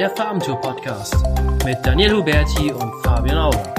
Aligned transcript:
der 0.00 0.08
Farbentour 0.08 0.58
Podcast 0.62 1.14
mit 1.62 1.76
Daniel 1.84 2.14
Huberti 2.14 2.72
und 2.72 3.04
Fabian 3.04 3.36
Auer. 3.36 3.74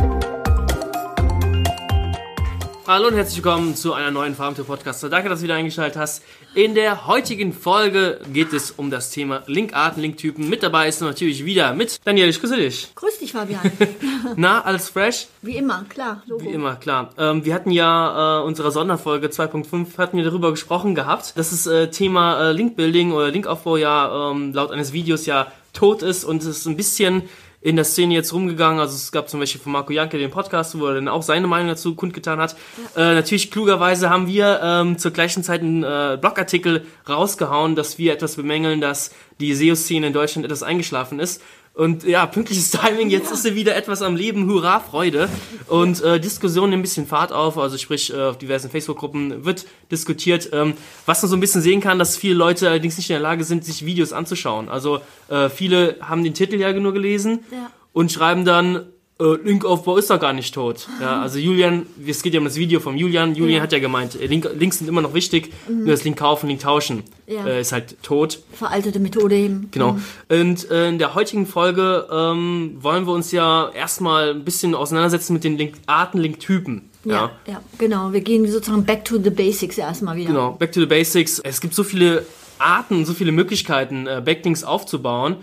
Hallo 2.86 3.08
und 3.08 3.16
herzlich 3.16 3.44
willkommen 3.44 3.76
zu 3.76 3.94
einer 3.96 4.12
neuen 4.12 4.36
Farbentour 4.36 4.68
Podcast. 4.68 5.02
Danke, 5.02 5.30
dass 5.30 5.40
du 5.40 5.46
wieder 5.46 5.56
eingeschaltet 5.56 5.98
hast. 5.98 6.24
In 6.54 6.76
der 6.76 7.08
heutigen 7.08 7.54
Folge 7.54 8.20
geht 8.32 8.54
es 8.54 8.70
um 8.70 8.92
das 8.92 9.10
Thema 9.10 9.42
Linkarten, 9.48 10.00
Linktypen. 10.04 10.48
Mit 10.48 10.62
dabei 10.62 10.90
ist 10.90 11.02
natürlich 11.02 11.44
wieder 11.44 11.74
mit 11.74 12.00
Daniel. 12.06 12.30
Ich 12.30 12.40
grüße 12.40 12.56
dich. 12.56 12.94
Grüß 12.94 13.18
dich, 13.18 13.32
Fabian. 13.32 13.62
Na, 14.36 14.62
alles 14.62 14.90
fresh? 14.90 15.26
Wie 15.42 15.56
immer, 15.56 15.86
klar. 15.90 16.22
Logo. 16.28 16.44
Wie 16.44 16.50
immer, 16.50 16.76
klar. 16.76 17.10
Ähm, 17.18 17.46
wir 17.46 17.56
hatten 17.56 17.72
ja 17.72 18.42
äh, 18.42 18.44
unsere 18.44 18.72
Sonderfolge 18.72 19.26
2.5 19.30 19.98
hatten 19.98 20.18
wir 20.18 20.24
darüber 20.24 20.52
gesprochen 20.52 20.94
gehabt, 20.94 21.36
dass 21.36 21.50
das 21.50 21.66
äh, 21.66 21.90
Thema 21.90 22.50
äh, 22.50 22.52
Linkbuilding 22.52 23.12
oder 23.12 23.32
Linkaufbau 23.32 23.78
ja 23.78 24.30
ähm, 24.30 24.54
laut 24.54 24.70
eines 24.70 24.94
Videos 24.94 25.26
ja 25.26 25.48
tot 25.74 26.02
ist 26.02 26.24
und 26.24 26.42
es 26.42 26.48
ist 26.60 26.66
ein 26.68 26.78
bisschen 26.78 27.24
in 27.62 27.76
der 27.76 27.86
Szene 27.86 28.16
jetzt 28.16 28.34
rumgegangen. 28.34 28.80
Also 28.80 28.96
es 28.96 29.12
gab 29.12 29.30
zum 29.30 29.40
Beispiel 29.40 29.62
von 29.62 29.72
Marco 29.72 29.94
Janke 29.94 30.18
den 30.18 30.32
Podcast, 30.32 30.78
wo 30.78 30.88
er 30.88 30.96
dann 30.96 31.08
auch 31.08 31.22
seine 31.22 31.48
Meinung 31.48 31.68
dazu 31.70 31.96
kundgetan 31.96 32.40
hat. 32.40 32.56
Ja. 32.96 33.12
Äh, 33.12 33.16
natürlich 33.16 33.52
klugerweise 33.52 34.10
haben 34.10 34.28
wir 34.28 34.60
ähm, 34.64 34.98
zur 34.98 35.12
gleichen 35.12 35.44
Zeit 35.44 35.62
einen 35.62 35.84
äh, 35.84 36.18
Blogartikel 36.20 36.86
rausgehauen, 37.08 37.76
dass 37.76 38.00
wir 38.00 38.14
etwas 38.14 38.36
bemängeln, 38.36 38.82
dass 38.82 39.14
die 39.40 39.54
SEO-Szene 39.54 40.08
in 40.08 40.14
Deutschland 40.14 40.46
etwas 40.46 40.64
eingeschlafen 40.64 41.20
ist. 41.20 41.42
Und 41.82 42.04
ja, 42.04 42.28
pünktliches 42.28 42.70
Timing, 42.80 43.10
jetzt 43.10 43.30
ja. 43.30 43.34
ist 43.34 43.42
sie 43.42 43.56
wieder 43.56 43.76
etwas 43.76 44.04
am 44.04 44.16
Leben, 44.16 44.46
hurra, 44.46 44.82
Freude. 44.82 45.28
Und 45.66 46.00
äh, 46.04 46.20
Diskussion 46.20 46.70
nimmt 46.70 46.82
ein 46.82 46.84
bisschen 46.84 47.08
Fahrt 47.08 47.32
auf, 47.32 47.58
also 47.58 47.76
sprich, 47.80 48.14
äh, 48.14 48.22
auf 48.22 48.38
diversen 48.38 48.70
Facebook-Gruppen 48.70 49.46
wird 49.46 49.66
diskutiert, 49.90 50.52
ähm, 50.54 50.76
was 51.08 51.24
man 51.24 51.32
so 51.32 51.36
ein 51.36 51.40
bisschen 51.40 51.64
sehen 51.64 51.82
kann, 51.82 51.98
dass 51.98 52.18
viele 52.18 52.36
Leute 52.36 52.70
allerdings 52.70 52.98
nicht 52.98 53.10
in 53.10 53.16
der 53.16 53.22
Lage 53.24 53.44
sind, 53.46 53.66
sich 53.66 53.84
Videos 53.84 54.14
anzuschauen. 54.14 54.70
Also 54.70 55.00
äh, 55.28 55.50
viele 55.50 55.96
haben 56.02 56.24
den 56.24 56.36
Titel 56.36 56.58
ja 56.58 56.72
nur 56.72 56.94
gelesen 56.94 57.40
ja. 57.52 57.72
und 57.94 58.12
schreiben 58.12 58.46
dann, 58.46 58.86
äh, 59.22 59.38
Linkaufbau 59.44 59.98
ist 59.98 60.10
doch 60.10 60.20
gar 60.20 60.34
nicht 60.34 60.54
tot. 60.54 60.88
Ja, 61.00 61.22
also 61.22 61.38
Julian, 61.38 61.86
es 62.06 62.24
geht 62.24 62.34
ja 62.34 62.40
um 62.40 62.46
das 62.46 62.56
Video 62.56 62.80
von 62.80 62.98
Julian. 62.98 63.36
Julian 63.36 63.58
ja. 63.58 63.64
hat 63.64 63.72
ja 63.72 63.80
gemeint, 63.80 64.20
äh, 64.20 64.26
Link, 64.26 64.50
Links 64.58 64.80
sind 64.80 64.88
immer 64.88 65.02
noch 65.02 65.14
wichtig, 65.14 65.54
mhm. 65.68 65.80
nur 65.80 65.92
das 65.92 66.04
Link 66.04 66.18
kaufen, 66.18 66.48
Link 66.48 66.62
tauschen 66.62 67.04
ja. 67.32 67.46
äh, 67.46 67.62
ist 67.62 67.72
halt 67.72 68.02
tot. 68.04 68.40
Veraltete 68.54 69.00
Methode 69.00 69.36
eben. 69.36 69.70
Genau. 69.72 69.94
Mhm. 69.94 70.04
Und 70.30 70.72
äh, 70.72 70.90
in 70.90 71.00
der 71.00 71.16
heutigen 71.16 71.46
Folge 71.46 72.08
ähm, 72.12 72.78
wollen 72.80 73.06
wir 73.06 73.14
uns 73.14 73.32
ja 73.32 73.70
erstmal 73.70 74.32
ein 74.32 74.44
bisschen 74.44 74.76
auseinandersetzen 74.76 75.34
mit 75.34 75.44
den 75.44 75.58
Linkarten, 75.58 76.20
Linktypen. 76.20 76.90
Ja, 77.04 77.14
ja, 77.14 77.54
ja, 77.54 77.62
genau. 77.80 78.14
Wir 78.14 78.22
gehen 78.22 78.50
sozusagen 78.50 78.86
back 78.86 79.06
to 79.06 79.18
the 79.22 79.32
basics 79.32 79.78
erstmal 79.78 80.16
wieder. 80.18 80.28
Genau, 80.28 80.52
back 80.52 80.72
to 80.72 80.80
the 80.80 80.86
basics. 80.86 81.40
Es 81.40 81.60
gibt 81.60 81.74
so 81.74 81.84
viele 81.84 82.26
Arten, 82.60 83.06
so 83.06 83.14
viele 83.14 83.32
Möglichkeiten, 83.32 84.06
äh, 84.06 84.22
Backlinks 84.24 84.64
aufzubauen. 84.64 85.38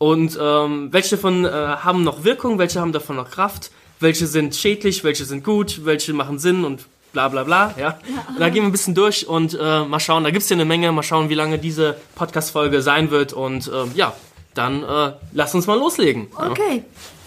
Und 0.00 0.38
ähm, 0.40 0.88
welche 0.92 1.16
davon 1.16 1.44
äh, 1.44 1.50
haben 1.50 2.04
noch 2.04 2.24
Wirkung, 2.24 2.58
welche 2.58 2.80
haben 2.80 2.92
davon 2.92 3.16
noch 3.16 3.30
Kraft, 3.30 3.70
welche 4.00 4.26
sind 4.26 4.56
schädlich, 4.56 5.04
welche 5.04 5.26
sind 5.26 5.44
gut, 5.44 5.84
welche 5.84 6.14
machen 6.14 6.38
Sinn 6.38 6.64
und 6.64 6.86
bla 7.12 7.28
bla 7.28 7.44
bla. 7.44 7.74
Ja? 7.76 7.98
ja. 8.08 8.26
Da 8.38 8.48
gehen 8.48 8.62
wir 8.62 8.70
ein 8.70 8.72
bisschen 8.72 8.94
durch 8.94 9.28
und 9.28 9.58
äh, 9.60 9.84
mal 9.84 10.00
schauen, 10.00 10.24
da 10.24 10.30
gibt 10.30 10.42
es 10.42 10.48
ja 10.48 10.56
eine 10.56 10.64
Menge, 10.64 10.90
mal 10.90 11.02
schauen, 11.02 11.28
wie 11.28 11.34
lange 11.34 11.58
diese 11.58 11.98
Podcast-Folge 12.14 12.80
sein 12.80 13.10
wird. 13.10 13.34
Und 13.34 13.68
äh, 13.68 13.94
ja, 13.94 14.14
dann 14.54 14.82
äh, 14.82 15.12
lass 15.34 15.54
uns 15.54 15.66
mal 15.66 15.78
loslegen. 15.78 16.28
Okay. 16.34 16.82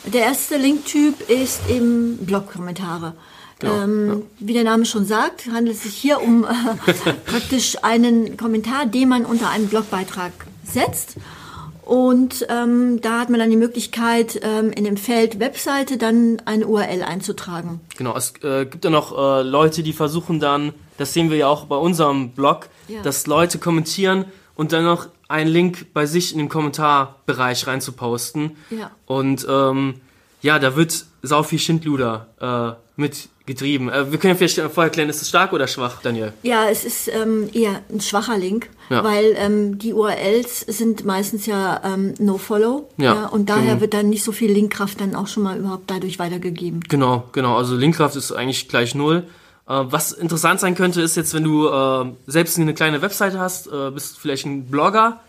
Ja. 0.05 0.11
Der 0.11 0.21
erste 0.21 0.57
Linktyp 0.57 1.29
ist 1.29 1.61
im 1.69 2.17
Blog-Kommentare. 2.25 3.13
Genau, 3.59 3.83
ähm, 3.83 4.07
ja. 4.07 4.16
Wie 4.39 4.53
der 4.53 4.63
Name 4.63 4.88
schon 4.88 5.05
sagt, 5.05 5.45
handelt 5.45 5.75
es 5.75 5.83
sich 5.83 5.94
hier 5.94 6.23
um 6.23 6.44
äh, 6.44 6.47
praktisch 7.27 7.77
einen 7.83 8.35
Kommentar, 8.35 8.88
den 8.88 9.09
man 9.09 9.25
unter 9.25 9.51
einen 9.51 9.67
Blogbeitrag 9.67 10.31
setzt. 10.63 11.17
Und 11.86 12.45
ähm, 12.50 13.02
da 13.02 13.20
hat 13.20 13.30
man 13.30 13.39
dann 13.39 13.50
die 13.50 13.58
Möglichkeit, 13.58 14.39
ähm, 14.42 14.72
in 14.72 14.86
dem 14.86 14.98
Feld 14.98 15.39
Webseite 15.39 15.98
dann 15.98 16.42
eine 16.45 16.66
URL 16.66 17.03
einzutragen. 17.03 17.81
Genau, 17.98 18.16
es 18.16 18.34
äh, 18.44 18.66
gibt 18.66 18.85
ja 18.85 18.90
noch 18.90 19.18
äh, 19.18 19.44
Leute, 19.44 19.84
die 19.84 19.94
versuchen 19.94 20.40
dann, 20.40 20.74
das 20.97 21.13
sehen 21.13 21.30
wir 21.30 21.38
ja 21.38 21.47
auch 21.47 21.66
bei 21.66 21.75
unserem 21.75 22.31
Blog, 22.31 22.69
ja. 22.88 23.02
dass 23.02 23.28
Leute 23.28 23.57
kommentieren 23.57 24.25
und 24.56 24.72
dann 24.72 24.85
noch 24.85 25.07
einen 25.28 25.50
Link 25.50 25.94
bei 25.94 26.06
sich 26.06 26.31
in 26.31 26.40
den 26.40 26.50
Kommentarbereich 26.50 27.68
reinzuposten. 27.68 28.56
Ja. 28.69 28.91
Und 29.06 29.46
ähm, 29.50 29.96
ja, 30.44 30.59
da 30.59 30.76
wird 30.76 31.06
sau 31.24 31.42
viel 31.42 31.58
Schindluder 31.58 32.28
äh, 32.40 33.02
mit 33.02 33.30
getrieben. 33.46 33.90
Äh, 33.90 34.12
wir 34.12 34.20
können 34.20 34.34
ja 34.34 34.36
vielleicht 34.36 34.59
vorher 34.74 34.92
klären, 34.92 35.09
ist 35.09 35.22
es 35.22 35.30
stark 35.30 35.54
oder 35.54 35.68
schwach, 35.68 36.02
Daniel? 36.02 36.34
Ja, 36.44 36.70
es 36.70 36.86
ist 36.86 37.08
ähm, 37.08 37.50
eher 37.54 37.81
ein 37.90 38.02
schwacher 38.02 38.38
Link, 38.38 38.70
ja. 38.90 39.04
weil 39.04 39.36
ähm, 39.38 39.80
die 39.80 39.94
URLs 39.94 40.62
sind 40.62 41.06
meistens 41.06 41.46
ja 41.46 41.81
ähm, 41.84 42.14
No-Follow 42.20 42.90
ja, 42.98 43.16
ja, 43.16 43.26
und 43.28 43.50
daher 43.50 43.72
genau. 43.72 43.81
wird 43.81 43.94
dann 43.94 44.09
nicht 44.09 44.24
so 44.24 44.31
viel 44.31 44.52
Linkkraft 44.52 45.02
dann 45.02 45.16
auch 45.16 45.28
schon 45.28 45.44
mal 45.44 45.58
überhaupt 45.58 45.90
dadurch 45.90 46.20
weitergegeben. 46.20 46.81
Genau, 46.88 47.24
genau. 47.31 47.58
Also 47.58 47.75
Linkkraft 47.75 48.16
ist 48.16 48.31
eigentlich 48.34 48.68
gleich 48.68 48.96
null. 48.96 49.24
Äh, 49.68 49.84
was 49.86 50.12
interessant 50.12 50.60
sein 50.60 50.75
könnte, 50.75 51.02
ist 51.02 51.16
jetzt, 51.16 51.34
wenn 51.34 51.44
du 51.44 51.68
äh, 51.68 52.06
selbst 52.28 52.60
eine 52.60 52.74
kleine 52.74 53.02
Webseite 53.02 53.40
hast, 53.40 53.68
äh, 53.68 53.92
bist 53.92 54.20
vielleicht 54.20 54.46
ein 54.46 54.66
Blogger 54.66 55.22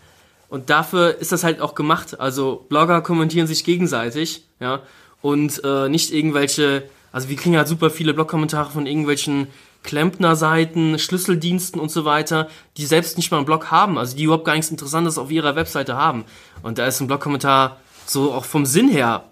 und 0.49 0.69
dafür 0.69 1.17
ist 1.19 1.31
das 1.31 1.43
halt 1.43 1.59
auch 1.61 1.75
gemacht. 1.75 2.19
Also 2.19 2.65
Blogger 2.69 3.01
kommentieren 3.01 3.47
sich 3.47 3.63
gegenseitig, 3.63 4.45
ja, 4.59 4.81
und 5.25 5.61
äh, 5.63 5.89
nicht 5.89 6.13
irgendwelche 6.13 6.83
also 7.15 7.29
wir 7.29 7.37
kriegen 7.37 7.55
halt 7.55 7.69
super 7.69 7.89
viele 7.89 8.13
Blogkommentare 8.13 8.71
von 8.71 8.85
irgendwelchen 8.85 9.47
Klempner-Seiten, 9.83 10.99
Schlüsseldiensten 10.99 11.79
und 11.79 11.89
so 11.89 12.03
weiter, 12.03 12.49
die 12.75 12.85
selbst 12.85 13.15
nicht 13.15 13.31
mal 13.31 13.37
einen 13.37 13.45
Blog 13.45 13.71
haben, 13.71 13.97
also 13.97 14.17
die 14.17 14.23
überhaupt 14.23 14.43
gar 14.43 14.55
nichts 14.55 14.69
Interessantes 14.69 15.17
auf 15.17 15.31
ihrer 15.31 15.55
Webseite 15.55 15.95
haben. 15.95 16.25
Und 16.61 16.77
da 16.77 16.85
ist 16.85 16.99
ein 16.99 17.07
Blogkommentar 17.07 17.77
so 18.05 18.33
auch 18.33 18.43
vom 18.43 18.65
Sinn 18.65 18.89
her 18.89 19.23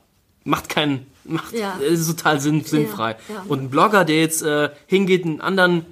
macht 0.45 0.69
keinen, 0.69 1.07
macht, 1.25 1.53
ja. 1.53 1.73
ist 1.73 2.07
total 2.07 2.39
sinn, 2.39 2.63
sinnfrei. 2.63 3.17
Ja, 3.27 3.35
ja. 3.35 3.45
Und 3.49 3.63
ein 3.63 3.69
Blogger, 3.69 4.05
der 4.05 4.21
jetzt 4.21 4.43
äh, 4.43 4.69
hingeht, 4.87 5.25
einen 5.25 5.41
anderen 5.41 5.85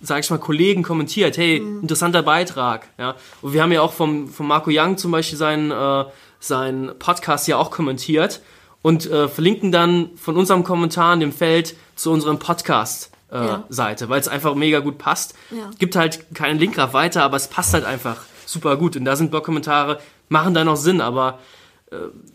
sag 0.00 0.20
ich 0.24 0.30
mal, 0.30 0.38
Kollegen 0.38 0.82
kommentiert, 0.82 1.36
hey, 1.36 1.60
mhm. 1.60 1.82
interessanter 1.82 2.22
Beitrag, 2.22 2.88
ja. 2.96 3.16
Und 3.42 3.52
wir 3.52 3.62
haben 3.62 3.72
ja 3.72 3.82
auch 3.82 3.92
vom, 3.92 4.28
vom 4.28 4.48
Marco 4.48 4.70
Young 4.72 4.96
zum 4.96 5.10
Beispiel 5.10 5.36
seinen, 5.36 5.70
äh, 5.70 6.04
seinen 6.40 6.98
Podcast 6.98 7.48
ja 7.48 7.58
auch 7.58 7.70
kommentiert 7.70 8.40
und 8.84 9.10
äh, 9.10 9.28
verlinken 9.28 9.72
dann 9.72 10.10
von 10.14 10.36
unserem 10.36 10.62
Kommentar 10.62 11.14
in 11.14 11.20
dem 11.20 11.32
Feld 11.32 11.74
zu 11.96 12.12
unserem 12.12 12.38
Podcast. 12.38 13.10
Äh, 13.32 13.36
ja. 13.36 13.64
Seite, 13.70 14.10
weil 14.10 14.20
es 14.20 14.28
einfach 14.28 14.54
mega 14.54 14.80
gut 14.80 14.98
passt. 14.98 15.34
Ja. 15.50 15.70
Gibt 15.78 15.96
halt 15.96 16.34
keinen 16.34 16.58
Linkgraf 16.58 16.92
weiter, 16.92 17.22
aber 17.22 17.38
es 17.38 17.48
passt 17.48 17.72
halt 17.72 17.86
einfach 17.86 18.18
super 18.44 18.76
gut. 18.76 18.94
Und 18.94 19.06
da 19.06 19.16
sind 19.16 19.30
Blogkommentare, 19.30 20.00
machen 20.28 20.52
da 20.52 20.64
noch 20.64 20.76
Sinn, 20.76 21.00
aber 21.00 21.38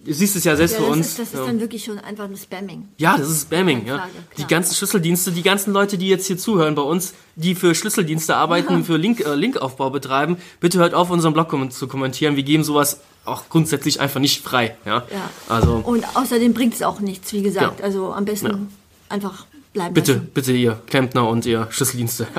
du 0.05 0.13
siehst 0.13 0.35
es 0.35 0.43
ja 0.43 0.55
selbst 0.55 0.73
ja, 0.73 0.79
für 0.79 0.85
uns. 0.85 1.07
Ist, 1.07 1.19
das 1.19 1.33
ist 1.33 1.39
dann 1.39 1.59
wirklich 1.59 1.83
schon 1.83 1.99
einfach 1.99 2.25
ein 2.25 2.35
Spamming. 2.37 2.87
Ja, 2.97 3.17
das 3.17 3.29
ist 3.29 3.43
Spamming. 3.43 3.85
Ja. 3.85 4.07
die 4.37 4.45
ganzen 4.45 4.75
Schlüsseldienste, 4.75 5.31
die 5.31 5.43
ganzen 5.43 5.73
Leute, 5.73 5.97
die 5.97 6.07
jetzt 6.07 6.27
hier 6.27 6.37
zuhören 6.37 6.75
bei 6.75 6.81
uns, 6.81 7.13
die 7.35 7.55
für 7.55 7.75
Schlüsseldienste 7.75 8.35
arbeiten, 8.35 8.73
ja. 8.73 8.83
für 8.83 8.97
Link, 8.97 9.21
äh, 9.21 9.35
Linkaufbau 9.35 9.89
betreiben, 9.89 10.37
bitte 10.59 10.79
hört 10.79 10.93
auf, 10.93 11.09
unseren 11.09 11.33
Blog 11.33 11.49
kom 11.49 11.69
zu 11.71 11.87
kommentieren. 11.87 12.35
Wir 12.35 12.43
geben 12.43 12.63
sowas 12.63 13.01
auch 13.25 13.49
grundsätzlich 13.49 13.99
einfach 13.99 14.19
nicht 14.19 14.43
frei. 14.43 14.75
Ja. 14.85 15.03
ja. 15.11 15.29
Also, 15.47 15.81
Und 15.83 16.05
außerdem 16.15 16.53
bringt 16.53 16.73
es 16.73 16.81
auch 16.81 16.99
nichts, 16.99 17.33
wie 17.33 17.41
gesagt. 17.41 17.81
Also 17.81 18.13
am 18.13 18.25
besten 18.25 18.69
einfach 19.09 19.45
bleiben 19.73 19.93
Bitte, 19.93 20.13
lassen. 20.13 20.31
bitte 20.33 20.51
ihr 20.51 20.81
Klempner 20.87 21.27
und 21.27 21.45
ihr 21.45 21.67
Schlüsseldienste. 21.71 22.27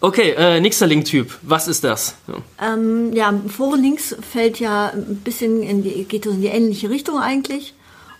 Okay, 0.00 0.30
äh, 0.36 0.60
nächster 0.60 0.86
Linktyp. 0.86 1.36
Was 1.42 1.66
ist 1.66 1.82
das? 1.82 2.14
Ja, 2.28 2.72
ähm, 2.72 3.12
ja 3.12 3.34
Forenlinks 3.48 4.14
fällt 4.20 4.60
ja 4.60 4.92
ein 4.94 5.16
bisschen 5.24 5.60
in 5.60 5.82
die, 5.82 6.04
geht 6.04 6.24
in 6.24 6.40
die 6.40 6.46
ähnliche 6.46 6.88
Richtung 6.88 7.18
eigentlich. 7.18 7.74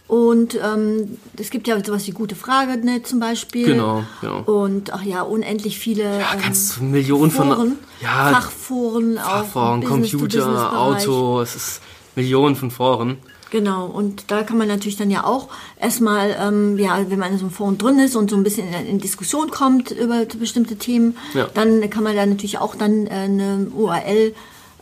Und 0.09 0.59
ähm, 0.61 1.19
es 1.37 1.51
gibt 1.51 1.69
ja 1.69 1.79
sowas 1.85 2.07
wie 2.07 2.13
gute 2.13 2.35
Frage 2.35 2.79
ne, 2.79 3.03
zum 3.03 3.21
Beispiel. 3.21 3.67
Genau, 3.67 4.05
genau. 4.23 4.41
Und 4.41 4.93
ach 4.93 5.03
ja, 5.03 5.21
unendlich 5.21 5.79
viele 5.79 6.19
ja, 6.19 6.35
ganz 6.35 6.79
ähm, 6.79 6.93
Millionen 6.93 7.31
Foren, 7.31 7.55
von 7.55 7.79
ja, 8.01 8.31
Fachforen, 8.33 9.19
Fachforen, 9.19 9.85
Computer, 9.85 10.77
Auto, 10.81 11.43
es 11.43 11.55
ist 11.55 11.81
Millionen 12.17 12.57
von 12.57 12.71
Foren. 12.71 13.19
Genau, 13.51 13.87
und 13.87 14.31
da 14.31 14.43
kann 14.43 14.59
man 14.59 14.69
natürlich 14.69 14.97
dann 14.97 15.11
ja 15.11 15.25
auch 15.25 15.49
erstmal, 15.81 16.37
ähm, 16.39 16.79
ja, 16.79 16.99
wenn 17.09 17.19
man 17.19 17.33
in 17.33 17.39
so 17.39 17.47
einem 17.47 17.55
Forum 17.55 17.79
drin 17.79 17.99
ist 17.99 18.15
und 18.15 18.31
so 18.31 18.37
ein 18.37 18.43
bisschen 18.43 18.69
in, 18.69 18.87
in 18.87 18.99
Diskussion 18.99 19.51
kommt 19.51 19.91
über 19.91 20.27
bestimmte 20.27 20.77
Themen, 20.77 21.17
ja. 21.35 21.49
dann 21.55 21.89
kann 21.89 22.05
man 22.05 22.15
da 22.15 22.27
natürlich 22.27 22.59
auch 22.59 22.75
dann 22.75 23.07
äh, 23.07 23.11
eine 23.11 23.69
URL 23.75 24.35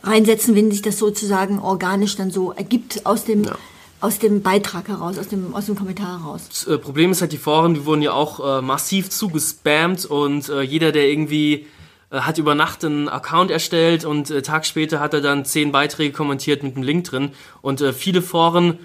reinsetzen, 0.03 0.55
wenn 0.55 0.71
sich 0.71 0.81
das 0.81 0.97
sozusagen 0.97 1.59
organisch 1.59 2.17
dann 2.17 2.29
so 2.29 2.51
ergibt 2.51 3.05
aus 3.05 3.23
dem 3.23 3.45
ja. 3.45 3.55
aus 3.99 4.19
dem 4.19 4.41
Beitrag 4.41 4.89
heraus, 4.89 5.17
aus 5.17 5.27
dem, 5.29 5.55
aus 5.55 5.65
dem 5.65 5.75
Kommentar 5.75 6.19
heraus. 6.19 6.43
Das 6.49 6.67
äh, 6.67 6.77
Problem 6.77 7.11
ist 7.11 7.21
halt, 7.21 7.31
die 7.31 7.37
Foren, 7.37 7.73
die 7.73 7.85
wurden 7.85 8.01
ja 8.01 8.11
auch 8.11 8.59
äh, 8.59 8.61
massiv 8.61 9.09
zugespammt 9.09 10.05
und 10.05 10.49
äh, 10.49 10.61
jeder, 10.61 10.91
der 10.91 11.09
irgendwie 11.09 11.67
hat 12.11 12.37
über 12.37 12.55
Nacht 12.55 12.85
einen 12.85 13.09
Account 13.09 13.51
erstellt 13.51 14.05
und 14.05 14.29
äh, 14.29 14.41
Tag 14.41 14.65
später 14.65 14.99
hat 14.99 15.13
er 15.13 15.21
dann 15.21 15.45
zehn 15.45 15.71
Beiträge 15.71 16.13
kommentiert 16.13 16.63
mit 16.63 16.75
einem 16.75 16.83
Link 16.83 17.05
drin. 17.05 17.31
Und 17.61 17.81
äh, 17.81 17.93
viele 17.93 18.21
Foren 18.21 18.79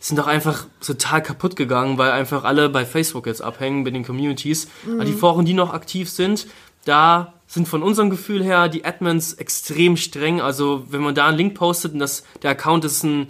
sind 0.00 0.18
doch 0.18 0.26
einfach 0.26 0.66
total 0.84 1.22
kaputt 1.22 1.56
gegangen, 1.56 1.98
weil 1.98 2.10
einfach 2.10 2.44
alle 2.44 2.68
bei 2.68 2.84
Facebook 2.84 3.26
jetzt 3.26 3.42
abhängen, 3.42 3.84
bei 3.84 3.90
den 3.90 4.04
Communities. 4.04 4.68
Mhm. 4.84 4.94
Aber 4.94 5.04
die 5.04 5.12
Foren, 5.12 5.44
die 5.46 5.54
noch 5.54 5.72
aktiv 5.72 6.10
sind, 6.10 6.46
da 6.84 7.32
sind 7.46 7.68
von 7.68 7.82
unserem 7.82 8.10
Gefühl 8.10 8.42
her 8.42 8.68
die 8.68 8.84
Admins 8.84 9.34
extrem 9.34 9.96
streng. 9.96 10.40
Also 10.40 10.84
wenn 10.90 11.00
man 11.00 11.14
da 11.14 11.28
einen 11.28 11.38
Link 11.38 11.54
postet 11.54 11.92
und 11.92 12.00
das, 12.00 12.24
der 12.42 12.50
Account 12.50 12.84
ist 12.84 13.04
ein 13.04 13.28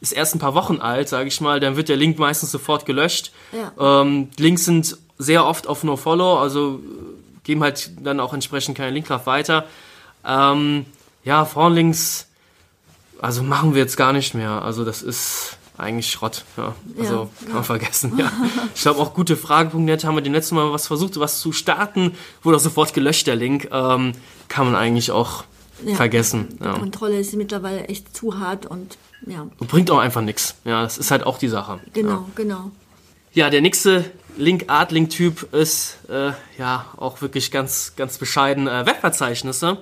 ist 0.00 0.12
erst 0.12 0.34
ein 0.34 0.38
paar 0.38 0.54
Wochen 0.54 0.78
alt, 0.80 1.08
sage 1.08 1.28
ich 1.28 1.40
mal, 1.40 1.58
dann 1.58 1.76
wird 1.76 1.88
der 1.88 1.96
Link 1.96 2.18
meistens 2.18 2.50
sofort 2.50 2.86
gelöscht. 2.86 3.32
Ja. 3.52 4.02
Ähm, 4.02 4.28
Links 4.38 4.64
sind 4.64 4.98
sehr 5.18 5.46
oft 5.46 5.66
auf 5.66 5.84
No-Follow, 5.84 6.38
also 6.38 6.80
äh, 6.82 7.15
geben 7.46 7.62
halt 7.62 7.92
dann 8.04 8.18
auch 8.20 8.34
entsprechend 8.34 8.76
keine 8.76 8.90
Linkkraft 8.90 9.26
weiter. 9.26 9.64
Ähm, 10.24 10.84
ja, 11.24 11.44
Frauenlinks, 11.44 12.26
also 13.20 13.42
machen 13.44 13.74
wir 13.74 13.82
jetzt 13.82 13.96
gar 13.96 14.12
nicht 14.12 14.34
mehr. 14.34 14.62
Also 14.62 14.84
das 14.84 15.00
ist 15.02 15.56
eigentlich 15.78 16.10
Schrott. 16.10 16.44
Ja. 16.56 16.74
Also 16.98 17.14
Ja, 17.40 17.46
kann 17.46 17.54
man 17.54 17.64
vergessen. 17.64 18.18
Ja. 18.18 18.32
Ich 18.74 18.82
glaube 18.82 19.00
auch 19.00 19.14
gute 19.14 19.36
Frage.net 19.36 20.04
haben 20.04 20.16
wir 20.16 20.22
dem 20.22 20.32
letzten 20.32 20.56
Mal 20.56 20.72
was 20.72 20.88
versucht, 20.88 21.18
was 21.20 21.38
zu 21.40 21.52
starten, 21.52 22.16
wurde 22.42 22.56
auch 22.56 22.60
sofort 22.60 22.92
gelöscht, 22.94 23.28
der 23.28 23.36
Link. 23.36 23.68
Ähm, 23.70 24.12
kann 24.48 24.66
man 24.66 24.74
eigentlich 24.74 25.12
auch 25.12 25.44
vergessen. 25.94 26.58
Ja. 26.60 26.72
Kontrolle 26.72 27.20
ist 27.20 27.34
mittlerweile 27.34 27.84
echt 27.84 28.16
zu 28.16 28.38
hart 28.40 28.66
und 28.66 28.96
ja, 29.26 29.46
Und 29.58 29.68
bringt 29.68 29.90
auch 29.90 29.98
einfach 29.98 30.20
nichts. 30.22 30.56
Ja, 30.64 30.82
das 30.82 30.98
ist 30.98 31.10
halt 31.10 31.24
auch 31.24 31.38
die 31.38 31.48
Sache. 31.48 31.80
genau, 31.92 32.26
genau. 32.34 32.70
Ja, 33.34 33.50
der 33.50 33.60
nächste 33.60 34.04
Link-Art-Link-Typ 34.36 35.54
ist 35.54 35.98
äh, 36.08 36.32
ja 36.58 36.86
auch 36.96 37.20
wirklich 37.20 37.50
ganz, 37.50 37.94
ganz 37.96 38.18
bescheiden 38.18 38.68
äh, 38.68 38.86
Webverzeichnisse. 38.86 39.78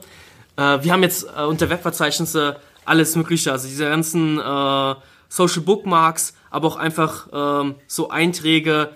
Äh, 0.57 0.79
wir 0.83 0.93
haben 0.93 1.03
jetzt 1.03 1.27
äh, 1.37 1.43
unter 1.43 1.69
Webverzeichnisse 1.71 2.57
alles 2.85 3.17
Mögliche, 3.17 3.53
also 3.53 3.67
diese 3.67 3.85
ganzen 3.85 4.39
äh, 4.39 4.95
Social 5.29 5.63
Bookmarks, 5.63 6.35
aber 6.51 6.69
auch 6.69 6.77
einfach 6.77 7.29
ähm, 7.33 7.75
so 7.87 8.11
Einträge. 8.11 8.91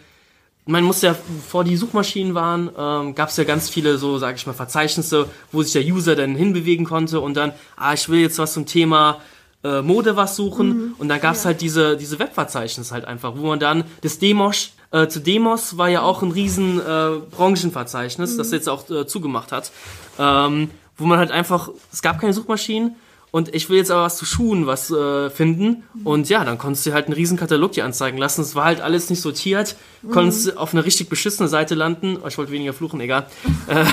Man 0.66 0.84
muss 0.84 1.02
ja, 1.02 1.16
bevor 1.26 1.64
die 1.64 1.76
Suchmaschinen 1.76 2.34
waren, 2.34 2.70
ähm, 2.76 3.14
gab 3.14 3.30
es 3.30 3.36
ja 3.38 3.44
ganz 3.44 3.70
viele 3.70 3.98
so, 3.98 4.18
sage 4.18 4.36
ich 4.36 4.46
mal, 4.46 4.52
Verzeichnisse, 4.52 5.28
wo 5.50 5.62
sich 5.62 5.72
der 5.72 5.82
User 5.82 6.14
dann 6.14 6.36
hinbewegen 6.36 6.84
konnte 6.84 7.20
und 7.20 7.34
dann, 7.34 7.52
ah, 7.76 7.94
ich 7.94 8.08
will 8.08 8.20
jetzt 8.20 8.38
was 8.38 8.52
zum 8.52 8.66
Thema 8.66 9.20
äh, 9.64 9.82
Mode 9.82 10.14
was 10.14 10.36
suchen 10.36 10.94
und 10.98 11.08
dann 11.08 11.20
gab 11.20 11.34
es 11.34 11.44
halt 11.44 11.60
diese, 11.60 11.96
diese 11.96 12.18
Webverzeichnisse 12.18 12.94
halt 12.94 13.06
einfach, 13.06 13.32
wo 13.36 13.46
man 13.46 13.58
dann 13.58 13.84
das 14.02 14.18
Demos, 14.18 14.72
äh, 14.90 15.08
zu 15.08 15.20
Demos 15.20 15.76
war 15.76 15.88
ja 15.88 16.02
auch 16.02 16.22
ein 16.22 16.30
riesen 16.30 16.80
äh, 16.80 17.18
Branchenverzeichnis, 17.30 18.36
das 18.36 18.50
jetzt 18.52 18.68
auch 18.68 18.88
äh, 18.90 19.06
zugemacht 19.06 19.52
hat, 19.52 19.70
ähm, 20.18 20.70
wo 20.96 21.04
man 21.04 21.18
halt 21.18 21.30
einfach, 21.30 21.70
es 21.92 22.02
gab 22.02 22.20
keine 22.20 22.32
Suchmaschinen 22.32 22.96
und 23.30 23.54
ich 23.54 23.68
will 23.68 23.76
jetzt 23.76 23.90
aber 23.90 24.02
was 24.04 24.16
zu 24.16 24.24
Schuhen 24.24 24.66
was 24.66 24.90
äh, 24.90 25.28
finden. 25.28 25.82
Und 26.04 26.30
ja, 26.30 26.44
dann 26.44 26.56
konntest 26.56 26.86
du 26.86 26.92
halt 26.94 27.06
einen 27.06 27.14
riesen 27.14 27.36
Katalog 27.36 27.72
dir 27.72 27.84
anzeigen 27.84 28.16
lassen. 28.16 28.40
Es 28.40 28.54
war 28.54 28.64
halt 28.64 28.80
alles 28.80 29.10
nicht 29.10 29.20
sortiert, 29.20 29.76
konntest 30.10 30.56
auf 30.56 30.72
eine 30.72 30.84
richtig 30.84 31.10
beschissene 31.10 31.48
Seite 31.48 31.74
landen, 31.74 32.18
oh, 32.22 32.26
ich 32.26 32.38
wollte 32.38 32.52
weniger 32.52 32.72
fluchen, 32.72 33.00
egal, 33.00 33.26
äh, 33.66 33.84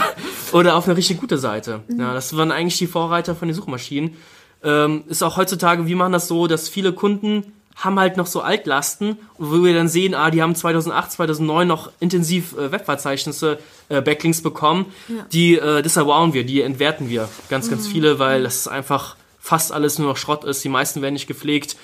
oder 0.53 0.75
auf 0.75 0.87
eine 0.87 0.95
richtig 0.95 1.19
gute 1.19 1.37
Seite. 1.37 1.81
Ja, 1.89 2.13
das 2.13 2.35
waren 2.37 2.51
eigentlich 2.51 2.77
die 2.77 2.87
Vorreiter 2.87 3.35
von 3.35 3.49
den 3.49 3.55
Suchmaschinen. 3.55 4.15
Ähm, 4.63 5.03
ist 5.07 5.21
auch 5.21 5.35
heutzutage, 5.35 5.85
wir 5.85 5.95
machen 5.95 6.13
das 6.13 6.29
so, 6.29 6.47
dass 6.47 6.69
viele 6.69 6.93
Kunden 6.93 7.43
haben 7.75 7.99
halt 7.99 8.17
noch 8.17 8.25
so 8.25 8.41
Altlasten, 8.41 9.17
wo 9.37 9.63
wir 9.63 9.73
dann 9.73 9.87
sehen, 9.87 10.15
ah, 10.15 10.31
die 10.31 10.41
haben 10.41 10.55
2008, 10.55 11.11
2009 11.11 11.67
noch 11.67 11.91
intensiv 11.99 12.57
äh, 12.57 12.71
Webverzeichnisse, 12.71 13.59
äh, 13.89 14.01
Backlinks 14.01 14.41
bekommen. 14.41 14.85
Ja. 15.07 15.25
Die 15.31 15.55
äh, 15.55 15.81
disavowen 15.81 16.33
wir, 16.33 16.45
die 16.45 16.61
entwerten 16.61 17.09
wir 17.09 17.29
ganz, 17.49 17.69
ganz 17.69 17.87
viele, 17.87 18.17
weil 18.17 18.43
das 18.43 18.67
einfach 18.67 19.17
fast 19.39 19.71
alles 19.71 19.99
nur 19.99 20.07
noch 20.07 20.17
Schrott 20.17 20.43
ist. 20.45 20.63
Die 20.63 20.69
meisten 20.69 21.01
werden 21.01 21.13
nicht 21.13 21.27
gepflegt 21.27 21.75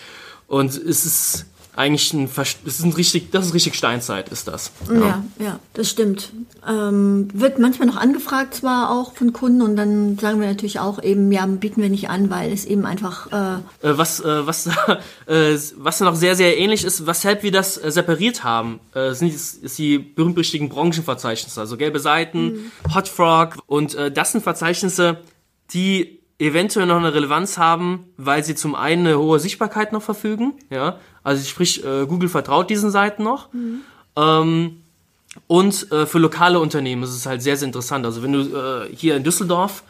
und 0.48 0.72
es 0.72 1.06
ist 1.06 1.46
eigentlich 1.76 2.14
ein, 2.14 2.30
es 2.36 2.56
ist 2.66 2.84
ein 2.84 2.92
richtig, 2.94 3.32
das 3.32 3.48
ist 3.48 3.54
richtig 3.54 3.76
Steinzeit, 3.76 4.30
ist 4.30 4.48
das. 4.48 4.72
Ja, 4.90 5.24
ja, 5.40 5.60
das 5.74 5.90
stimmt. 5.90 6.32
Ähm, 6.68 7.30
wird 7.34 7.60
manchmal 7.60 7.88
noch 7.88 7.96
angefragt, 7.96 8.56
zwar 8.56 8.92
auch 8.92 9.14
von 9.14 9.32
Kunden, 9.32 9.62
und 9.62 9.76
dann 9.78 10.18
sagen 10.18 10.42
wir 10.42 10.48
natürlich 10.48 10.80
auch 10.80 11.02
eben, 11.02 11.32
ja, 11.32 11.46
bieten 11.46 11.82
wir 11.82 11.90
nicht 11.90 12.10
an, 12.10 12.30
weil 12.30 12.52
es 12.52 12.66
eben 12.66 12.86
einfach, 12.86 13.32
äh, 13.32 13.88
Äh, 13.88 13.98
was, 13.98 14.20
äh, 14.20 14.46
was, 14.46 14.68
äh, 15.28 15.58
was 15.78 16.00
noch 16.02 16.16
sehr, 16.16 16.36
sehr 16.36 16.58
ähnlich 16.58 16.84
ist, 16.84 17.08
weshalb 17.08 17.44
wir 17.44 17.52
das 17.52 17.78
äh, 17.78 17.92
separiert 17.92 18.44
haben, 18.44 18.80
äh, 18.94 19.14
sind 19.14 19.34
ist, 19.34 19.78
die 19.78 19.98
berühmt-berüchtigten 19.98 20.70
Branchenverzeichnisse, 20.70 21.60
also 21.60 21.78
gelbe 21.78 22.00
Seiten, 22.00 22.72
Hotfrog 22.94 23.58
und 23.68 23.96
äh, 23.96 24.12
das 24.12 24.34
sind 24.34 24.44
Verzeichnisse, 24.44 25.20
die 25.74 26.21
eventuell 26.42 26.88
noch 26.88 26.98
eine 26.98 27.14
Relevanz 27.14 27.58
haben, 27.58 28.06
weil 28.18 28.44
sie 28.44 28.56
zum 28.56 28.76
einen 28.76 29.06
eine 29.08 29.20
hohe 29.20 29.40
Sichtbarkeit 29.40 29.94
noch 29.94 30.02
verfügen, 30.02 30.54
ja, 30.70 30.98
also 31.24 31.44
sprich, 31.48 31.86
äh, 31.86 32.06
Google 32.06 32.30
vertraut 32.30 32.70
diesen 32.70 32.92
Seiten 32.92 33.24
noch, 33.24 33.50
ähm, 34.16 34.78
und 35.48 35.92
äh, 35.92 36.06
für 36.06 36.20
lokale 36.20 36.60
Unternehmen 36.60 37.04
ist 37.04 37.16
es 37.16 37.26
halt 37.26 37.42
sehr, 37.42 37.56
sehr 37.56 37.68
interessant. 37.68 38.06
Also 38.06 38.22
wenn 38.22 38.34
du 38.34 38.40
äh, 38.42 38.94
hier 38.94 39.16
in 39.16 39.24
Düsseldorf 39.24 39.84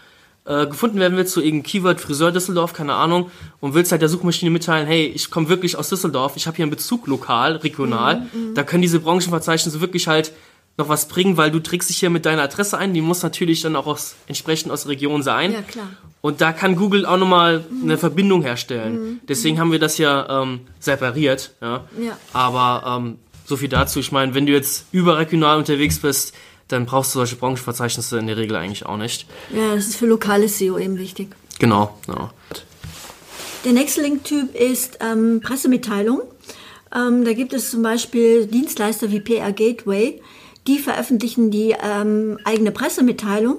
äh, 0.46 0.68
gefunden 0.68 1.00
werden 1.00 1.18
willst, 1.18 1.34
so 1.34 1.42
irgendein 1.42 1.64
Keyword 1.64 2.00
Friseur 2.00 2.32
Düsseldorf, 2.32 2.74
keine 2.74 2.94
Ahnung, 2.94 3.32
und 3.60 3.74
willst 3.74 3.92
halt 3.92 4.04
der 4.04 4.10
Suchmaschine 4.10 4.52
mitteilen, 4.52 4.86
hey, 4.86 5.06
ich 5.08 5.32
komme 5.32 5.50
wirklich 5.50 5.78
aus 5.78 5.90
Düsseldorf, 5.90 6.34
ich 6.36 6.46
habe 6.46 6.58
hier 6.58 6.64
einen 6.64 6.72
Bezug 6.72 7.08
lokal, 7.08 7.56
regional, 7.56 8.28
da 8.54 8.64
können 8.64 8.84
diese 8.84 9.00
Branchenverzeichnisse 9.00 9.82
wirklich 9.82 10.08
halt 10.08 10.32
noch 10.78 10.90
was 10.90 11.08
bringen, 11.08 11.38
weil 11.38 11.52
du 11.52 11.60
trägst 11.60 11.90
dich 11.90 11.98
hier 11.98 12.10
mit 12.10 12.26
deiner 12.26 12.44
Adresse 12.44 12.78
ein, 12.78 12.94
die 12.94 13.02
muss 13.02 13.24
natürlich 13.24 13.62
dann 13.62 13.76
auch 13.76 13.88
aus, 13.88 14.16
entsprechend 14.28 14.72
aus 14.72 14.84
der 14.84 14.92
Region 14.92 15.22
sein. 15.22 15.52
Ja, 15.52 15.62
klar. 15.62 15.90
Und 16.22 16.42
da 16.42 16.54
kann 16.54 16.76
Google 16.76 17.06
auch 17.06 17.18
nochmal 17.18 17.66
eine 17.84 17.98
Verbindung 17.98 18.44
herstellen. 18.44 19.20
Deswegen 19.28 19.60
haben 19.60 19.72
wir 19.72 19.80
das 19.80 19.98
ja 19.98 20.44
ähm, 20.44 20.62
separiert. 20.80 21.56
Ja. 21.62 21.86
Ja. 22.00 22.18
Aber 22.32 23.00
ähm, 23.00 23.18
so 23.46 23.58
viel 23.58 23.70
dazu. 23.70 24.00
Ich 24.00 24.12
meine, 24.12 24.36
wenn 24.36 24.46
du 24.46 24.52
jetzt 24.52 24.86
überregional 24.92 25.58
unterwegs 25.58 26.00
bist, 26.00 26.36
dann 26.68 26.86
brauchst 26.86 27.14
du 27.14 27.20
solche 27.20 27.36
Branchenverzeichnisse 27.36 28.20
in 28.20 28.28
der 28.28 28.38
Regel 28.38 28.56
eigentlich 28.56 28.86
auch 28.86 28.98
nicht. 28.98 29.28
ja, 29.54 29.76
das 29.76 29.88
ist 29.88 29.96
für 29.98 30.06
lokales 30.06 30.60
SEO 30.60 30.78
eben 30.78 30.98
wichtig. 30.98 31.30
Genau. 31.60 31.98
genau. 32.06 32.30
Der 33.66 33.74
nächste 33.74 34.02
Linktyp 34.02 34.56
ist 34.56 35.00
ähm, 35.02 35.42
Pressemitteilung. 35.44 36.22
Ähm, 36.96 37.26
da 37.26 37.34
gibt 37.34 37.54
es 37.54 37.72
zum 37.72 37.84
Beispiel 37.84 38.48
Dienstleister 38.48 39.12
wie 39.12 39.20
PR 39.20 39.52
Gateway, 39.52 40.22
die 40.68 40.80
veröffentlichen 40.80 41.52
die 41.52 41.76
ähm, 41.82 42.38
eigene 42.46 42.72
Pressemitteilung 42.72 43.58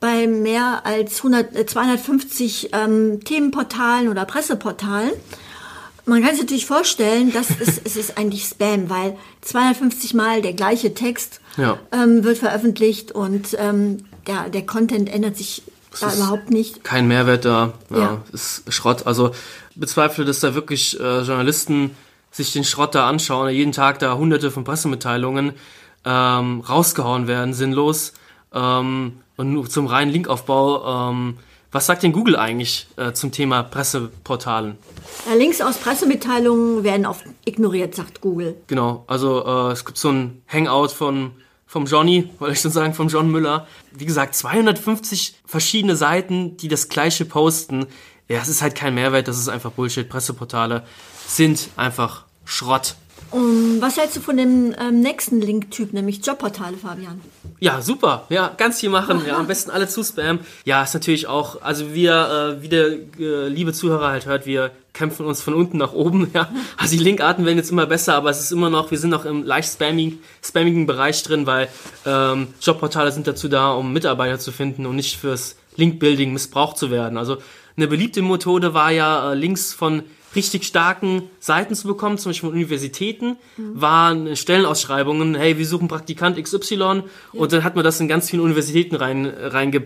bei 0.00 0.26
mehr 0.26 0.82
als 0.86 1.18
100, 1.18 1.56
äh, 1.56 1.66
250 1.66 2.70
ähm, 2.72 3.20
Themenportalen 3.24 4.08
oder 4.08 4.24
Presseportalen. 4.24 5.10
Man 6.06 6.22
kann 6.22 6.30
sich 6.32 6.40
natürlich 6.40 6.66
vorstellen, 6.66 7.32
dass 7.32 7.48
es, 7.60 7.78
es 7.84 7.96
ist 7.96 8.16
eigentlich 8.16 8.44
Spam, 8.44 8.88
weil 8.88 9.16
250 9.42 10.14
Mal 10.14 10.40
der 10.40 10.54
gleiche 10.54 10.94
Text 10.94 11.40
Ja. 11.56 11.78
ähm, 11.92 12.24
wird 12.24 12.38
veröffentlicht 12.38 13.12
und 13.12 13.56
ähm, 13.58 14.04
der, 14.26 14.48
der 14.48 14.64
Content 14.64 15.12
ändert 15.12 15.36
sich 15.36 15.62
da 16.00 16.08
ist- 16.08 16.16
überhaupt 16.16 16.50
nicht. 16.50 16.84
Kein 16.84 17.08
Mehrwert 17.08 17.44
da. 17.44 17.72
Ja, 17.90 17.98
Ja. 17.98 18.22
Ist 18.32 18.62
Schrott. 18.72 19.06
Also 19.06 19.32
bezweifle, 19.74 20.24
dass 20.24 20.40
da 20.40 20.54
wirklich 20.54 20.98
äh, 21.00 21.20
Journalisten 21.22 21.90
sich 22.30 22.52
den 22.52 22.64
Schrott 22.64 22.94
da 22.94 23.08
anschauen, 23.08 23.50
jeden 23.50 23.72
Tag 23.72 23.98
da 23.98 24.16
hunderte 24.16 24.50
von 24.50 24.62
Pressemitteilungen 24.64 25.52
ähm, 26.08 26.60
rausgehauen 26.60 27.26
werden, 27.26 27.52
sinnlos. 27.52 28.14
Ähm, 28.52 29.20
und 29.36 29.52
nur 29.52 29.68
zum 29.68 29.86
reinen 29.86 30.10
Linkaufbau. 30.10 31.10
Ähm, 31.10 31.38
was 31.70 31.84
sagt 31.84 32.02
denn 32.02 32.12
Google 32.12 32.36
eigentlich 32.36 32.88
äh, 32.96 33.12
zum 33.12 33.30
Thema 33.30 33.62
Presseportalen? 33.62 34.78
Ja, 35.28 35.34
Links 35.34 35.60
aus 35.60 35.76
Pressemitteilungen 35.76 36.82
werden 36.82 37.04
oft 37.04 37.24
ignoriert, 37.44 37.94
sagt 37.94 38.22
Google. 38.22 38.56
Genau, 38.68 39.04
also 39.06 39.44
äh, 39.44 39.72
es 39.72 39.84
gibt 39.84 39.98
so 39.98 40.10
ein 40.10 40.42
Hangout 40.48 40.88
von 40.88 41.32
vom 41.66 41.84
Johnny, 41.84 42.30
wollte 42.38 42.54
ich 42.54 42.60
schon 42.60 42.70
sagen, 42.70 42.94
vom 42.94 43.08
John 43.08 43.30
Müller. 43.30 43.66
Wie 43.92 44.06
gesagt, 44.06 44.34
250 44.34 45.34
verschiedene 45.44 45.96
Seiten, 45.96 46.56
die 46.56 46.68
das 46.68 46.88
gleiche 46.88 47.26
posten. 47.26 47.84
Ja, 48.26 48.38
es 48.38 48.48
ist 48.48 48.62
halt 48.62 48.74
kein 48.74 48.94
Mehrwert, 48.94 49.28
das 49.28 49.38
ist 49.38 49.48
einfach 49.48 49.72
Bullshit. 49.72 50.08
Presseportale 50.08 50.84
sind 51.26 51.68
einfach 51.76 52.24
Schrott. 52.46 52.94
Um, 53.30 53.80
was 53.80 53.98
hältst 53.98 54.16
du 54.16 54.20
von 54.20 54.36
dem 54.36 54.74
ähm, 54.78 55.00
nächsten 55.00 55.40
Linktyp, 55.40 55.92
nämlich 55.92 56.24
Jobportale, 56.24 56.76
Fabian? 56.76 57.20
Ja, 57.60 57.82
super. 57.82 58.24
Ja, 58.30 58.52
ganz 58.56 58.80
viel 58.80 58.88
machen. 58.88 59.22
Ja, 59.26 59.36
am 59.36 59.46
besten 59.46 59.70
alle 59.70 59.88
zu 59.88 60.02
spammen. 60.02 60.40
Ja, 60.64 60.82
ist 60.82 60.94
natürlich 60.94 61.26
auch, 61.26 61.60
also 61.60 61.92
wir, 61.92 62.58
äh, 62.58 62.62
wie 62.62 62.68
der 62.68 62.86
äh, 63.18 63.48
liebe 63.48 63.72
Zuhörer 63.72 64.08
halt 64.08 64.26
hört, 64.26 64.46
wir 64.46 64.70
kämpfen 64.94 65.26
uns 65.26 65.42
von 65.42 65.54
unten 65.54 65.76
nach 65.76 65.92
oben. 65.92 66.30
Ja, 66.34 66.48
also 66.76 66.96
die 66.96 67.02
Linkarten 67.02 67.44
werden 67.44 67.58
jetzt 67.58 67.70
immer 67.70 67.86
besser, 67.86 68.14
aber 68.14 68.30
es 68.30 68.40
ist 68.40 68.52
immer 68.52 68.70
noch, 68.70 68.90
wir 68.90 68.98
sind 68.98 69.10
noch 69.10 69.24
im 69.24 69.44
leicht 69.44 69.72
spamming, 69.72 70.18
spammigen 70.42 70.86
Bereich 70.86 71.22
drin, 71.22 71.46
weil 71.46 71.68
ähm, 72.06 72.48
Jobportale 72.60 73.12
sind 73.12 73.26
dazu 73.26 73.48
da, 73.48 73.72
um 73.72 73.92
Mitarbeiter 73.92 74.38
zu 74.38 74.52
finden 74.52 74.86
und 74.86 74.96
nicht 74.96 75.16
fürs 75.16 75.56
Linkbuilding 75.76 76.32
missbraucht 76.32 76.78
zu 76.78 76.90
werden. 76.90 77.18
Also 77.18 77.38
eine 77.76 77.86
beliebte 77.86 78.22
Methode 78.22 78.74
war 78.74 78.90
ja, 78.90 79.32
äh, 79.32 79.34
Links 79.34 79.72
von 79.72 80.02
richtig 80.34 80.64
starken 80.64 81.22
Seiten 81.40 81.74
zu 81.74 81.88
bekommen, 81.88 82.18
zum 82.18 82.30
Beispiel 82.30 82.50
von 82.50 82.56
Universitäten, 82.56 83.36
waren 83.56 84.36
Stellenausschreibungen, 84.36 85.34
hey, 85.34 85.58
wir 85.58 85.66
suchen 85.66 85.88
Praktikant 85.88 86.42
XY 86.42 87.02
und 87.32 87.52
dann 87.52 87.64
hat 87.64 87.74
man 87.74 87.84
das 87.84 88.00
in 88.00 88.08
ganz 88.08 88.30
vielen 88.30 88.42
Universitäten 88.42 88.96
rein, 88.96 89.26
reinge, 89.26 89.84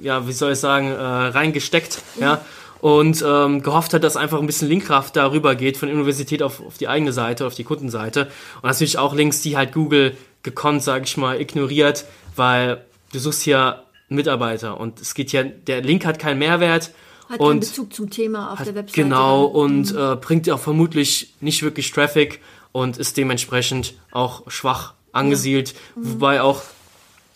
ja, 0.00 0.26
wie 0.26 0.32
soll 0.32 0.52
ich 0.52 0.58
sagen, 0.58 0.88
äh, 0.88 0.94
reingesteckt, 0.94 2.02
ja, 2.20 2.40
und 2.80 3.24
ähm, 3.24 3.62
gehofft 3.62 3.94
hat, 3.94 4.02
dass 4.02 4.16
einfach 4.16 4.40
ein 4.40 4.46
bisschen 4.46 4.68
Linkkraft 4.68 5.14
darüber 5.14 5.54
geht 5.54 5.76
von 5.76 5.88
der 5.88 5.94
Universität 5.94 6.42
auf, 6.42 6.60
auf 6.60 6.78
die 6.78 6.88
eigene 6.88 7.12
Seite, 7.12 7.46
auf 7.46 7.54
die 7.54 7.62
Kundenseite. 7.62 8.28
Und 8.56 8.64
natürlich 8.64 8.98
auch 8.98 9.14
Links, 9.14 9.40
die 9.40 9.56
halt 9.56 9.72
Google 9.72 10.16
gekonnt, 10.42 10.82
sage 10.82 11.04
ich 11.04 11.16
mal, 11.16 11.40
ignoriert, 11.40 12.04
weil 12.34 12.84
du 13.12 13.20
suchst 13.20 13.42
hier 13.42 13.84
Mitarbeiter 14.08 14.80
und 14.80 15.00
es 15.00 15.14
geht 15.14 15.32
ja, 15.32 15.44
der 15.44 15.80
Link 15.80 16.04
hat 16.04 16.18
keinen 16.18 16.38
Mehrwert 16.38 16.90
Hat 17.28 17.40
und 17.40 17.60
Bezug 17.60 17.92
zum 17.92 18.10
Thema 18.10 18.52
auf 18.52 18.58
hat, 18.58 18.66
der 18.66 18.74
Webseite. 18.74 19.02
Genau, 19.02 19.44
und 19.44 19.94
äh, 19.94 20.16
bringt 20.16 20.48
auch 20.50 20.60
vermutlich 20.60 21.34
nicht 21.40 21.62
wirklich 21.62 21.90
Traffic 21.90 22.40
und 22.72 22.98
ist 22.98 23.16
dementsprechend 23.16 23.94
auch 24.10 24.50
schwach 24.50 24.94
angesiedelt. 25.12 25.74
Wobei 25.94 26.42
auch 26.42 26.62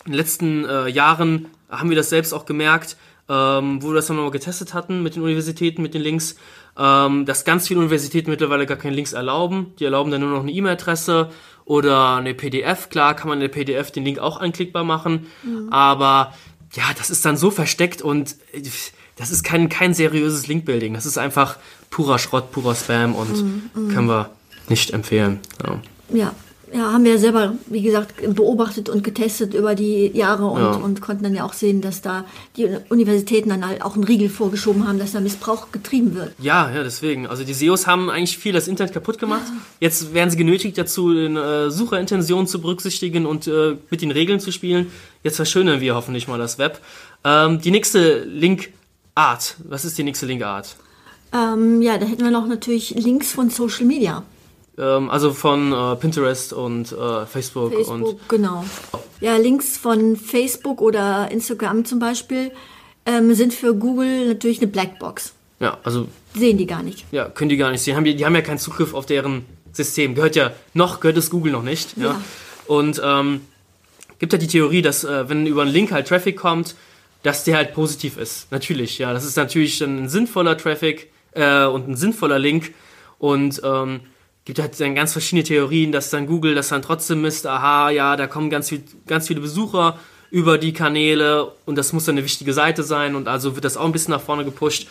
in 0.04 0.12
den 0.12 0.18
letzten 0.18 0.64
äh, 0.64 0.88
Jahren 0.88 1.48
haben 1.68 1.90
wir 1.90 1.96
das 1.96 2.10
selbst 2.10 2.32
auch 2.32 2.46
gemerkt, 2.46 2.96
ähm, 3.28 3.82
wo 3.82 3.88
wir 3.88 3.94
das 3.94 4.06
dann 4.06 4.16
nochmal 4.16 4.30
getestet 4.30 4.72
hatten 4.72 5.02
mit 5.02 5.16
den 5.16 5.22
Universitäten, 5.22 5.82
mit 5.82 5.94
den 5.94 6.02
Links, 6.02 6.36
ähm, 6.78 7.26
dass 7.26 7.44
ganz 7.44 7.68
viele 7.68 7.80
Universitäten 7.80 8.30
mittlerweile 8.30 8.66
gar 8.66 8.76
keine 8.76 8.94
Links 8.94 9.12
erlauben. 9.12 9.74
Die 9.78 9.84
erlauben 9.84 10.10
dann 10.10 10.20
nur 10.20 10.30
noch 10.30 10.42
eine 10.42 10.52
E-Mail-Adresse 10.52 11.30
oder 11.64 12.16
eine 12.16 12.34
PDF. 12.34 12.88
Klar 12.88 13.14
kann 13.14 13.28
man 13.28 13.38
in 13.38 13.42
der 13.42 13.48
PDF 13.48 13.90
den 13.90 14.04
Link 14.04 14.18
auch 14.18 14.40
anklickbar 14.40 14.84
machen, 14.84 15.26
aber 15.70 16.34
ja, 16.74 16.84
das 16.96 17.10
ist 17.10 17.24
dann 17.24 17.36
so 17.36 17.50
versteckt 17.50 18.02
und 18.02 18.36
äh, 18.52 18.62
das 19.16 19.30
ist 19.30 19.42
kein, 19.42 19.68
kein 19.68 19.94
seriöses 19.94 20.46
Linkbuilding. 20.46 20.94
Das 20.94 21.06
ist 21.06 21.18
einfach 21.18 21.56
purer 21.90 22.18
Schrott, 22.18 22.52
purer 22.52 22.74
Spam 22.74 23.14
und 23.14 23.28
können 23.92 24.08
wir 24.08 24.30
nicht 24.68 24.92
empfehlen. 24.92 25.40
Ja. 25.64 25.80
Ja. 26.16 26.32
Ja, 26.74 26.92
haben 26.92 27.04
wir 27.04 27.12
ja 27.12 27.18
selber, 27.18 27.54
wie 27.68 27.80
gesagt, 27.80 28.14
beobachtet 28.34 28.88
und 28.88 29.04
getestet 29.04 29.54
über 29.54 29.76
die 29.76 30.08
Jahre 30.08 30.46
und, 30.46 30.60
Ja. 30.60 30.70
und 30.72 31.00
konnten 31.00 31.22
dann 31.22 31.32
ja 31.32 31.44
auch 31.44 31.52
sehen, 31.52 31.80
dass 31.80 32.02
da 32.02 32.24
die 32.56 32.66
Universitäten 32.88 33.50
dann 33.50 33.64
halt 33.64 33.82
auch 33.82 33.94
einen 33.94 34.02
Riegel 34.02 34.28
vorgeschoben 34.28 34.86
haben, 34.86 34.98
dass 34.98 35.12
da 35.12 35.20
Missbrauch 35.20 35.70
getrieben 35.70 36.16
wird. 36.16 36.32
Ja, 36.40 36.68
ja, 36.74 36.82
deswegen. 36.82 37.28
Also 37.28 37.44
die 37.44 37.54
SEOs 37.54 37.86
haben 37.86 38.10
eigentlich 38.10 38.36
viel 38.36 38.52
das 38.52 38.66
Internet 38.66 38.92
kaputt 38.92 39.18
gemacht. 39.20 39.44
Jetzt 39.78 40.12
werden 40.12 40.28
sie 40.28 40.36
genötigt 40.36 40.76
dazu, 40.76 41.14
den, 41.14 41.36
äh, 41.36 41.70
Sucherintentionen 41.70 42.48
zu 42.48 42.60
berücksichtigen 42.60 43.26
und 43.26 43.46
äh, 43.46 43.76
mit 43.88 44.02
den 44.02 44.10
Regeln 44.10 44.40
zu 44.40 44.50
spielen. 44.50 44.90
Jetzt 45.22 45.36
verschönern 45.36 45.80
wir 45.80 45.94
hoffentlich 45.94 46.26
mal 46.26 46.38
das 46.38 46.58
Web. 46.58 46.80
Ähm, 47.22 47.60
die 47.60 47.70
nächste 47.70 48.24
Linkart. 49.16 49.56
Was 49.64 49.84
ist 49.86 49.96
die 49.96 50.04
nächste 50.04 50.26
Linkart? 50.26 50.76
Ähm, 51.32 51.80
ja, 51.80 51.96
da 51.96 52.04
hätten 52.06 52.22
wir 52.22 52.30
noch 52.30 52.46
natürlich 52.46 52.90
Links 52.90 53.32
von 53.32 53.48
Social 53.48 53.86
Media. 53.86 54.22
Ähm, 54.78 55.08
also 55.08 55.32
von 55.32 55.72
äh, 55.72 55.96
Pinterest 55.96 56.52
und 56.52 56.92
äh, 56.92 57.24
Facebook, 57.24 57.72
und 57.72 57.84
Facebook, 57.86 58.28
genau. 58.28 58.64
Ja, 59.20 59.36
Links 59.38 59.78
von 59.78 60.16
Facebook 60.16 60.82
oder 60.82 61.30
Instagram 61.30 61.86
zum 61.86 61.98
Beispiel 61.98 62.52
ähm, 63.06 63.34
sind 63.34 63.54
für 63.54 63.74
Google 63.74 64.28
natürlich 64.28 64.58
eine 64.58 64.66
Blackbox. 64.66 65.32
ja, 65.60 65.78
also 65.82 66.08
Sehen 66.34 66.58
die 66.58 66.66
gar 66.66 66.82
nicht. 66.82 67.06
ja, 67.10 67.24
können 67.26 67.48
die 67.48 67.56
gar 67.56 67.70
nicht 67.70 67.80
sehen. 67.80 67.96
Haben 67.96 68.04
die, 68.04 68.16
die 68.16 68.26
haben 68.26 68.34
ja 68.34 68.42
keinen 68.42 68.58
Zugriff 68.58 68.92
auf 68.92 69.06
deren 69.06 69.46
System. 69.72 70.14
Gehört 70.14 70.36
ja 70.36 70.52
noch, 70.74 71.00
gehört 71.00 71.16
es 71.16 71.30
Google 71.30 71.52
noch 71.52 71.62
nicht. 71.62 71.96
Ja. 71.96 72.04
Ja. 72.04 72.20
Und 72.66 73.00
ähm, 73.02 73.40
gibt 74.18 74.34
ja 74.34 74.38
die 74.38 74.46
Theorie, 74.46 74.82
dass 74.82 75.04
äh, 75.04 75.26
wenn 75.30 75.46
über 75.46 75.62
einen 75.62 75.70
Link 75.70 75.90
halt 75.92 76.06
Traffic 76.06 76.36
kommt, 76.36 76.74
dass 77.26 77.42
der 77.42 77.56
halt 77.56 77.74
positiv 77.74 78.18
ist. 78.18 78.52
Natürlich, 78.52 78.98
ja. 78.98 79.12
Das 79.12 79.24
ist 79.24 79.36
natürlich 79.36 79.80
dann 79.80 80.04
ein 80.04 80.08
sinnvoller 80.08 80.56
Traffic 80.56 81.10
äh, 81.32 81.64
und 81.64 81.88
ein 81.88 81.96
sinnvoller 81.96 82.38
Link. 82.38 82.72
Und 83.18 83.60
ähm, 83.64 84.02
gibt 84.44 84.60
halt 84.60 84.78
dann 84.78 84.94
ganz 84.94 85.10
verschiedene 85.10 85.42
Theorien, 85.42 85.90
dass 85.90 86.10
dann 86.10 86.28
Google 86.28 86.54
das 86.54 86.68
dann 86.68 86.82
trotzdem 86.82 87.22
misst, 87.22 87.44
aha, 87.48 87.90
ja, 87.90 88.14
da 88.14 88.28
kommen 88.28 88.48
ganz, 88.48 88.68
viel, 88.68 88.84
ganz 89.08 89.26
viele 89.26 89.40
Besucher 89.40 89.98
über 90.30 90.56
die 90.56 90.72
Kanäle 90.72 91.50
und 91.64 91.76
das 91.76 91.92
muss 91.92 92.04
dann 92.04 92.14
eine 92.14 92.24
wichtige 92.24 92.52
Seite 92.52 92.84
sein 92.84 93.16
und 93.16 93.26
also 93.26 93.56
wird 93.56 93.64
das 93.64 93.76
auch 93.76 93.86
ein 93.86 93.92
bisschen 93.92 94.12
nach 94.12 94.20
vorne 94.20 94.44
gepusht. 94.44 94.86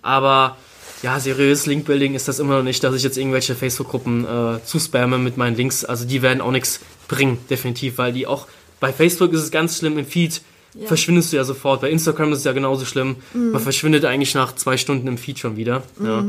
Aber 0.00 0.56
ja, 1.02 1.18
seriöses 1.18 1.66
Linkbuilding 1.66 2.14
ist 2.14 2.28
das 2.28 2.38
immer 2.38 2.58
noch 2.58 2.62
nicht, 2.62 2.84
dass 2.84 2.94
ich 2.94 3.02
jetzt 3.02 3.18
irgendwelche 3.18 3.56
Facebook-Gruppen 3.56 4.26
äh, 4.26 4.64
zuspamme 4.64 5.18
mit 5.18 5.36
meinen 5.36 5.56
Links. 5.56 5.84
Also 5.84 6.04
die 6.04 6.22
werden 6.22 6.40
auch 6.40 6.52
nichts 6.52 6.78
bringen, 7.08 7.38
definitiv, 7.50 7.98
weil 7.98 8.12
die 8.12 8.28
auch 8.28 8.46
bei 8.78 8.92
Facebook 8.92 9.32
ist 9.32 9.42
es 9.42 9.50
ganz 9.50 9.78
schlimm, 9.78 9.98
im 9.98 10.06
Feed 10.06 10.40
Ja. 10.74 10.86
verschwindest 10.86 11.32
du 11.32 11.36
ja 11.36 11.44
sofort. 11.44 11.80
Bei 11.80 11.90
Instagram 11.90 12.32
ist 12.32 12.38
es 12.38 12.44
ja 12.44 12.52
genauso 12.52 12.84
schlimm. 12.84 13.16
Man 13.34 13.60
verschwindet 13.60 14.04
eigentlich 14.04 14.34
nach 14.34 14.54
zwei 14.54 14.76
Stunden 14.76 15.06
im 15.08 15.18
Feed 15.18 15.38
schon 15.38 15.56
wieder. 15.56 15.82
Ja. 16.02 16.24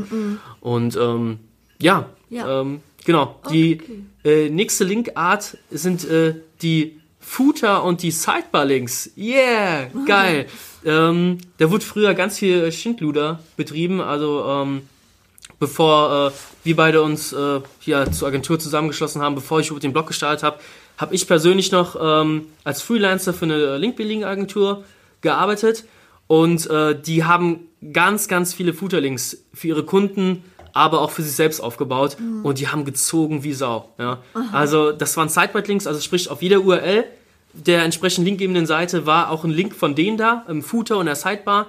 Und 0.60 0.96
ähm, 0.96 1.38
ja, 1.80 2.06
Ja. 2.28 2.60
Ähm, 2.62 2.80
genau. 3.04 3.38
Die 3.50 3.80
Okay. 4.24 4.46
äh, 4.46 4.48
nächste 4.50 4.84
Linkart 4.84 5.56
sind 5.70 6.04
äh, 6.08 6.34
die 6.60 6.98
Footer 7.20 7.84
und 7.84 8.02
die 8.02 8.10
Sidebar-Links. 8.10 9.10
Yeah, 9.16 9.86
geil. 10.06 10.46
ähm, 10.84 11.38
da 11.58 11.70
wurde 11.70 11.84
früher 11.84 12.14
ganz 12.14 12.38
viel 12.38 12.70
Schindluder 12.72 13.38
betrieben, 13.56 14.00
also 14.00 14.44
ähm, 14.48 14.82
bevor 15.58 16.28
äh, 16.28 16.30
wir 16.64 16.76
beide 16.76 17.02
uns 17.02 17.32
äh, 17.32 17.60
hier 17.78 18.10
zur 18.10 18.28
Agentur 18.28 18.58
zusammengeschlossen 18.58 19.22
haben, 19.22 19.34
bevor 19.34 19.60
ich 19.60 19.70
über 19.70 19.78
den 19.80 19.92
Blog 19.92 20.08
gestartet 20.08 20.42
habe, 20.42 20.58
habe 21.02 21.14
ich 21.14 21.26
persönlich 21.26 21.70
noch 21.70 21.96
ähm, 22.00 22.46
als 22.64 22.80
Freelancer 22.80 23.34
für 23.34 23.44
eine 23.44 23.76
Link-Building-Agentur 23.76 24.84
gearbeitet 25.20 25.84
und 26.26 26.70
äh, 26.70 26.98
die 26.98 27.24
haben 27.24 27.68
ganz, 27.92 28.28
ganz 28.28 28.54
viele 28.54 28.72
Footer-Links 28.72 29.44
für 29.52 29.68
ihre 29.68 29.84
Kunden, 29.84 30.42
aber 30.72 31.02
auch 31.02 31.10
für 31.10 31.22
sich 31.22 31.34
selbst 31.34 31.60
aufgebaut 31.60 32.16
und 32.42 32.58
die 32.58 32.68
haben 32.68 32.86
gezogen 32.86 33.44
wie 33.44 33.52
Sau. 33.52 33.90
Ja. 33.98 34.22
Also 34.52 34.92
das 34.92 35.14
waren 35.18 35.28
Sidebar-Links, 35.28 35.86
also 35.86 36.00
sprich 36.00 36.30
auf 36.30 36.40
jeder 36.40 36.60
URL 36.60 37.04
der 37.52 37.82
entsprechend 37.82 38.24
linkgebenden 38.24 38.66
Seite 38.66 39.06
war 39.06 39.30
auch 39.30 39.44
ein 39.44 39.50
Link 39.50 39.74
von 39.74 39.94
denen 39.94 40.16
da, 40.16 40.44
im 40.48 40.62
Footer 40.62 40.98
und 40.98 41.06
der 41.06 41.16
Sidebar. 41.16 41.66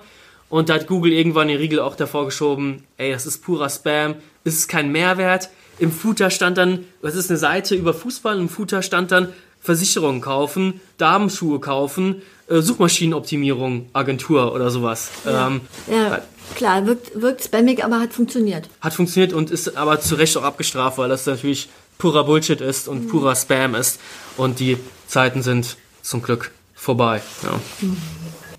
Und 0.49 0.69
da 0.69 0.75
hat 0.75 0.87
Google 0.87 1.11
irgendwann 1.11 1.47
den 1.47 1.57
Riegel 1.57 1.79
auch 1.79 1.95
davor 1.95 2.25
geschoben, 2.25 2.83
ey, 2.97 3.11
das 3.11 3.25
ist 3.25 3.43
purer 3.43 3.69
Spam, 3.69 4.15
das 4.43 4.53
ist 4.53 4.67
kein 4.67 4.91
Mehrwert. 4.91 5.49
Im 5.79 5.91
Footer 5.91 6.29
stand 6.29 6.57
dann, 6.57 6.85
das 7.01 7.15
ist 7.15 7.29
eine 7.29 7.39
Seite 7.39 7.75
über 7.75 7.93
Fußball, 7.93 8.37
im 8.37 8.49
Footer 8.49 8.81
stand 8.81 9.11
dann 9.11 9.29
Versicherungen 9.61 10.21
kaufen, 10.21 10.81
Damenschuhe 10.97 11.59
kaufen, 11.59 12.21
äh, 12.47 12.61
Suchmaschinenoptimierung, 12.61 13.89
Agentur 13.93 14.53
oder 14.53 14.69
sowas. 14.69 15.09
Ähm, 15.25 15.61
Ja, 15.89 16.21
klar, 16.55 16.85
wirkt, 16.85 17.19
wirkt 17.21 17.43
spammig, 17.45 17.83
aber 17.83 17.99
hat 17.99 18.13
funktioniert. 18.13 18.69
hat 18.81 18.93
funktioniert 18.93 19.33
und 19.33 19.51
ist 19.51 19.77
aber 19.77 19.99
zu 20.01 20.15
Recht 20.15 20.35
auch 20.37 20.43
abgestraft, 20.43 20.97
weil 20.97 21.09
das 21.09 21.25
natürlich 21.25 21.69
purer 21.97 22.25
Bullshit 22.25 22.59
ist 22.59 22.87
und 22.87 23.07
purer 23.07 23.35
Spam 23.35 23.75
ist. 23.75 23.99
Und 24.35 24.59
die 24.59 24.77
Zeiten 25.07 25.41
sind 25.41 25.77
zum 26.01 26.21
Glück 26.21 26.51
vorbei. 26.75 27.21
Ja. 27.43 27.59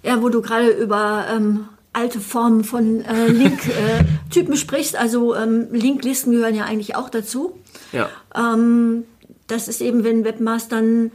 Ja, 0.03 0.23
wo 0.23 0.29
du 0.31 0.41
gerade 0.41 0.69
über 0.69 1.27
ähm, 1.35 1.69
alte 1.95 2.21
Formen 2.21 2.65
von 2.65 3.03
äh, 3.03 3.29
Link-Typen 3.29 4.57
sprichst, 4.59 4.97
also 4.97 5.35
ähm, 5.35 5.69
Linklisten 5.73 6.33
gehören 6.33 6.55
ja 6.55 6.65
eigentlich 6.65 6.97
auch 6.97 7.09
dazu. 7.09 7.59
Ja. 7.93 8.11
Ähm, 8.35 9.05
das 9.47 9.69
ist 9.69 9.81
eben, 9.81 10.05
wenn 10.05 10.25
Webmastern 10.25 11.13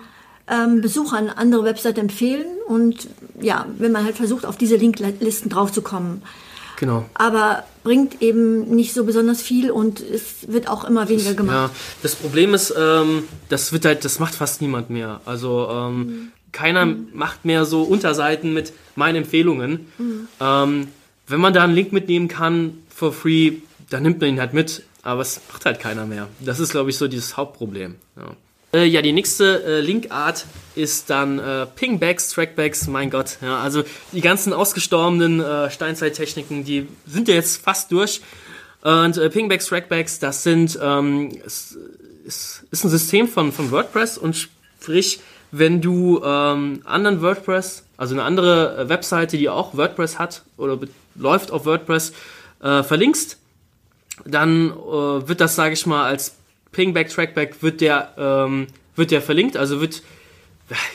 ähm, 0.47 0.81
Besuchern 0.81 1.29
andere 1.29 1.63
Webseiten 1.63 1.99
empfehlen 1.99 2.47
und 2.67 3.07
ja, 3.39 3.65
wenn 3.77 3.91
man 3.91 4.05
halt 4.05 4.17
versucht, 4.17 4.45
auf 4.45 4.57
diese 4.57 4.75
Linklisten 4.75 5.49
draufzukommen. 5.49 6.21
Genau. 6.77 7.05
Aber 7.13 7.65
bringt 7.83 8.21
eben 8.21 8.73
nicht 8.73 8.93
so 8.93 9.03
besonders 9.03 9.41
viel 9.41 9.69
und 9.69 9.99
es 9.99 10.47
wird 10.47 10.69
auch 10.69 10.85
immer 10.85 11.09
weniger 11.09 11.33
gemacht. 11.33 11.53
Ja, 11.53 11.69
das 12.01 12.15
Problem 12.15 12.53
ist, 12.53 12.73
ähm, 12.77 13.23
das 13.49 13.73
wird 13.73 13.83
halt, 13.83 14.05
das 14.05 14.19
macht 14.19 14.33
fast 14.33 14.61
niemand 14.61 14.89
mehr. 14.89 15.19
Also 15.25 15.67
ähm, 15.69 16.31
keiner 16.51 16.85
macht 16.85 17.45
mehr 17.45 17.65
so 17.65 17.83
Unterseiten 17.83 18.53
mit 18.53 18.73
meinen 18.95 19.17
Empfehlungen. 19.17 19.87
Ähm, 20.39 20.87
wenn 21.27 21.39
man 21.39 21.53
da 21.53 21.63
einen 21.63 21.75
Link 21.75 21.93
mitnehmen 21.93 22.27
kann 22.27 22.79
for 22.93 23.13
free, 23.13 23.53
dann 23.89 24.03
nimmt 24.03 24.19
man 24.19 24.29
ihn 24.29 24.39
halt 24.39 24.53
mit. 24.53 24.83
Aber 25.01 25.21
es 25.21 25.39
macht 25.51 25.65
halt 25.65 25.79
keiner 25.79 26.05
mehr. 26.05 26.27
Das 26.39 26.59
ist, 26.59 26.71
glaube 26.71 26.89
ich, 26.89 26.97
so 26.97 27.07
dieses 27.07 27.37
Hauptproblem. 27.37 27.95
Ja. 28.17 28.35
Äh, 28.73 28.85
ja, 28.85 29.01
die 29.01 29.13
nächste 29.13 29.63
äh, 29.63 29.81
Linkart 29.81 30.45
ist 30.75 31.09
dann 31.09 31.39
äh, 31.39 31.65
Pingbacks, 31.65 32.29
Trackbacks, 32.29 32.87
mein 32.87 33.09
Gott. 33.09 33.37
Ja, 33.41 33.59
also 33.59 33.83
die 34.11 34.21
ganzen 34.21 34.53
ausgestorbenen 34.53 35.39
äh, 35.39 35.71
Steinzeittechniken, 35.71 36.63
die 36.65 36.87
sind 37.07 37.27
ja 37.27 37.35
jetzt 37.35 37.63
fast 37.63 37.91
durch. 37.91 38.21
Und 38.81 39.17
äh, 39.17 39.29
Pingbacks, 39.29 39.65
Trackbacks, 39.67 40.19
das 40.19 40.43
sind 40.43 40.77
ähm, 40.81 41.31
ist, 41.45 41.77
ist, 42.25 42.65
ist 42.69 42.83
ein 42.83 42.89
System 42.89 43.27
von, 43.27 43.51
von 43.51 43.71
WordPress 43.71 44.17
und 44.17 44.35
sprich, 44.35 45.19
wenn 45.51 45.81
du 45.81 46.21
ähm, 46.23 46.81
anderen 46.85 47.21
WordPress, 47.21 47.85
also 47.97 48.13
eine 48.15 48.23
andere 48.23 48.77
äh, 48.77 48.89
Webseite, 48.89 49.37
die 49.37 49.49
auch 49.49 49.75
WordPress 49.75 50.19
hat 50.19 50.43
oder 50.57 50.79
läuft 51.15 51.51
auf 51.51 51.65
WordPress, 51.65 52.13
äh, 52.61 52.83
verlinkst, 52.83 53.37
dann 54.25 54.71
äh, 54.71 54.73
wird 55.27 55.41
das, 55.41 55.55
sage 55.55 55.73
ich 55.73 55.85
mal, 55.85 56.05
als 56.05 56.35
Pingback, 56.71 57.09
Trackback 57.09 57.61
wird 57.61 57.81
der, 57.81 58.13
ähm, 58.17 58.67
wird 58.95 59.11
der 59.11 59.21
verlinkt, 59.21 59.57
also 59.57 59.81
wird, 59.81 60.03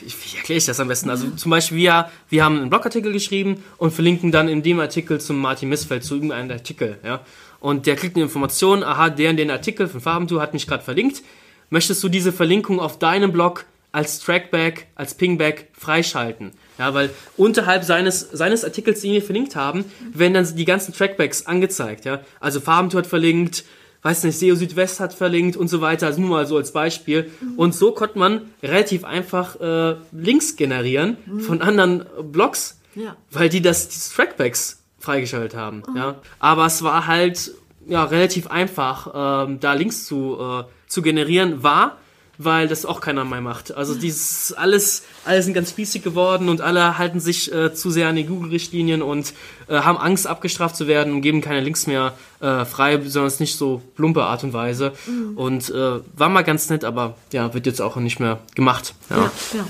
wie 0.01 0.37
erkläre 0.37 0.59
ich 0.59 0.67
das 0.67 0.79
am 0.79 0.89
besten? 0.89 1.11
Also 1.11 1.31
zum 1.31 1.51
Beispiel, 1.51 1.79
wir, 1.79 2.11
wir 2.29 2.45
haben 2.45 2.59
einen 2.59 2.71
Blogartikel 2.71 3.13
geschrieben 3.13 3.65
und 3.79 3.93
verlinken 3.93 4.31
dann 4.31 4.49
in 4.49 4.63
dem 4.63 4.79
Artikel 4.79 5.21
zum 5.21 5.41
Martin 5.41 5.69
Missfeld, 5.69 6.05
zu 6.05 6.15
irgendeinem 6.15 6.51
Artikel, 6.51 6.99
ja. 7.05 7.21
Und 7.61 7.87
der 7.87 7.97
kriegt 7.97 8.15
eine 8.15 8.25
Information, 8.25 8.85
aha, 8.85 9.09
der 9.09 9.31
und 9.31 9.39
den 9.39 9.51
Artikel 9.51 9.89
von 9.89 10.03
Farbentour 10.03 10.43
hat 10.43 10.53
mich 10.53 10.67
gerade 10.67 10.85
verlinkt. 10.85 11.23
Möchtest 11.71 12.05
du 12.05 12.11
diese 12.11 12.31
Verlinkung 12.31 12.79
auf 12.79 12.99
deinem 12.99 13.33
Blog 13.33 13.65
als 13.95 14.19
Trackback, 14.21 14.89
als 14.97 15.15
Pingback 15.15 15.69
freischalten? 15.73 16.51
Ja, 16.79 16.93
weil 16.93 17.11
unterhalb 17.37 17.85
seines, 17.85 18.21
seines 18.33 18.65
Artikels, 18.65 19.01
den 19.01 19.13
wir 19.13 19.23
verlinkt 19.23 19.55
haben, 19.57 19.85
werden 20.13 20.35
dann 20.35 20.57
die 20.57 20.65
ganzen 20.65 20.93
Trackbacks 20.93 21.47
angezeigt, 21.47 22.05
ja. 22.05 22.21
Also 22.41 22.61
Farbentour 22.61 22.99
hat 23.03 23.07
verlinkt, 23.07 23.65
weiß 24.03 24.25
nicht, 24.25 24.39
SEO 24.39 24.57
Südwest 24.57 24.99
hat 25.01 25.15
verlinkt 25.15 25.57
und 25.57 25.69
so 25.69 25.81
weiter, 25.81 26.07
also 26.09 26.21
nur 26.21 26.31
mal 26.31 26.47
so 26.47 26.57
als 26.57 26.73
Beispiel. 26.73 27.31
Und 27.57 27.75
so 27.75 27.93
konnte 27.93 28.19
man 28.19 28.43
relativ 28.63 29.05
einfach 29.05 29.61
äh, 29.61 29.97
Links 30.13 30.57
generieren 30.57 31.17
von 31.41 31.63
anderen 31.63 32.05
Blogs, 32.33 32.81
Ja. 32.97 33.17
weil 33.31 33.49
die 33.49 33.63
das, 33.63 33.89
diese 33.89 34.13
Trackbacks 34.15 34.83
freigeschaltet 34.99 35.55
haben. 35.55 35.83
Ja. 35.97 36.17
Aber 36.39 36.67
es 36.67 36.83
war 36.83 37.07
halt 37.07 37.53
ja, 37.87 38.05
relativ 38.05 38.49
einfach, 38.49 39.47
ähm, 39.47 39.61
da 39.61 39.75
Links 39.75 40.05
zu, 40.07 40.37
äh, 40.41 40.65
zu 40.89 41.01
generieren, 41.03 41.63
war, 41.63 41.99
weil 42.39 42.69
das 42.69 42.85
auch 42.85 43.01
keiner 43.01 43.25
mehr 43.25 43.41
macht. 43.41 43.75
Also 43.75 43.95
dieses 43.95 44.53
alles, 44.53 45.03
alle 45.25 45.43
sind 45.43 45.55
ganz 45.55 45.71
spießig 45.71 46.03
geworden 46.03 46.49
und 46.49 46.61
alle 46.61 46.99
halten 46.99 47.21
sich 47.21 47.53
äh, 47.53 47.75
zu 47.75 47.91
sehr 47.91 48.09
an 48.09 48.17
die 48.17 48.25
Google-Richtlinien 48.25 49.03
und 49.03 49.35
äh, 49.69 49.77
haben 49.77 49.99
Angst, 49.99 50.27
abgestraft 50.27 50.77
zu 50.77 50.87
werden 50.87 51.13
und 51.13 51.21
geben 51.23 51.41
keine 51.41 51.61
Links 51.61 51.87
mehr 51.87 52.15
äh, 52.41 52.65
frei, 52.65 52.97
besonders 52.97 53.41
nicht 53.41 53.57
so 53.57 53.83
plumpe 53.97 54.25
Art 54.25 54.45
und 54.45 54.53
Weise. 54.53 54.93
Mhm. 55.07 55.37
Und 55.37 55.71
äh, 55.71 56.01
war 56.17 56.29
mal 56.29 56.43
ganz 56.43 56.69
nett, 56.71 56.85
aber 56.85 57.17
ja, 57.33 57.55
wird 57.55 57.67
jetzt 57.67 57.81
auch 57.81 57.97
nicht 57.97 58.21
mehr 58.21 58.41
gemacht. 58.55 58.95
Ja, 59.11 59.17
ja. 59.17 59.31
ja. 59.55 59.67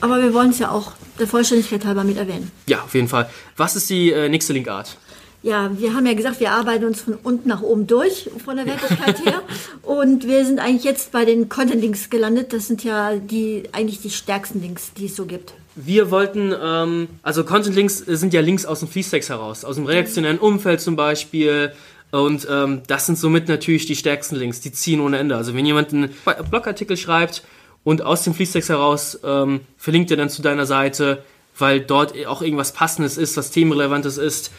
Aber 0.00 0.22
wir 0.22 0.32
wollen 0.34 0.50
es 0.50 0.58
ja 0.58 0.70
auch 0.70 0.92
der 1.18 1.26
Vollständigkeit 1.26 1.84
halber 1.84 2.04
mit 2.04 2.16
erwähnen. 2.16 2.50
Ja, 2.66 2.82
auf 2.82 2.94
jeden 2.94 3.08
Fall. 3.08 3.28
Was 3.56 3.74
ist 3.76 3.90
die 3.90 4.12
äh, 4.12 4.28
nächste 4.28 4.52
Linkart? 4.52 4.96
Ja, 5.42 5.70
wir 5.78 5.94
haben 5.94 6.04
ja 6.04 6.14
gesagt, 6.14 6.40
wir 6.40 6.50
arbeiten 6.50 6.84
uns 6.84 7.02
von 7.02 7.14
unten 7.22 7.48
nach 7.48 7.62
oben 7.62 7.86
durch, 7.86 8.28
von 8.44 8.56
der 8.56 8.66
Wertigkeit 8.66 9.24
her. 9.24 9.42
Und 9.82 10.26
wir 10.26 10.44
sind 10.44 10.58
eigentlich 10.58 10.84
jetzt 10.84 11.12
bei 11.12 11.24
den 11.24 11.48
Content-Links 11.48 12.10
gelandet. 12.10 12.52
Das 12.52 12.66
sind 12.66 12.82
ja 12.82 13.14
die, 13.16 13.64
eigentlich 13.72 14.00
die 14.00 14.10
stärksten 14.10 14.60
Links, 14.60 14.92
die 14.94 15.06
es 15.06 15.14
so 15.14 15.26
gibt. 15.26 15.54
Wir 15.76 16.10
wollten, 16.10 16.52
ähm, 16.60 17.08
also 17.22 17.44
Content-Links 17.44 17.98
sind 17.98 18.34
ja 18.34 18.40
Links 18.40 18.66
aus 18.66 18.80
dem 18.80 18.88
Fließtext 18.88 19.30
heraus, 19.30 19.64
aus 19.64 19.76
dem 19.76 19.86
redaktionellen 19.86 20.38
Umfeld 20.40 20.80
zum 20.80 20.96
Beispiel. 20.96 21.72
Und 22.10 22.48
ähm, 22.50 22.82
das 22.88 23.06
sind 23.06 23.16
somit 23.16 23.46
natürlich 23.46 23.86
die 23.86 23.94
stärksten 23.94 24.34
Links, 24.34 24.60
die 24.60 24.72
ziehen 24.72 25.00
ohne 25.00 25.18
Ende. 25.18 25.36
Also 25.36 25.54
wenn 25.54 25.64
jemand 25.64 25.92
einen 25.92 26.10
Blogartikel 26.50 26.96
schreibt 26.96 27.44
und 27.84 28.02
aus 28.02 28.24
dem 28.24 28.34
Fließtext 28.34 28.70
heraus 28.70 29.20
ähm, 29.22 29.60
verlinkt 29.76 30.10
er 30.10 30.16
dann 30.16 30.30
zu 30.30 30.42
deiner 30.42 30.66
Seite, 30.66 31.22
weil 31.56 31.80
dort 31.80 32.14
auch 32.26 32.42
irgendwas 32.42 32.72
Passendes 32.72 33.16
ist, 33.16 33.36
was 33.36 33.52
themenrelevantes 33.52 34.18
ist, 34.18 34.50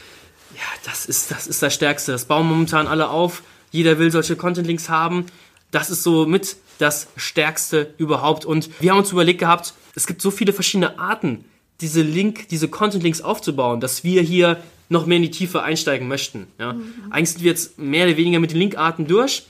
ja, 0.59 0.65
das 0.83 1.05
ist, 1.05 1.31
das 1.31 1.47
ist 1.47 1.63
das 1.63 1.73
Stärkste. 1.73 2.11
Das 2.11 2.25
bauen 2.25 2.47
momentan 2.47 2.87
alle 2.87 3.09
auf. 3.09 3.43
Jeder 3.71 3.97
will 3.97 4.11
solche 4.11 4.35
Content-Links 4.35 4.89
haben. 4.89 5.25
Das 5.71 5.89
ist 5.89 6.03
so 6.03 6.25
mit 6.25 6.57
das 6.79 7.07
Stärkste 7.15 7.93
überhaupt. 7.97 8.45
Und 8.45 8.69
wir 8.81 8.91
haben 8.91 8.97
uns 8.99 9.11
überlegt 9.11 9.39
gehabt, 9.39 9.73
es 9.95 10.05
gibt 10.05 10.21
so 10.21 10.31
viele 10.31 10.51
verschiedene 10.51 10.99
Arten, 10.99 11.45
diese 11.79 12.01
Link, 12.01 12.49
diese 12.49 12.67
Content-Links 12.67 13.21
aufzubauen, 13.21 13.79
dass 13.79 14.03
wir 14.03 14.21
hier 14.21 14.61
noch 14.89 15.05
mehr 15.05 15.17
in 15.17 15.23
die 15.23 15.31
Tiefe 15.31 15.63
einsteigen 15.63 16.07
möchten. 16.07 16.47
Ja. 16.59 16.73
Mhm. 16.73 16.93
Eigentlich 17.09 17.31
sind 17.31 17.43
wir 17.43 17.51
jetzt 17.51 17.77
mehr 17.77 18.07
oder 18.07 18.17
weniger 18.17 18.39
mit 18.39 18.51
den 18.51 18.57
Linkarten 18.57 19.07
durch, 19.07 19.43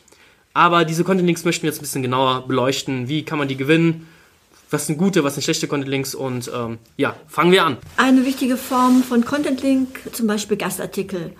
aber 0.54 0.86
diese 0.86 1.04
Content-Links 1.04 1.46
möchten 1.46 1.64
wir 1.64 1.70
jetzt 1.70 1.80
ein 1.80 1.84
bisschen 1.84 2.04
genauer 2.04 2.48
beleuchten. 2.48 3.08
Wie 3.08 3.24
kann 3.24 3.40
man 3.40 3.48
die 3.48 3.58
gewinnen? 3.58 4.08
Was 4.70 4.88
sind 4.88 4.98
gute, 4.98 5.24
was 5.24 5.36
sind 5.36 5.44
schlechte 5.44 5.68
Content-Links 5.68 6.16
und 6.16 6.52
ähm, 6.54 6.78
ja, 6.98 7.16
fangen 7.28 7.52
wir 7.52 7.66
an. 7.66 7.78
Eine 7.98 8.26
wichtige 8.26 8.58
Form 8.58 9.04
von 9.04 9.26
Content-Link, 9.26 10.14
zum 10.14 10.28
Beispiel 10.28 10.58
Gastartikel. 10.58 11.34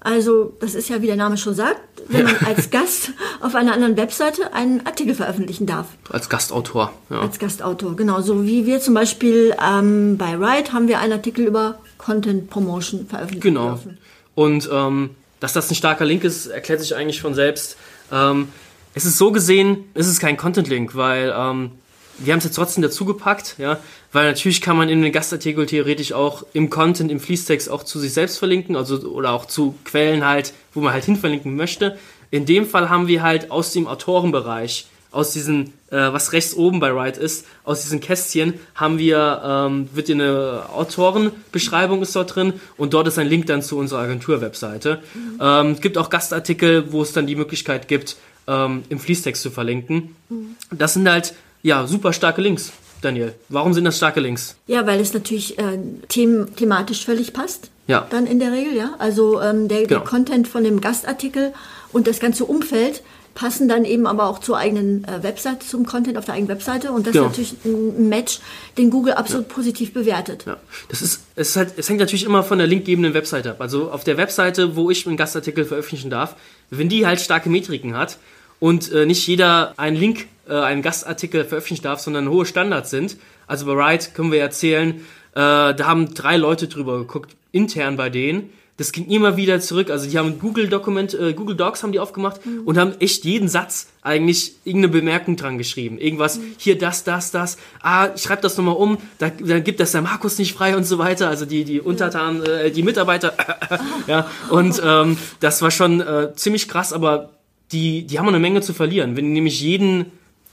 Also, 0.00 0.56
das 0.60 0.76
ist 0.76 0.88
ja, 0.88 1.02
wie 1.02 1.06
der 1.06 1.16
Name 1.16 1.36
schon 1.36 1.54
sagt, 1.54 1.80
wenn 2.06 2.26
man 2.26 2.36
als 2.44 2.70
Gast 2.70 3.10
auf 3.40 3.56
einer 3.56 3.72
anderen 3.72 3.96
Webseite 3.96 4.52
einen 4.52 4.86
Artikel 4.86 5.16
veröffentlichen 5.16 5.66
darf. 5.66 5.86
Als 6.10 6.28
Gastautor, 6.28 6.92
ja. 7.10 7.20
Als 7.20 7.40
Gastautor, 7.40 7.96
genau. 7.96 8.20
So 8.20 8.44
wie 8.44 8.66
wir 8.66 8.80
zum 8.80 8.94
Beispiel 8.94 9.56
ähm, 9.60 10.16
bei 10.16 10.38
Write 10.38 10.72
haben 10.72 10.86
wir 10.86 11.00
einen 11.00 11.12
Artikel 11.12 11.46
über 11.46 11.80
Content 11.98 12.50
Promotion 12.50 13.08
veröffentlicht. 13.08 13.42
Genau. 13.42 13.70
Dürfen. 13.70 13.98
Und 14.36 14.68
ähm, 14.72 15.10
dass 15.40 15.52
das 15.52 15.70
ein 15.70 15.74
starker 15.74 16.04
Link 16.04 16.22
ist, 16.22 16.46
erklärt 16.46 16.80
sich 16.80 16.94
eigentlich 16.94 17.20
von 17.20 17.34
selbst. 17.34 17.76
Ähm, 18.12 18.48
es 18.94 19.06
ist 19.06 19.18
so 19.18 19.32
gesehen, 19.32 19.86
es 19.94 20.06
ist 20.06 20.20
kein 20.20 20.36
Content-Link, 20.36 20.94
weil 20.94 21.34
ähm, 21.36 21.72
wir 22.18 22.32
haben 22.32 22.38
es 22.38 22.44
jetzt 22.44 22.56
trotzdem 22.56 22.82
dazu 22.82 23.04
gepackt, 23.04 23.56
ja, 23.58 23.78
weil 24.12 24.26
natürlich 24.26 24.60
kann 24.60 24.76
man 24.76 24.88
in 24.88 25.02
den 25.02 25.12
Gastartikel 25.12 25.66
theoretisch 25.66 26.12
auch 26.12 26.44
im 26.52 26.70
Content, 26.70 27.10
im 27.10 27.20
Fließtext 27.20 27.68
auch 27.68 27.82
zu 27.82 27.98
sich 27.98 28.12
selbst 28.12 28.38
verlinken, 28.38 28.76
also 28.76 28.98
oder 29.00 29.32
auch 29.32 29.46
zu 29.46 29.74
Quellen 29.84 30.24
halt, 30.24 30.52
wo 30.72 30.80
man 30.80 30.92
halt 30.92 31.04
hinverlinken 31.04 31.56
möchte. 31.56 31.98
In 32.30 32.46
dem 32.46 32.66
Fall 32.66 32.88
haben 32.88 33.06
wir 33.08 33.22
halt 33.22 33.50
aus 33.50 33.72
dem 33.72 33.86
Autorenbereich, 33.86 34.86
aus 35.12 35.32
diesen, 35.32 35.72
äh, 35.90 35.96
was 36.12 36.32
rechts 36.32 36.54
oben 36.54 36.80
bei 36.80 36.94
Write 36.94 37.20
ist, 37.20 37.46
aus 37.64 37.82
diesen 37.82 38.00
Kästchen 38.00 38.54
haben 38.74 38.98
wir, 38.98 39.42
ähm, 39.44 39.88
wird 39.94 40.10
eine 40.10 40.64
Autorenbeschreibung 40.72 42.02
ist 42.02 42.14
dort 42.14 42.34
drin 42.34 42.54
und 42.76 42.92
dort 42.92 43.08
ist 43.08 43.18
ein 43.18 43.26
Link 43.26 43.46
dann 43.46 43.62
zu 43.62 43.78
unserer 43.78 44.00
Agentur-Webseite. 44.00 45.00
Mhm. 45.14 45.38
Ähm, 45.40 45.70
es 45.72 45.80
gibt 45.80 45.96
auch 45.96 46.10
Gastartikel, 46.10 46.92
wo 46.92 47.02
es 47.02 47.12
dann 47.12 47.26
die 47.26 47.36
Möglichkeit 47.36 47.88
gibt, 47.88 48.16
ähm, 48.46 48.84
im 48.88 48.98
Fließtext 48.98 49.42
zu 49.42 49.50
verlinken. 49.50 50.16
Mhm. 50.28 50.56
Das 50.70 50.94
sind 50.94 51.08
halt 51.08 51.34
ja, 51.66 51.86
super 51.86 52.12
starke 52.12 52.40
Links. 52.40 52.72
Daniel, 53.02 53.34
warum 53.48 53.74
sind 53.74 53.84
das 53.84 53.96
starke 53.96 54.20
Links? 54.20 54.56
Ja, 54.68 54.86
weil 54.86 55.00
es 55.00 55.12
natürlich 55.12 55.58
äh, 55.58 55.78
them 56.08 56.54
thematisch 56.54 57.04
völlig 57.04 57.32
passt. 57.32 57.70
Ja. 57.88 58.06
Dann 58.08 58.26
in 58.26 58.38
der 58.38 58.52
Regel, 58.52 58.74
ja. 58.74 58.94
Also 58.98 59.40
ähm, 59.40 59.68
der, 59.68 59.82
genau. 59.82 59.88
der 59.88 60.08
Content 60.08 60.48
von 60.48 60.64
dem 60.64 60.80
Gastartikel 60.80 61.52
und 61.92 62.06
das 62.06 62.20
ganze 62.20 62.44
Umfeld 62.44 63.02
passen 63.34 63.68
dann 63.68 63.84
eben 63.84 64.06
aber 64.06 64.28
auch 64.28 64.38
zur 64.38 64.56
eigenen 64.56 65.04
äh, 65.04 65.22
Webseite, 65.22 65.66
zum 65.66 65.84
Content 65.84 66.16
auf 66.16 66.24
der 66.24 66.34
eigenen 66.34 66.48
Webseite 66.48 66.90
und 66.90 67.06
das 67.06 67.12
genau. 67.12 67.26
ist 67.26 67.30
natürlich 67.32 67.56
ein 67.64 68.08
Match, 68.08 68.38
den 68.78 68.90
Google 68.90 69.12
absolut 69.14 69.48
ja. 69.48 69.54
positiv 69.54 69.92
bewertet. 69.92 70.44
Ja. 70.46 70.56
Das 70.88 71.02
ist, 71.02 71.22
es 71.34 71.50
ist 71.50 71.56
halt, 71.56 71.74
es 71.76 71.88
hängt 71.88 72.00
natürlich 72.00 72.24
immer 72.24 72.42
von 72.44 72.58
der 72.58 72.66
linkgebenden 72.66 73.12
Webseite 73.12 73.50
ab. 73.50 73.60
Also 73.60 73.90
auf 73.90 74.04
der 74.04 74.16
Webseite, 74.16 74.74
wo 74.74 74.90
ich 74.90 75.06
einen 75.06 75.16
Gastartikel 75.16 75.64
veröffentlichen 75.64 76.10
darf, 76.10 76.34
wenn 76.70 76.88
die 76.88 77.06
halt 77.06 77.20
starke 77.20 77.50
Metriken 77.50 77.96
hat 77.96 78.18
und 78.60 78.90
äh, 78.92 79.06
nicht 79.06 79.26
jeder 79.26 79.74
einen 79.76 79.96
Link 79.96 80.26
äh, 80.48 80.54
einen 80.54 80.82
Gastartikel 80.82 81.44
veröffentlichen 81.44 81.82
darf, 81.82 82.00
sondern 82.00 82.28
hohe 82.28 82.46
Standards 82.46 82.90
sind. 82.90 83.16
Also 83.46 83.66
bei 83.66 83.76
Wright 83.76 84.14
können 84.14 84.32
wir 84.32 84.40
erzählen, 84.40 85.00
äh, 85.32 85.74
da 85.74 85.78
haben 85.80 86.14
drei 86.14 86.36
Leute 86.36 86.68
drüber 86.68 86.98
geguckt, 86.98 87.36
intern 87.52 87.96
bei 87.96 88.10
denen. 88.10 88.50
Das 88.78 88.92
ging 88.92 89.08
immer 89.08 89.38
wieder 89.38 89.58
zurück. 89.60 89.90
Also 89.90 90.08
die 90.08 90.18
haben 90.18 90.38
Google 90.38 90.68
Dokument, 90.68 91.14
äh, 91.14 91.32
Google 91.32 91.56
Docs 91.56 91.82
haben 91.82 91.92
die 91.92 91.98
aufgemacht 91.98 92.44
mhm. 92.44 92.62
und 92.66 92.76
haben 92.76 92.92
echt 93.00 93.24
jeden 93.24 93.48
Satz 93.48 93.88
eigentlich 94.02 94.52
irgendeine 94.64 94.92
Bemerkung 94.92 95.36
dran 95.36 95.56
geschrieben. 95.56 95.96
Irgendwas, 95.96 96.38
mhm. 96.38 96.54
hier 96.58 96.76
das, 96.76 97.02
das, 97.02 97.30
das. 97.30 97.56
Ah, 97.80 98.10
ich 98.14 98.22
schreib 98.22 98.42
das 98.42 98.56
nochmal 98.58 98.76
um, 98.76 98.98
da, 99.18 99.30
dann 99.30 99.64
gibt 99.64 99.80
das 99.80 99.92
der 99.92 100.02
Markus 100.02 100.38
nicht 100.38 100.52
frei 100.52 100.76
und 100.76 100.84
so 100.84 100.98
weiter. 100.98 101.28
Also 101.28 101.46
die, 101.46 101.64
die 101.64 101.80
Untertanen, 101.80 102.44
äh, 102.44 102.70
die 102.70 102.82
Mitarbeiter. 102.82 103.34
ja, 104.06 104.30
und 104.50 104.80
ähm, 104.84 105.16
das 105.40 105.62
war 105.62 105.70
schon 105.70 106.02
äh, 106.02 106.34
ziemlich 106.34 106.68
krass, 106.68 106.92
aber 106.92 107.30
die, 107.72 108.06
die 108.06 108.18
haben 108.18 108.28
eine 108.28 108.38
Menge 108.38 108.60
zu 108.60 108.72
verlieren. 108.72 109.16
Wenn 109.16 109.32
nämlich 109.32 109.60
jeden 109.60 110.06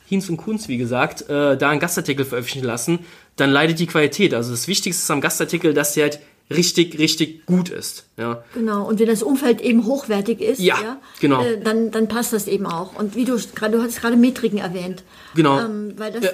Hinz 0.07 0.29
und 0.29 0.37
Kunz, 0.37 0.67
wie 0.67 0.77
gesagt, 0.77 1.29
äh, 1.29 1.57
da 1.57 1.69
einen 1.69 1.79
Gastartikel 1.79 2.25
veröffentlichen 2.25 2.65
lassen, 2.65 2.99
dann 3.35 3.49
leidet 3.49 3.79
die 3.79 3.87
Qualität. 3.87 4.33
Also 4.33 4.51
das 4.51 4.67
Wichtigste 4.67 5.01
ist 5.01 5.11
am 5.11 5.21
Gastartikel, 5.21 5.73
dass 5.73 5.93
der 5.93 6.03
halt 6.03 6.19
richtig, 6.49 6.99
richtig 6.99 7.45
gut 7.45 7.69
ist. 7.69 8.05
Ja. 8.17 8.43
Genau, 8.53 8.87
und 8.87 8.99
wenn 8.99 9.07
das 9.07 9.23
Umfeld 9.23 9.61
eben 9.61 9.85
hochwertig 9.85 10.41
ist, 10.41 10.59
ja, 10.59 10.75
ja 10.81 11.01
genau. 11.19 11.43
Äh, 11.43 11.59
dann, 11.59 11.91
dann 11.91 12.07
passt 12.07 12.33
das 12.33 12.47
eben 12.47 12.65
auch. 12.65 12.95
Und 12.95 13.15
wie 13.15 13.25
du 13.25 13.37
gerade, 13.55 13.77
du 13.77 13.83
hast 13.83 14.01
gerade 14.01 14.17
Metriken 14.17 14.59
erwähnt. 14.59 15.03
Genau. 15.35 15.59
Ähm, 15.59 15.93
weil 15.97 16.11
das, 16.11 16.33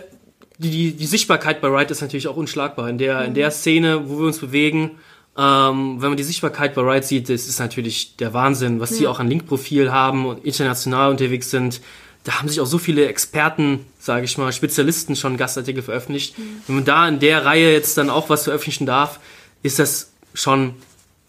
die, 0.57 0.69
die, 0.69 0.93
die 0.93 1.05
Sichtbarkeit 1.05 1.61
bei 1.61 1.71
Wright 1.71 1.91
ist 1.91 2.01
natürlich 2.01 2.27
auch 2.27 2.35
unschlagbar. 2.35 2.89
In 2.89 2.97
der, 2.97 3.19
mhm. 3.19 3.27
in 3.27 3.33
der 3.33 3.51
Szene, 3.51 4.09
wo 4.09 4.19
wir 4.19 4.27
uns 4.27 4.39
bewegen, 4.39 4.91
ähm, 5.39 6.01
wenn 6.01 6.09
man 6.09 6.17
die 6.17 6.23
Sichtbarkeit 6.23 6.75
bei 6.75 6.83
Wright 6.83 7.05
sieht, 7.05 7.29
das 7.29 7.47
ist 7.47 7.59
natürlich 7.59 8.17
der 8.17 8.33
Wahnsinn, 8.33 8.79
was 8.79 8.91
ja. 8.91 8.97
die 8.97 9.07
auch 9.07 9.19
an 9.19 9.29
Linkprofil 9.29 9.91
haben 9.91 10.25
und 10.25 10.43
international 10.43 11.11
unterwegs 11.11 11.49
sind 11.49 11.79
da 12.23 12.39
haben 12.39 12.49
sich 12.49 12.59
auch 12.59 12.65
so 12.65 12.77
viele 12.77 13.07
Experten, 13.07 13.85
sage 13.97 14.25
ich 14.25 14.37
mal, 14.37 14.51
Spezialisten 14.51 15.15
schon 15.15 15.37
Gastartikel 15.37 15.81
veröffentlicht. 15.81 16.37
Mhm. 16.37 16.61
Wenn 16.67 16.75
man 16.75 16.85
da 16.85 17.07
in 17.07 17.19
der 17.19 17.45
Reihe 17.45 17.71
jetzt 17.71 17.97
dann 17.97 18.09
auch 18.09 18.29
was 18.29 18.43
veröffentlichen 18.43 18.85
darf, 18.85 19.19
ist 19.63 19.79
das 19.79 20.11
schon 20.33 20.75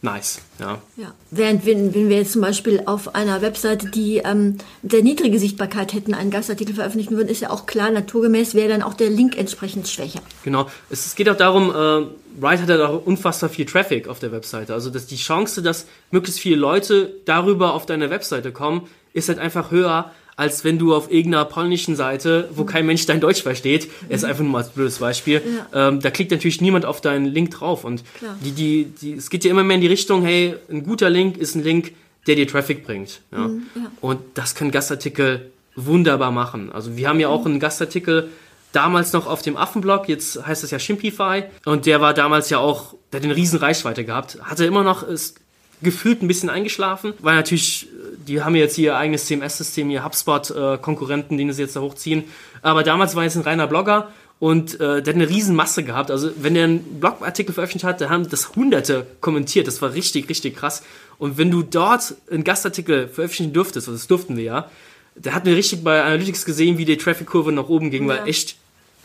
nice. 0.03 0.41
Ja. 0.59 0.81
ja. 0.97 1.13
Während 1.31 1.67
wenn, 1.67 1.95
wenn 1.95 2.09
wir 2.09 2.19
jetzt 2.19 2.33
zum 2.33 2.43
Beispiel 2.43 2.83
auf 2.87 3.15
einer 3.15 3.43
Webseite, 3.43 3.91
die 3.91 4.19
ähm, 4.19 4.59
sehr 4.83 5.03
niedrige 5.03 5.39
Sichtbarkeit 5.39 5.93
hätten, 5.93 6.15
einen 6.15 6.31
Gastartikel 6.31 6.75
veröffentlichen 6.75 7.17
würden, 7.17 7.29
ist 7.29 7.41
ja 7.41 7.51
auch 7.51 7.67
klar, 7.67 7.91
naturgemäß 7.91 8.55
wäre 8.55 8.69
dann 8.69 8.83
auch 8.83 8.95
der 8.95 9.11
Link 9.11 9.37
entsprechend 9.37 9.89
schwächer. 9.89 10.21
Genau. 10.45 10.69
Es, 10.91 11.07
es 11.07 11.15
geht 11.15 11.29
auch 11.29 11.37
darum, 11.37 11.71
äh, 11.71 12.07
Wright 12.41 12.61
hat 12.61 12.69
ja 12.69 12.89
auch 12.89 13.05
unfassbar 13.05 13.51
viel 13.51 13.67
Traffic 13.67 14.09
auf 14.09 14.19
der 14.19 14.33
Webseite. 14.33 14.75
Also 14.75 14.91
dass 14.91 15.07
die 15.07 15.17
Chance, 15.17 15.63
dass 15.63 15.87
möglichst 16.11 16.41
viele 16.41 16.57
Leute 16.57 17.15
darüber 17.25 17.75
auf 17.75 17.87
deine 17.87 18.11
Webseite 18.11 18.53
kommen, 18.53 18.89
ist 19.13 19.29
halt 19.29 19.39
einfach 19.39 19.71
höher, 19.71 20.13
als 20.41 20.65
wenn 20.65 20.79
du 20.79 20.95
auf 20.95 21.13
irgendeiner 21.13 21.45
polnischen 21.45 21.97
Seite, 21.97 22.49
wo 22.55 22.65
kein 22.65 22.87
Mensch 22.87 23.05
dein 23.05 23.21
Deutsch 23.21 23.43
versteht, 23.43 23.91
mhm. 24.01 24.11
ist 24.11 24.25
einfach 24.25 24.43
nur 24.43 24.53
mal 24.53 24.59
als 24.63 24.71
blödes 24.71 24.99
Beispiel, 24.99 25.43
ja. 25.75 25.89
ähm, 25.89 26.01
da 26.01 26.11
klickt 26.11 26.31
natürlich 26.31 26.63
niemand 26.63 26.87
auf 26.87 27.03
deinen 27.03 27.27
Link 27.27 27.51
drauf. 27.51 27.85
Und 27.85 28.03
die, 28.43 28.53
die, 28.53 28.85
die, 28.87 29.13
es 29.13 29.29
geht 29.29 29.45
ja 29.45 29.51
immer 29.51 29.65
mehr 29.65 29.75
in 29.75 29.83
die 29.83 29.87
Richtung, 29.87 30.25
hey, 30.25 30.55
ein 30.71 30.83
guter 30.83 31.11
Link 31.11 31.37
ist 31.37 31.57
ein 31.57 31.63
Link, 31.63 31.93
der 32.27 32.37
dir 32.37 32.49
Traffic 32.49 32.87
bringt. 32.87 33.21
Ja? 33.31 33.49
Mhm, 33.49 33.67
ja. 33.75 33.91
Und 34.01 34.21
das 34.33 34.55
können 34.55 34.71
Gastartikel 34.71 35.51
wunderbar 35.77 36.33
machen. 36.33 36.73
Also 36.73 36.97
wir 36.97 37.11
haben 37.11 37.21
ja 37.21 37.29
auch 37.29 37.41
mhm. 37.41 37.51
einen 37.51 37.61
Gastartikel 37.61 38.31
damals 38.73 39.13
noch 39.13 39.27
auf 39.27 39.43
dem 39.43 39.59
Affenblog, 39.59 40.09
jetzt 40.09 40.47
heißt 40.47 40.63
das 40.63 40.71
ja 40.71 40.79
Shimpify. 40.79 41.43
Und 41.67 41.85
der 41.85 42.01
war 42.01 42.15
damals 42.15 42.49
ja 42.49 42.57
auch, 42.57 42.95
der 43.13 43.21
hat 43.21 43.25
eine 43.27 43.37
riesen 43.37 43.59
Reichweite 43.59 44.07
gehabt. 44.07 44.39
Hatte 44.41 44.65
immer 44.65 44.85
noch, 44.85 45.03
ist 45.03 45.39
gefühlt 45.83 46.23
ein 46.23 46.29
bisschen 46.29 46.49
eingeschlafen, 46.49 47.13
weil 47.21 47.37
natürlich 47.37 47.89
die 48.31 48.43
haben 48.43 48.55
jetzt 48.55 48.79
ihr 48.79 48.97
eigenes 48.97 49.27
CMS-System, 49.27 49.91
ihr 49.91 50.05
HubSpot-Konkurrenten, 50.05 51.37
den 51.37 51.53
sie 51.53 51.63
jetzt 51.63 51.75
da 51.75 51.81
hochziehen. 51.81 52.25
Aber 52.63 52.85
damals 52.85 53.17
war 53.17 53.25
jetzt 53.25 53.37
ein 53.37 53.43
reiner 53.43 53.67
Blogger 53.67 54.13
Und 54.39 54.81
äh, 54.81 55.03
der 55.03 55.15
hat 55.15 55.21
eine 55.21 55.29
riesen 55.29 55.57
Masse 55.57 55.83
gehabt. 55.83 56.13
Also 56.13 56.31
wenn 56.41 56.55
der 56.55 56.65
einen 56.65 57.01
Blogartikel 57.01 57.53
veröffentlicht 57.53 57.85
hat, 57.85 58.01
da 58.01 58.09
haben 58.09 58.29
das 58.29 58.55
Hunderte 58.55 59.05
kommentiert. 59.21 59.67
Das 59.67 59.83
war 59.83 59.95
richtig, 59.95 60.29
richtig 60.29 60.57
krass. 60.57 60.83
Und 61.19 61.39
wenn 61.39 61.51
du 61.51 61.63
dort 61.63 62.15
einen 62.31 62.45
Gastartikel 62.45 63.09
veröffentlichen 63.09 63.53
durftest, 63.53 63.89
also 63.89 63.99
das 63.99 64.07
durften 64.07 64.37
wir 64.37 64.45
ja, 64.45 64.71
da 65.17 65.33
hatten 65.33 65.47
wir 65.47 65.57
richtig 65.57 65.83
bei 65.83 66.03
Analytics 66.03 66.45
gesehen, 66.45 66.79
wie 66.79 66.85
die 66.85 66.97
Traffic-Kurve 66.97 67.51
nach 67.53 67.69
oben 67.69 67.91
ging, 67.91 68.09
ja. 68.09 68.17
weil 68.17 68.29
echt 68.29 68.57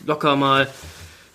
locker 0.06 0.36
mal 0.36 0.68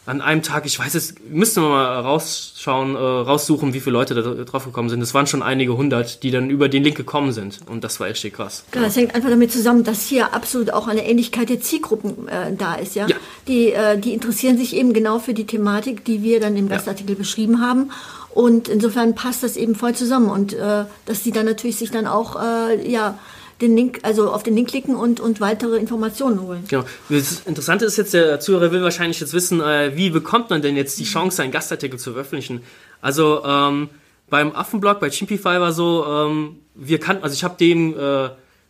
an 0.08 0.20
einem 0.20 0.42
Tag, 0.42 0.66
ich 0.66 0.80
weiß 0.80 0.96
es, 0.96 1.14
müssten 1.30 1.62
wir 1.62 1.70
mal 1.70 2.00
rausschauen, 2.00 2.96
äh, 2.96 2.98
raussuchen, 2.98 3.74
wie 3.74 3.80
viele 3.80 3.94
Leute 3.94 4.16
da 4.16 4.22
drauf 4.44 4.66
gekommen 4.66 4.90
sind. 4.90 5.00
Es 5.02 5.14
waren 5.14 5.28
schon 5.28 5.44
einige 5.44 5.78
hundert, 5.78 6.24
die 6.24 6.32
dann 6.32 6.50
über 6.50 6.70
den 6.70 6.84
Link 6.84 6.98
gekommen 6.98 7.32
sind. 7.32 7.60
Und 7.68 7.84
das 7.84 8.00
war 8.00 8.08
echt 8.08 8.34
krass. 8.34 8.64
Ja, 8.74 8.82
das 8.82 8.96
hängt 8.96 9.14
einfach 9.14 9.30
damit 9.30 9.52
zusammen, 9.52 9.84
dass 9.84 10.08
hier 10.08 10.34
absolut 10.34 10.74
auch 10.74 10.88
eine 10.88 11.06
Ähnlichkeit 11.08 11.50
der 11.50 11.62
Zielgruppen 11.62 12.28
äh, 12.28 12.54
da 12.58 12.76
ist. 12.76 12.96
Ja? 12.96 13.08
ja. 13.08 13.16
Die, 13.48 13.74
äh, 13.74 14.00
die 14.00 14.14
interessieren 14.14 14.58
sich 14.58 14.76
eben 14.76 14.94
genau 14.94 15.20
für 15.20 15.36
die 15.36 15.46
Thematik, 15.46 16.04
die 16.04 16.24
wir 16.24 16.40
dann 16.40 16.58
im 16.58 16.68
Gastartikel 16.68 17.14
ja. 17.14 17.20
beschrieben 17.20 17.62
haben. 17.62 17.92
Und 18.34 18.70
insofern 18.70 19.14
passt 19.14 19.44
das 19.44 19.56
eben 19.56 19.76
voll 19.76 19.94
zusammen. 19.94 20.30
Und 20.30 20.54
äh, 20.54 20.86
dass 21.06 21.22
die 21.22 21.32
dann 21.32 21.46
natürlich 21.46 21.76
sich 21.76 21.92
dann 21.92 22.08
auch, 22.08 22.42
äh, 22.42 22.90
ja, 22.90 23.20
den 23.62 23.76
Link, 23.76 24.00
also 24.04 24.32
auf 24.32 24.43
den 24.43 24.56
Link 24.56 24.69
klicken 24.69 24.95
und, 24.95 25.19
und 25.19 25.39
weitere 25.39 25.78
Informationen 25.78 26.41
holen. 26.41 26.63
Genau. 26.67 26.84
Das 27.10 27.41
Interessante 27.41 27.86
ist 27.86 27.97
jetzt, 27.97 28.13
der 28.13 28.39
Zuhörer 28.39 28.71
will 28.71 28.82
wahrscheinlich 28.82 29.19
jetzt 29.19 29.34
wissen, 29.34 29.62
äh, 29.62 29.95
wie 29.95 30.10
bekommt 30.10 30.50
man 30.50 30.62
denn 30.62 30.76
jetzt 30.76 31.00
die 31.00 31.04
Chance, 31.04 31.43
einen 31.43 31.52
Gastartikel 31.52 32.00
zu 32.00 32.12
veröffentlichen? 32.12 32.62
Also 33.02 33.43
ähm, 33.45 33.89
beim 34.30 34.56
Affenblog, 34.56 35.00
bei 35.00 35.10
Chimpify 35.10 35.60
war 35.60 35.74
so, 35.74 36.06
ähm, 36.08 36.60
wir 36.74 37.00
kannten, 37.00 37.24
also 37.24 37.34
ich 37.34 37.43
habe 37.43 37.56
dem, 37.58 37.97
äh, 37.97 38.30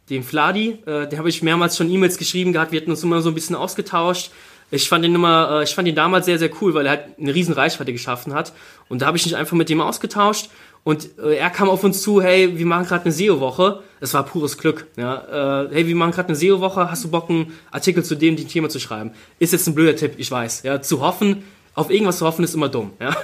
dem 0.09 0.23
Fladi, 0.23 0.79
äh, 0.85 1.07
der 1.07 1.17
habe 1.17 1.29
ich 1.29 1.41
mehrmals 1.41 1.77
schon 1.77 1.89
E-Mails 1.89 2.17
geschrieben 2.17 2.51
gehabt, 2.51 2.71
wir 2.71 2.81
hatten 2.81 2.91
uns 2.91 3.03
immer 3.03 3.21
so 3.21 3.29
ein 3.29 3.35
bisschen 3.35 3.55
ausgetauscht. 3.55 4.31
Ich 4.73 4.87
fand 4.87 5.03
ihn 5.03 5.13
immer, 5.13 5.59
äh, 5.59 5.63
ich 5.63 5.75
fand 5.75 5.87
ihn 5.87 5.95
damals 5.95 6.25
sehr, 6.25 6.39
sehr 6.39 6.49
cool, 6.61 6.73
weil 6.73 6.85
er 6.85 6.91
halt 6.91 7.19
eine 7.19 7.35
riesen 7.35 7.53
Reichweite 7.53 7.91
geschaffen 7.91 8.33
hat. 8.33 8.53
Und 8.89 9.01
da 9.01 9.05
habe 9.05 9.17
ich 9.17 9.25
mich 9.25 9.35
einfach 9.35 9.55
mit 9.55 9.69
dem 9.69 9.81
ausgetauscht 9.81 10.49
und 10.83 11.09
äh, 11.19 11.35
er 11.35 11.49
kam 11.51 11.69
auf 11.69 11.83
uns 11.83 12.01
zu, 12.01 12.21
hey, 12.21 12.57
wir 12.57 12.65
machen 12.65 12.85
gerade 12.85 13.05
eine 13.05 13.11
SEO-Woche. 13.11 13.81
Es 13.99 14.13
war 14.13 14.23
pures 14.23 14.57
Glück. 14.57 14.87
Ja? 14.97 15.65
Äh, 15.65 15.69
hey, 15.71 15.87
wir 15.87 15.95
machen 15.95 16.11
gerade 16.11 16.29
eine 16.29 16.35
SEO-Woche, 16.35 16.89
hast 16.89 17.03
du 17.03 17.11
Bock, 17.11 17.29
einen 17.29 17.53
Artikel 17.69 18.03
zu 18.03 18.15
dem, 18.15 18.35
dem 18.35 18.47
Thema 18.47 18.69
zu 18.69 18.79
schreiben? 18.79 19.11
Ist 19.37 19.53
jetzt 19.53 19.67
ein 19.67 19.75
blöder 19.75 19.95
Tipp, 19.95 20.13
ich 20.17 20.31
weiß. 20.31 20.63
Ja? 20.63 20.81
Zu 20.81 21.01
hoffen, 21.01 21.43
auf 21.75 21.91
irgendwas 21.91 22.17
zu 22.17 22.25
hoffen, 22.25 22.43
ist 22.43 22.55
immer 22.55 22.69
dumm. 22.69 22.93
Ja? 22.99 23.15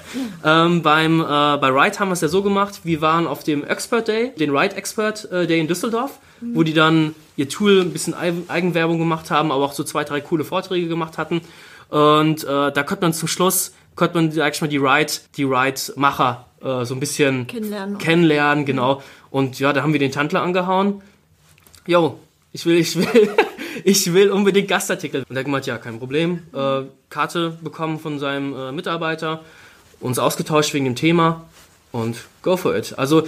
Ähm, 0.43 0.84
beim, 0.84 1.20
äh, 1.20 1.24
bei 1.26 1.74
Write 1.74 2.00
haben 2.00 2.10
wir 2.10 2.13
es 2.13 2.22
ja 2.22 2.28
so 2.28 2.43
gemacht, 2.43 2.82
wir 2.84 3.02
waren 3.02 3.26
auf 3.26 3.43
dem 3.43 3.63
Expert 3.63 4.08
Day, 4.08 4.34
den 4.39 4.54
Write 4.54 4.76
Expert 4.76 5.30
äh, 5.32 5.48
Day 5.48 5.60
in 5.60 5.67
Düsseldorf, 5.67 6.20
mhm. 6.41 6.56
wo 6.56 6.62
die 6.62 6.74
dann 6.74 7.15
ihr 7.36 7.50
Tool 7.50 7.82
ein 7.82 7.91
bisschen 7.91 8.13
Eigenwerbung 8.13 9.00
gemacht 9.00 9.32
haben, 9.32 9.52
aber 9.52 9.65
auch 9.65 9.74
so 9.74 9.84
zwei, 9.84 10.04
drei 10.04 10.22
coole 10.22 10.43
Vorträge 10.43 10.88
gemacht 10.88 11.17
hatten. 11.17 11.41
Und 11.89 12.43
äh, 12.43 12.72
da 12.72 12.84
konnte 12.84 13.04
man 13.04 13.13
zum 13.13 13.28
Schluss, 13.28 13.74
konnte 13.96 14.15
man, 14.15 14.32
sag 14.32 14.54
ich 14.54 14.62
mal, 14.62 14.67
die 14.67 14.82
Write, 14.82 15.22
die 15.38 15.50
Write-Macher 15.50 16.46
äh, 16.62 16.86
so 16.86 16.96
ein 16.96 17.00
bisschen 17.00 17.48
kennenlernen. 17.48 17.98
kennenlernen, 17.98 18.65
genau. 18.65 19.02
Und 19.30 19.60
ja, 19.60 19.74
da 19.74 19.84
haben 19.84 19.93
wir 19.93 20.00
den 20.00 20.12
Tantler 20.12 20.41
angehauen. 20.41 21.02
Jo, 21.86 22.20
ich 22.52 22.65
will, 22.65 22.78
ich 22.78 22.96
will, 22.96 23.30
ich 23.84 24.13
will 24.13 24.32
unbedingt 24.32 24.67
Gastartikel. 24.67 25.24
Und 25.28 25.36
er 25.36 25.39
hat 25.39 25.46
gemeint, 25.46 25.65
ja, 25.65 25.78
kein 25.78 26.00
Problem. 26.00 26.43
Äh, 26.54 26.84
Karte 27.10 27.58
bekommen 27.62 28.00
von 28.00 28.20
seinem 28.20 28.54
äh, 28.54 28.72
Mitarbeiter, 28.72 29.43
uns 30.00 30.20
ausgetauscht 30.20 30.74
wegen 30.74 30.86
dem 30.86 30.96
Thema 30.96 31.46
und 31.91 32.17
go 32.41 32.58
for 32.58 32.76
it. 32.76 32.98
Also, 32.98 33.28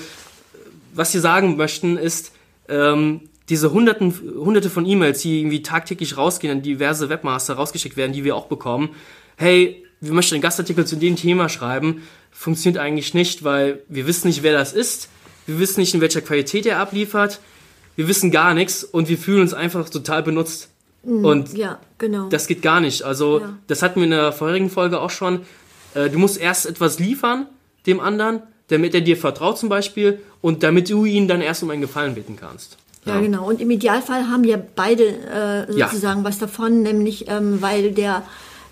was 0.94 1.14
wir 1.14 1.22
sagen 1.22 1.58
möchten 1.58 1.98
ist, 1.98 2.34
ähm, 2.68 3.22
diese 3.50 3.72
hunderten, 3.72 4.14
hunderte 4.14 4.70
von 4.70 4.86
E-Mails, 4.86 5.22
die 5.22 5.40
irgendwie 5.40 5.64
tagtäglich 5.64 6.18
rausgehen, 6.18 6.58
an 6.58 6.62
diverse 6.62 7.10
Webmaster 7.10 7.56
rausgeschickt 7.56 7.98
werden, 7.98 8.14
die 8.14 8.24
wir 8.24 8.36
auch 8.36 8.46
bekommen. 8.46 8.90
Hey, 9.38 9.84
wir 10.02 10.14
möchten 10.14 10.36
einen 10.36 10.42
Gastartikel 10.42 10.86
zu 10.86 10.96
dem 10.96 11.16
Thema 11.16 11.50
schreiben 11.50 12.04
funktioniert 12.32 12.82
eigentlich 12.82 13.14
nicht, 13.14 13.44
weil 13.44 13.82
wir 13.90 14.08
wissen 14.08 14.28
nicht, 14.28 14.44
wer 14.44 14.54
das 14.54 14.74
ist. 14.74 15.10
Wir 15.46 15.60
wissen 15.60 15.80
nicht, 15.80 15.94
in 15.94 16.02
welcher 16.02 16.22
Qualität 16.22 16.66
er 16.66 16.80
abliefert. 16.80 17.40
Wir 17.96 18.08
wissen 18.08 18.32
gar 18.32 18.54
nichts 18.54 18.84
und 18.84 19.10
wir 19.10 19.18
fühlen 19.18 19.42
uns 19.42 19.54
einfach 19.54 19.90
total 19.90 20.24
benutzt. 20.24 20.70
Mhm, 21.04 21.26
und 21.26 21.58
ja, 21.58 21.80
genau. 21.98 22.30
das 22.30 22.48
geht 22.48 22.62
gar 22.62 22.80
nicht. 22.80 23.04
Also, 23.04 23.40
ja. 23.40 23.58
das 23.68 23.82
hatten 23.82 23.98
wir 23.98 24.06
in 24.06 24.12
der 24.12 24.32
vorherigen 24.32 24.70
Folge 24.70 25.02
auch 25.02 25.10
schon. 25.10 25.42
Äh, 25.96 26.10
du 26.10 26.20
musst 26.20 26.38
erst 26.38 26.66
etwas 26.66 27.00
liefern 27.00 27.48
dem 27.86 28.00
anderen, 28.00 28.42
damit 28.68 28.94
er 28.94 29.02
dir 29.02 29.18
vertraut 29.18 29.58
zum 29.58 29.70
Beispiel 29.70 30.20
und 30.42 30.64
damit 30.64 30.90
du 30.90 31.06
ihn 31.06 31.28
dann 31.28 31.42
erst 31.42 31.64
um 31.64 31.72
einen 31.72 31.82
Gefallen 31.82 32.16
bitten 32.16 32.36
kannst. 32.36 32.78
Ja, 33.06 33.16
ja 33.16 33.22
genau. 33.22 33.48
Und 33.48 33.60
im 33.60 33.72
Idealfall 33.72 34.30
haben 34.30 34.44
ja 34.44 34.58
beide 34.76 35.04
äh, 35.68 35.72
sozusagen 35.72 36.22
ja. 36.22 36.26
was 36.26 36.38
davon, 36.38 36.84
nämlich 36.84 37.28
ähm, 37.28 37.62
weil 37.62 37.92
der 37.92 38.24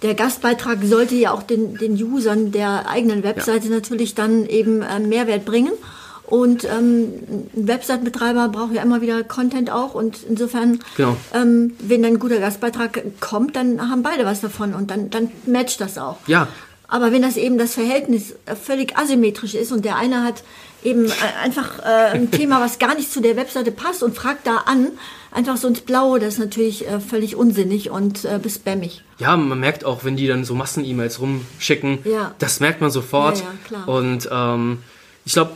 der 0.02 0.14
Gastbeitrag 0.14 0.80
sollte 0.84 1.16
ja 1.16 1.32
auch 1.32 1.44
den, 1.44 1.76
den 1.76 1.94
Usern 2.02 2.52
der 2.52 2.88
eigenen 2.88 3.24
Webseite 3.24 3.68
ja. 3.68 3.74
natürlich 3.74 4.16
dann 4.16 4.46
eben 4.46 4.82
äh, 4.82 5.00
Mehrwert 5.00 5.46
bringen. 5.46 5.72
Und 6.28 6.66
ähm, 6.66 7.14
ein 7.56 7.68
Website-Betreiber 7.68 8.50
braucht 8.50 8.74
ja 8.74 8.84
immer 8.84 9.02
wieder 9.02 9.24
Content 9.24 9.72
auch. 9.72 9.96
Und 9.96 10.20
insofern, 10.28 10.80
genau. 10.98 11.16
ähm, 11.34 11.74
wenn 11.80 12.04
dann 12.04 12.14
ein 12.14 12.20
guter 12.20 12.40
Gastbeitrag 12.40 13.02
kommt, 13.22 13.56
dann 13.56 13.90
haben 13.90 14.04
beide 14.04 14.26
was 14.26 14.42
davon 14.42 14.74
und 14.74 14.92
dann, 14.92 15.10
dann 15.10 15.32
matcht 15.46 15.80
das 15.80 15.98
auch. 15.98 16.18
Ja. 16.28 16.50
Aber 16.90 17.12
wenn 17.12 17.22
das 17.22 17.38
eben 17.38 17.58
das 17.58 17.74
Verhältnis 17.74 18.36
völlig 18.62 18.98
asymmetrisch 18.98 19.56
ist 19.56 19.72
und 19.72 19.86
der 19.86 19.96
eine 19.96 20.24
hat 20.24 20.44
eben 20.88 21.06
äh, 21.06 21.14
einfach 21.44 21.80
äh, 21.80 22.16
ein 22.16 22.32
Thema, 22.32 22.62
was 22.62 22.80
gar 22.80 22.96
nicht 22.96 23.12
zu 23.12 23.22
der 23.22 23.36
Webseite 23.36 23.72
passt 23.72 24.04
und 24.04 24.16
fragt 24.16 24.48
da 24.48 24.58
an, 24.66 24.92
einfach 25.32 25.58
so 25.58 25.68
ins 25.68 25.82
Blaue, 25.82 26.20
das 26.20 26.36
ist 26.36 26.40
natürlich 26.40 26.88
äh, 26.88 27.00
völlig 27.00 27.36
unsinnig 27.36 27.90
und 27.90 28.24
äh, 28.26 28.40
bespammig. 28.42 29.04
Ja, 29.20 29.36
man 29.36 29.60
merkt 29.60 29.84
auch, 29.84 30.04
wenn 30.04 30.16
die 30.16 30.28
dann 30.28 30.46
so 30.46 30.56
Massen-E-Mails 30.56 31.20
rumschicken, 31.20 32.00
ja. 32.06 32.34
das 32.40 32.60
merkt 32.60 32.82
man 32.82 32.90
sofort. 32.90 33.40
Ja, 33.40 33.78
ja. 33.78 33.84
Und 33.86 34.30
ähm, 34.32 34.80
ich 35.26 35.34
glaube, 35.34 35.52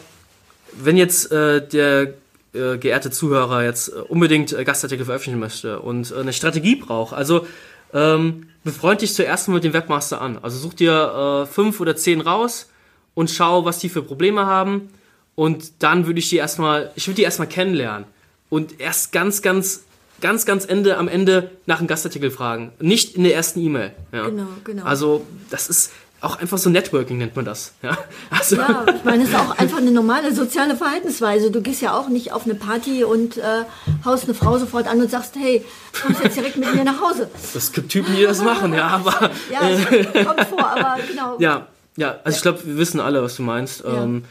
wenn 0.74 0.98
jetzt 0.98 1.32
äh, 1.32 1.66
der 1.66 2.14
äh, 2.54 2.78
geehrte 2.78 3.12
Zuhörer 3.12 3.64
jetzt 3.64 3.90
äh, 3.90 4.02
unbedingt 4.02 4.52
äh, 4.52 4.64
Gastartikel 4.66 5.06
veröffentlichen 5.06 5.40
möchte 5.40 5.80
und 5.80 6.14
eine 6.14 6.34
Strategie 6.34 6.76
braucht, 6.76 7.14
also 7.14 7.48
ähm, 7.94 8.48
befreund 8.64 9.02
dich 9.02 9.14
zuerst 9.14 9.48
mal 9.48 9.56
mit 9.56 9.64
dem 9.64 9.74
Webmaster 9.74 10.22
an. 10.22 10.40
Also 10.42 10.58
such 10.58 10.76
dir 10.76 11.48
fünf 11.52 11.80
oder 11.82 11.96
zehn 11.96 12.22
raus 12.22 12.70
und 13.16 13.30
schau, 13.30 13.66
was 13.66 13.80
die 13.80 13.90
für 13.90 14.02
Probleme 14.02 14.46
haben. 14.46 14.90
Und 15.36 15.84
dann 15.84 16.06
würde 16.06 16.20
ich 16.20 16.30
die 16.30 16.38
erstmal, 16.38 16.92
ich 16.96 17.08
würde 17.08 17.16
die 17.16 17.24
erstmal 17.24 17.48
kennenlernen 17.48 18.06
und 18.50 18.80
erst 18.80 19.12
ganz, 19.12 19.42
ganz, 19.42 19.84
ganz, 20.20 20.46
ganz 20.46 20.66
Ende 20.66 20.98
am 20.98 21.08
Ende 21.08 21.52
nach 21.66 21.80
einem 21.80 21.88
Gastartikel 21.88 22.32
fragen. 22.32 22.72
Nicht 22.80 23.16
in 23.16 23.24
der 23.24 23.36
ersten 23.36 23.60
E-Mail. 23.62 23.94
Ja. 24.12 24.28
Genau, 24.28 24.48
genau. 24.64 24.84
Also 24.84 25.26
das 25.50 25.70
ist 25.70 25.92
auch 26.22 26.40
einfach 26.40 26.60
so 26.60 26.70
Networking 26.70 27.18
nennt 27.18 27.36
man 27.36 27.46
das. 27.46 27.74
Ja, 27.82 27.98
also 28.30 28.56
ja 28.56 28.86
ich 28.96 29.04
meine, 29.04 29.24
es 29.24 29.30
ist 29.30 29.36
auch 29.36 29.58
einfach 29.58 29.80
eine 29.80 29.92
normale 29.92 30.34
soziale 30.34 30.76
Verhaltensweise. 30.76 31.50
Du 31.50 31.62
gehst 31.62 31.82
ja 31.82 31.98
auch 31.98 32.10
nicht 32.10 32.32
auf 32.32 32.46
eine 32.46 32.54
Party 32.54 33.04
und 33.04 33.38
äh, 33.38 33.64
haust 34.06 34.26
eine 34.26 34.36
Frau 34.36 34.58
sofort 34.60 34.88
an 34.88 35.02
und 35.02 35.10
sagst, 35.10 35.36
hey, 35.36 35.66
kommst 36.00 36.24
jetzt 36.24 36.38
direkt 36.38 36.58
mit 36.58 36.74
mir 36.76 36.84
nach 36.84 37.02
Hause. 37.02 37.30
Es 37.56 37.72
gibt 37.72 37.92
Typen, 37.92 38.16
die 38.16 38.24
das 38.24 38.44
machen, 38.44 38.74
ja, 38.74 38.88
aber... 38.88 39.32
ja, 39.52 39.68
es 39.68 40.26
kommt 40.26 40.48
vor, 40.48 40.68
aber 40.68 40.98
genau. 41.08 41.38
Ja, 41.40 41.68
ja 41.98 42.20
also 42.24 42.36
ich 42.36 42.42
glaube, 42.42 42.66
wir 42.66 42.78
wissen 42.78 43.00
alle, 43.00 43.22
was 43.22 43.36
du 43.36 43.44
meinst. 43.44 43.84
Ja, 43.84 44.04
ähm, 44.04 44.26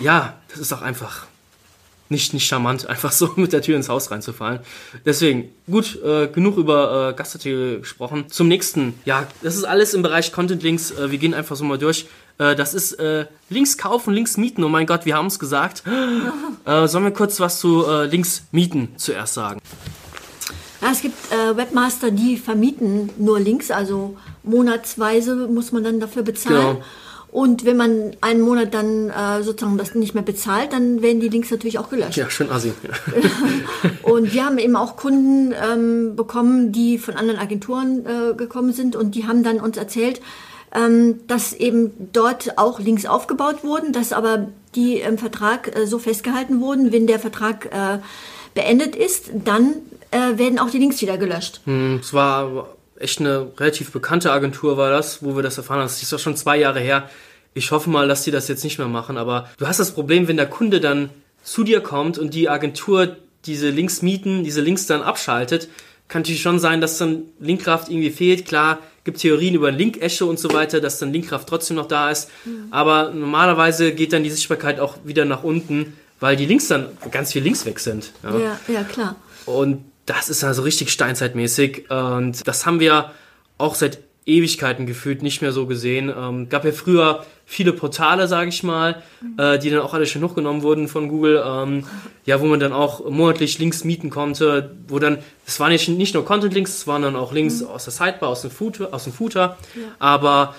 ja 0.00 0.38
das 0.48 0.58
ist 0.58 0.72
auch 0.72 0.82
einfach 0.82 1.26
nicht, 2.08 2.32
nicht 2.32 2.46
charmant, 2.46 2.86
einfach 2.88 3.12
so 3.12 3.32
mit 3.36 3.52
der 3.52 3.62
Tür 3.62 3.76
ins 3.76 3.88
Haus 3.88 4.10
reinzufallen. 4.10 4.60
Deswegen, 5.04 5.50
gut, 5.70 6.00
äh, 6.02 6.28
genug 6.28 6.56
über 6.56 7.10
äh, 7.10 7.14
Gastartikel 7.14 7.80
gesprochen. 7.80 8.26
Zum 8.28 8.48
nächsten, 8.48 8.94
ja, 9.04 9.26
das 9.42 9.56
ist 9.56 9.64
alles 9.64 9.94
im 9.94 10.02
Bereich 10.02 10.32
Content 10.32 10.62
Links. 10.62 10.90
Äh, 10.90 11.10
wir 11.10 11.18
gehen 11.18 11.34
einfach 11.34 11.56
so 11.56 11.64
mal 11.64 11.78
durch. 11.78 12.06
Äh, 12.38 12.56
das 12.56 12.74
ist 12.74 12.92
äh, 12.94 13.26
Links 13.50 13.78
kaufen, 13.78 14.14
Links 14.14 14.36
mieten. 14.36 14.64
Oh 14.64 14.68
mein 14.68 14.86
Gott, 14.86 15.04
wir 15.04 15.16
haben 15.16 15.26
es 15.26 15.38
gesagt. 15.38 15.82
Äh, 16.64 16.86
sollen 16.86 17.04
wir 17.04 17.12
kurz 17.12 17.40
was 17.40 17.60
zu 17.60 17.86
Links 18.10 18.42
mieten 18.52 18.90
zuerst 18.96 19.32
sagen? 19.32 19.58
Ja, 20.82 20.90
es 20.92 21.00
gibt 21.00 21.16
Webmaster, 21.30 22.10
die 22.10 22.36
vermieten 22.36 23.08
nur 23.16 23.40
Links, 23.40 23.70
also 23.70 24.18
monatsweise 24.48 25.34
muss 25.48 25.72
man 25.72 25.84
dann 25.84 26.00
dafür 26.00 26.22
bezahlen. 26.22 26.76
Genau. 26.76 26.84
Und 27.30 27.66
wenn 27.66 27.76
man 27.76 28.16
einen 28.22 28.40
Monat 28.40 28.72
dann 28.72 29.10
äh, 29.10 29.42
sozusagen 29.42 29.76
das 29.76 29.94
nicht 29.94 30.14
mehr 30.14 30.22
bezahlt, 30.22 30.72
dann 30.72 31.02
werden 31.02 31.20
die 31.20 31.28
Links 31.28 31.50
natürlich 31.50 31.78
auch 31.78 31.90
gelöscht. 31.90 32.16
Ja, 32.16 32.30
schön 32.30 32.50
assi. 32.50 32.72
und 34.02 34.32
wir 34.32 34.46
haben 34.46 34.58
eben 34.58 34.76
auch 34.76 34.96
Kunden 34.96 35.52
ähm, 35.52 36.16
bekommen, 36.16 36.72
die 36.72 36.98
von 36.98 37.14
anderen 37.14 37.38
Agenturen 37.38 38.06
äh, 38.06 38.34
gekommen 38.34 38.72
sind 38.72 38.96
und 38.96 39.14
die 39.14 39.26
haben 39.26 39.42
dann 39.42 39.60
uns 39.60 39.76
erzählt, 39.76 40.22
ähm, 40.74 41.20
dass 41.26 41.52
eben 41.52 41.92
dort 42.12 42.56
auch 42.58 42.80
Links 42.80 43.04
aufgebaut 43.04 43.62
wurden, 43.62 43.92
dass 43.92 44.12
aber 44.12 44.48
die 44.74 45.00
im 45.00 45.18
Vertrag 45.18 45.76
äh, 45.76 45.86
so 45.86 45.98
festgehalten 45.98 46.60
wurden, 46.60 46.92
wenn 46.92 47.06
der 47.06 47.18
Vertrag 47.18 47.66
äh, 47.66 47.98
beendet 48.54 48.96
ist, 48.96 49.30
dann 49.44 49.74
äh, 50.10 50.38
werden 50.38 50.58
auch 50.58 50.70
die 50.70 50.78
Links 50.78 51.00
wieder 51.00 51.18
gelöscht. 51.18 51.60
Hm, 51.64 51.98
es 52.00 52.12
war 52.12 52.68
echt 53.00 53.20
eine 53.20 53.48
relativ 53.58 53.92
bekannte 53.92 54.32
Agentur 54.32 54.76
war 54.76 54.90
das, 54.90 55.22
wo 55.22 55.36
wir 55.36 55.42
das 55.42 55.58
erfahren 55.58 55.78
haben. 55.80 55.86
Das 55.86 56.02
ist 56.02 56.12
doch 56.12 56.18
schon 56.18 56.36
zwei 56.36 56.58
Jahre 56.58 56.80
her. 56.80 57.08
Ich 57.54 57.70
hoffe 57.70 57.90
mal, 57.90 58.08
dass 58.08 58.24
die 58.24 58.30
das 58.30 58.48
jetzt 58.48 58.64
nicht 58.64 58.78
mehr 58.78 58.88
machen. 58.88 59.16
Aber 59.16 59.48
du 59.58 59.66
hast 59.66 59.80
das 59.80 59.92
Problem, 59.92 60.28
wenn 60.28 60.36
der 60.36 60.46
Kunde 60.46 60.80
dann 60.80 61.10
zu 61.42 61.64
dir 61.64 61.80
kommt 61.80 62.18
und 62.18 62.34
die 62.34 62.48
Agentur 62.48 63.16
diese 63.46 63.70
Links 63.70 64.02
mieten, 64.02 64.44
diese 64.44 64.60
Links 64.60 64.86
dann 64.86 65.02
abschaltet, 65.02 65.68
kann 66.08 66.22
natürlich 66.22 66.42
schon 66.42 66.58
sein, 66.58 66.80
dass 66.80 66.98
dann 66.98 67.24
Linkkraft 67.38 67.88
irgendwie 67.88 68.10
fehlt. 68.10 68.46
Klar, 68.46 68.78
gibt 69.04 69.18
Theorien 69.18 69.54
über 69.54 69.70
Link-Esche 69.70 70.24
und 70.24 70.38
so 70.38 70.52
weiter, 70.52 70.80
dass 70.80 70.98
dann 70.98 71.12
Linkkraft 71.12 71.48
trotzdem 71.48 71.76
noch 71.76 71.86
da 71.86 72.10
ist. 72.10 72.30
Aber 72.70 73.10
normalerweise 73.10 73.92
geht 73.92 74.12
dann 74.12 74.24
die 74.24 74.30
Sichtbarkeit 74.30 74.80
auch 74.80 74.96
wieder 75.04 75.24
nach 75.24 75.44
unten, 75.44 75.96
weil 76.20 76.36
die 76.36 76.46
Links 76.46 76.68
dann, 76.68 76.86
ganz 77.10 77.32
viel 77.32 77.42
Links 77.42 77.64
weg 77.64 77.78
sind. 77.78 78.12
Ja, 78.22 78.38
ja, 78.38 78.60
ja 78.68 78.82
klar. 78.84 79.16
Und 79.46 79.84
das 80.08 80.28
ist 80.28 80.44
also 80.44 80.62
richtig 80.62 80.90
steinzeitmäßig. 80.90 81.90
Und 81.90 82.46
das 82.46 82.66
haben 82.66 82.80
wir 82.80 83.12
auch 83.58 83.74
seit 83.74 83.98
Ewigkeiten 84.24 84.86
gefühlt 84.86 85.22
nicht 85.22 85.40
mehr 85.40 85.52
so 85.52 85.66
gesehen. 85.66 86.12
Ähm, 86.16 86.48
gab 86.48 86.64
ja 86.64 86.72
früher 86.72 87.24
viele 87.46 87.72
Portale, 87.72 88.28
sage 88.28 88.50
ich 88.50 88.62
mal, 88.62 89.02
mhm. 89.22 89.38
äh, 89.38 89.58
die 89.58 89.70
dann 89.70 89.80
auch 89.80 89.94
alle 89.94 90.06
schon 90.06 90.22
hochgenommen 90.22 90.62
wurden 90.62 90.86
von 90.86 91.08
Google, 91.08 91.42
ähm, 91.44 91.84
ja, 92.26 92.38
wo 92.40 92.44
man 92.44 92.60
dann 92.60 92.74
auch 92.74 93.08
monatlich 93.08 93.58
Links 93.58 93.84
mieten 93.84 94.10
konnte, 94.10 94.76
wo 94.86 94.98
dann, 94.98 95.18
es 95.46 95.58
waren 95.60 95.72
nicht, 95.72 95.88
nicht 95.88 96.12
nur 96.12 96.26
Content-Links, 96.26 96.74
es 96.74 96.86
waren 96.86 97.02
dann 97.02 97.16
auch 97.16 97.32
Links 97.32 97.62
mhm. 97.62 97.68
aus 97.68 97.84
der 97.84 97.92
Sidebar, 97.94 98.28
aus 98.28 98.42
dem 98.42 98.50
Footer, 98.50 98.88
aus 98.92 99.04
dem 99.04 99.14
Footer, 99.14 99.56
ja. 99.74 99.82
aber 99.98 100.54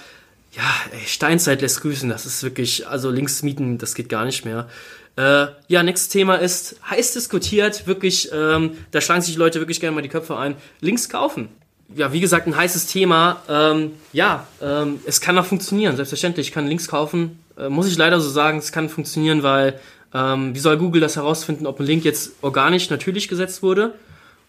ja, 0.51 0.63
ey, 0.91 1.05
Steinzeit 1.05 1.61
lässt 1.61 1.81
grüßen, 1.81 2.09
das 2.09 2.25
ist 2.25 2.43
wirklich, 2.43 2.87
also 2.87 3.09
Links 3.09 3.43
mieten, 3.43 3.77
das 3.77 3.95
geht 3.95 4.09
gar 4.09 4.25
nicht 4.25 4.45
mehr. 4.45 4.67
Äh, 5.15 5.47
ja, 5.67 5.83
nächstes 5.83 6.09
Thema 6.09 6.35
ist 6.35 6.77
heiß 6.89 7.13
diskutiert, 7.13 7.87
wirklich, 7.87 8.29
ähm, 8.33 8.77
da 8.91 9.01
schlagen 9.01 9.21
sich 9.21 9.33
die 9.33 9.39
Leute 9.39 9.59
wirklich 9.59 9.79
gerne 9.79 9.95
mal 9.95 10.01
die 10.01 10.09
Köpfe 10.09 10.37
ein. 10.37 10.55
Links 10.81 11.09
kaufen 11.09 11.49
ja, 11.95 12.13
wie 12.13 12.19
gesagt, 12.19 12.47
ein 12.47 12.55
heißes 12.55 12.87
Thema. 12.87 13.41
Ähm, 13.49 13.91
ja, 14.13 14.47
ähm, 14.61 14.99
es 15.05 15.21
kann 15.21 15.37
auch 15.37 15.45
funktionieren, 15.45 15.95
selbstverständlich. 15.95 16.47
Ich 16.47 16.53
kann 16.53 16.67
Links 16.67 16.87
kaufen. 16.87 17.39
Äh, 17.57 17.69
muss 17.69 17.87
ich 17.87 17.97
leider 17.97 18.19
so 18.19 18.29
sagen, 18.29 18.59
es 18.59 18.71
kann 18.71 18.89
funktionieren, 18.89 19.43
weil 19.43 19.79
ähm, 20.13 20.53
wie 20.53 20.59
soll 20.59 20.77
Google 20.77 21.01
das 21.01 21.15
herausfinden, 21.15 21.65
ob 21.65 21.79
ein 21.79 21.85
Link 21.85 22.03
jetzt 22.05 22.33
organisch 22.41 22.89
natürlich 22.89 23.27
gesetzt 23.27 23.63
wurde, 23.63 23.93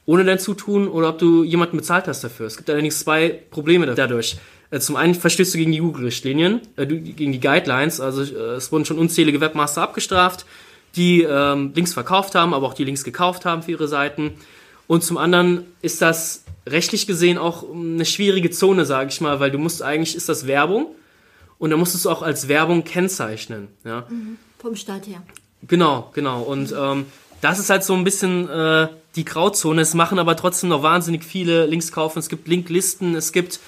ohne 0.06 0.24
dein 0.24 0.38
Zutun, 0.38 0.88
oder 0.88 1.10
ob 1.10 1.18
du 1.18 1.44
jemanden 1.44 1.76
bezahlt 1.76 2.08
hast 2.08 2.24
dafür? 2.24 2.46
Es 2.46 2.56
gibt 2.56 2.70
allerdings 2.70 3.00
zwei 3.00 3.28
Probleme 3.50 3.86
dadurch. 3.86 4.36
Äh, 4.70 4.80
zum 4.80 4.96
einen 4.96 5.14
verstößt 5.14 5.54
du 5.54 5.59
gegen 5.59 5.72
die 5.72 5.78
Google-Richtlinien, 5.78 6.61
äh, 6.76 6.87
gegen 6.87 7.33
die 7.33 7.40
Guidelines. 7.40 8.00
Also 8.00 8.22
äh, 8.22 8.54
es 8.56 8.70
wurden 8.72 8.85
schon 8.85 8.98
unzählige 8.98 9.40
Webmaster 9.40 9.83
abgestraft, 9.83 10.46
die 10.96 11.22
ähm, 11.22 11.72
Links 11.74 11.92
verkauft 11.92 12.35
haben, 12.35 12.54
aber 12.54 12.66
auch 12.66 12.74
die 12.74 12.85
Links 12.85 13.04
gekauft 13.04 13.44
haben 13.44 13.62
für 13.62 13.72
ihre 13.72 13.88
Seiten. 13.88 14.35
Und 14.87 15.04
zum 15.04 15.18
anderen 15.18 15.66
ist 15.83 16.02
das 16.02 16.44
rechtlich 16.66 17.06
gesehen 17.06 17.38
auch 17.38 17.64
eine 17.72 18.04
schwierige 18.04 18.50
Zone, 18.50 18.85
sage 18.85 19.11
ich 19.11 19.20
mal, 19.20 19.40
weil 19.40 19.50
du 19.50 19.59
musst 19.59 19.83
eigentlich, 19.83 20.16
ist 20.16 20.28
das 20.28 20.46
Werbung 20.46 20.87
und 21.59 21.70
da 21.70 21.76
musst 21.76 21.94
du 21.94 21.98
es 21.98 22.06
auch 22.06 22.22
als 22.22 22.48
Werbung 22.48 22.85
kennzeichnen. 22.85 23.68
Ja? 23.85 24.06
Mhm. 24.09 24.37
Vom 24.59 24.76
Staat 24.76 25.06
her. 25.06 25.22
Genau, 25.66 26.11
genau. 26.14 26.42
Und 26.42 26.74
ähm, 26.76 27.06
das 27.40 27.59
ist 27.59 27.70
halt 27.70 27.85
so 27.85 27.94
ein 27.94 28.04
bisschen 28.04 28.48
äh, 28.48 28.88
die 29.16 29.24
Grauzone. 29.24 29.83
Es 29.83 29.94
machen 29.94 30.18
aber 30.18 30.37
trotzdem 30.37 30.70
noch 30.70 30.83
wahnsinnig 30.83 31.24
viele 31.24 31.66
Links 31.66 31.92
kaufen. 31.92 32.18
Es 32.18 32.28
gibt 32.28 32.48
Linklisten, 32.48 33.14
es 33.14 33.33
gibt 33.33 33.61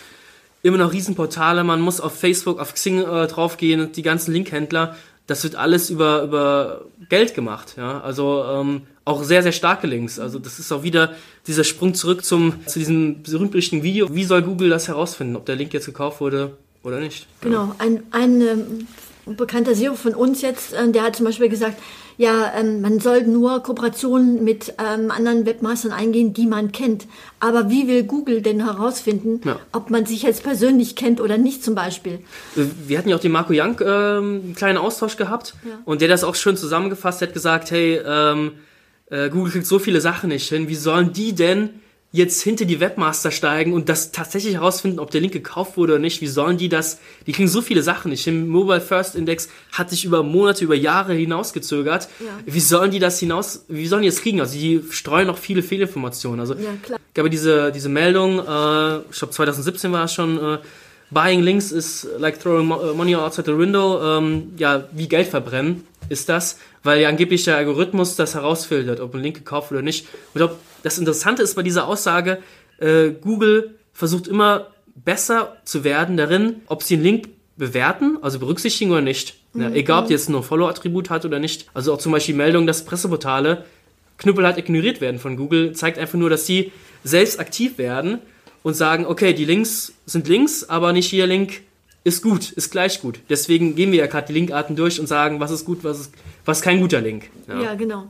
immer 0.62 0.78
noch 0.78 0.92
Riesenportale. 0.92 1.64
Man 1.64 1.80
muss 1.80 2.00
auf 2.00 2.18
Facebook, 2.18 2.58
auf 2.60 2.74
Xing 2.74 3.00
äh, 3.00 3.26
draufgehen, 3.26 3.92
die 3.92 4.02
ganzen 4.02 4.32
Linkhändler. 4.32 4.96
Das 5.26 5.44
wird 5.44 5.54
alles 5.54 5.90
über, 5.90 6.22
über 6.22 6.84
Geld 7.08 7.34
gemacht. 7.34 7.74
Ja? 7.76 8.00
Also 8.00 8.44
ähm, 8.44 8.82
auch 9.04 9.22
sehr, 9.24 9.42
sehr 9.42 9.52
starke 9.52 9.86
Links. 9.86 10.18
Also 10.18 10.38
das 10.38 10.58
ist 10.58 10.72
auch 10.72 10.82
wieder 10.82 11.14
dieser 11.46 11.64
Sprung 11.64 11.94
zurück 11.94 12.24
zum, 12.24 12.66
zu 12.66 12.78
diesem 12.78 13.22
berühmt-berüchtigten 13.22 13.82
Video. 13.82 14.14
Wie 14.14 14.24
soll 14.24 14.42
Google 14.42 14.70
das 14.70 14.88
herausfinden, 14.88 15.36
ob 15.36 15.46
der 15.46 15.56
Link 15.56 15.72
jetzt 15.72 15.86
gekauft 15.86 16.20
wurde 16.20 16.56
oder 16.82 17.00
nicht? 17.00 17.26
Genau, 17.40 17.74
ein, 17.78 18.02
ein 18.10 18.40
ähm, 18.40 19.36
bekannter 19.36 19.74
SEO 19.74 19.94
von 19.94 20.14
uns 20.14 20.42
jetzt, 20.42 20.72
äh, 20.72 20.90
der 20.90 21.02
hat 21.02 21.16
zum 21.16 21.26
Beispiel 21.26 21.48
gesagt, 21.48 21.80
ja, 22.16 22.52
ähm, 22.56 22.80
man 22.80 23.00
soll 23.00 23.22
nur 23.22 23.62
Kooperationen 23.62 24.44
mit 24.44 24.74
ähm, 24.78 25.10
anderen 25.10 25.46
Webmastern 25.46 25.92
eingehen, 25.92 26.34
die 26.34 26.46
man 26.46 26.72
kennt. 26.72 27.06
Aber 27.40 27.70
wie 27.70 27.88
will 27.88 28.04
Google 28.04 28.42
denn 28.42 28.64
herausfinden, 28.64 29.40
ja. 29.44 29.58
ob 29.72 29.90
man 29.90 30.06
sich 30.06 30.22
jetzt 30.22 30.42
persönlich 30.42 30.96
kennt 30.96 31.20
oder 31.20 31.38
nicht 31.38 31.64
zum 31.64 31.74
Beispiel? 31.74 32.20
Äh, 32.56 32.64
wir 32.86 32.98
hatten 32.98 33.08
ja 33.08 33.16
auch 33.16 33.20
den 33.20 33.32
Marco 33.32 33.52
Young 33.52 33.80
äh, 33.80 33.84
einen 33.84 34.54
kleinen 34.54 34.78
Austausch 34.78 35.16
gehabt 35.16 35.54
ja. 35.64 35.78
und 35.84 36.00
der 36.00 36.08
das 36.08 36.24
auch 36.24 36.34
schön 36.34 36.56
zusammengefasst 36.56 37.22
hat, 37.22 37.32
gesagt, 37.32 37.70
hey, 37.70 38.00
ähm, 38.04 38.52
äh, 39.10 39.28
Google 39.28 39.52
kriegt 39.52 39.66
so 39.66 39.78
viele 39.78 40.00
Sachen 40.00 40.28
nicht 40.28 40.48
hin, 40.48 40.68
wie 40.68 40.74
sollen 40.74 41.12
die 41.12 41.34
denn 41.34 41.70
jetzt 42.12 42.42
hinter 42.42 42.66
die 42.66 42.78
Webmaster 42.78 43.30
steigen 43.30 43.72
und 43.72 43.88
das 43.88 44.12
tatsächlich 44.12 44.54
herausfinden, 44.54 44.98
ob 44.98 45.10
der 45.10 45.22
Link 45.22 45.32
gekauft 45.32 45.78
wurde 45.78 45.94
oder 45.94 46.00
nicht. 46.00 46.20
Wie 46.20 46.26
sollen 46.26 46.58
die 46.58 46.68
das? 46.68 47.00
Die 47.26 47.32
kriegen 47.32 47.48
so 47.48 47.62
viele 47.62 47.82
Sachen 47.82 48.10
nicht. 48.10 48.26
Im 48.26 48.48
Mobile 48.48 48.82
First 48.82 49.14
Index 49.14 49.48
hat 49.72 49.88
sich 49.88 50.04
über 50.04 50.22
Monate, 50.22 50.62
über 50.62 50.74
Jahre 50.74 51.14
hinausgezögert. 51.14 52.08
Ja. 52.20 52.26
Wie 52.44 52.60
sollen 52.60 52.90
die 52.90 52.98
das 52.98 53.18
hinaus? 53.18 53.64
Wie 53.68 53.86
sollen 53.86 54.02
die 54.02 54.10
das 54.10 54.20
kriegen? 54.20 54.40
Also 54.40 54.58
die 54.58 54.82
streuen 54.90 55.26
noch 55.26 55.38
viele 55.38 55.62
Fehlinformationen. 55.62 56.38
Also 56.38 56.52
ja, 56.54 56.74
klar. 56.82 57.00
gab 57.14 57.30
diese 57.30 57.72
diese 57.72 57.88
Meldung. 57.88 58.38
Äh, 58.38 58.98
ich 59.10 59.18
glaube 59.18 59.30
2017 59.30 59.90
war 59.90 60.04
es 60.04 60.12
schon. 60.12 60.38
Äh, 60.38 60.58
Buying 61.10 61.42
links 61.42 61.72
is 61.72 62.08
like 62.18 62.40
throwing 62.40 62.66
money 62.66 63.14
outside 63.14 63.44
the 63.44 63.56
window. 63.56 64.00
Ähm, 64.02 64.52
ja, 64.56 64.84
wie 64.92 65.08
Geld 65.08 65.28
verbrennen 65.28 65.86
ist 66.08 66.30
das, 66.30 66.58
weil 66.82 67.02
ja 67.02 67.08
angeblich 67.10 67.44
der 67.44 67.58
Algorithmus 67.58 68.16
das 68.16 68.34
herausfiltert, 68.34 69.00
ob 69.00 69.14
ein 69.14 69.20
Link 69.20 69.36
gekauft 69.36 69.72
oder 69.72 69.82
nicht. 69.82 70.06
Und 70.32 70.38
glaube, 70.38 70.56
das 70.82 70.98
Interessante 70.98 71.42
ist 71.42 71.54
bei 71.54 71.62
dieser 71.62 71.86
Aussage, 71.86 72.38
äh, 72.78 73.10
Google 73.10 73.74
versucht 73.92 74.26
immer 74.26 74.68
besser 74.94 75.56
zu 75.64 75.84
werden 75.84 76.16
darin, 76.16 76.62
ob 76.66 76.82
sie 76.82 76.94
einen 76.94 77.02
Link 77.02 77.28
bewerten, 77.56 78.18
also 78.22 78.38
berücksichtigen 78.38 78.90
oder 78.90 79.00
nicht. 79.00 79.36
Ja, 79.54 79.68
mhm. 79.68 79.74
Egal, 79.74 80.02
ob 80.02 80.06
die 80.08 80.14
jetzt 80.14 80.30
nur 80.30 80.42
Follow-Attribut 80.42 81.10
hat 81.10 81.24
oder 81.24 81.38
nicht. 81.38 81.66
Also 81.74 81.92
auch 81.92 81.98
zum 81.98 82.12
Beispiel 82.12 82.34
Meldung, 82.34 82.66
dass 82.66 82.84
Presseportale 82.84 83.64
knüppelhart 84.18 84.58
ignoriert 84.58 85.00
werden 85.00 85.18
von 85.18 85.36
Google, 85.36 85.72
zeigt 85.72 85.98
einfach 85.98 86.18
nur, 86.18 86.30
dass 86.30 86.46
sie 86.46 86.72
selbst 87.04 87.40
aktiv 87.40 87.78
werden 87.78 88.18
und 88.62 88.74
sagen, 88.74 89.06
okay, 89.06 89.34
die 89.34 89.44
Links 89.44 89.92
sind 90.06 90.28
Links, 90.28 90.64
aber 90.68 90.92
nicht 90.92 91.10
jeder 91.12 91.26
Link 91.26 91.62
ist 92.04 92.22
gut, 92.22 92.50
ist 92.50 92.70
gleich 92.70 93.00
gut. 93.00 93.20
Deswegen 93.28 93.74
gehen 93.74 93.92
wir 93.92 93.98
ja 93.98 94.06
gerade 94.06 94.26
die 94.26 94.32
Linkarten 94.32 94.76
durch 94.76 95.00
und 95.00 95.06
sagen, 95.06 95.40
was 95.40 95.50
ist 95.50 95.64
gut, 95.64 95.84
was 95.84 96.00
ist, 96.00 96.14
was 96.44 96.62
kein 96.62 96.80
guter 96.80 97.00
Link. 97.00 97.30
Ja, 97.48 97.60
ja 97.60 97.74
genau. 97.74 98.06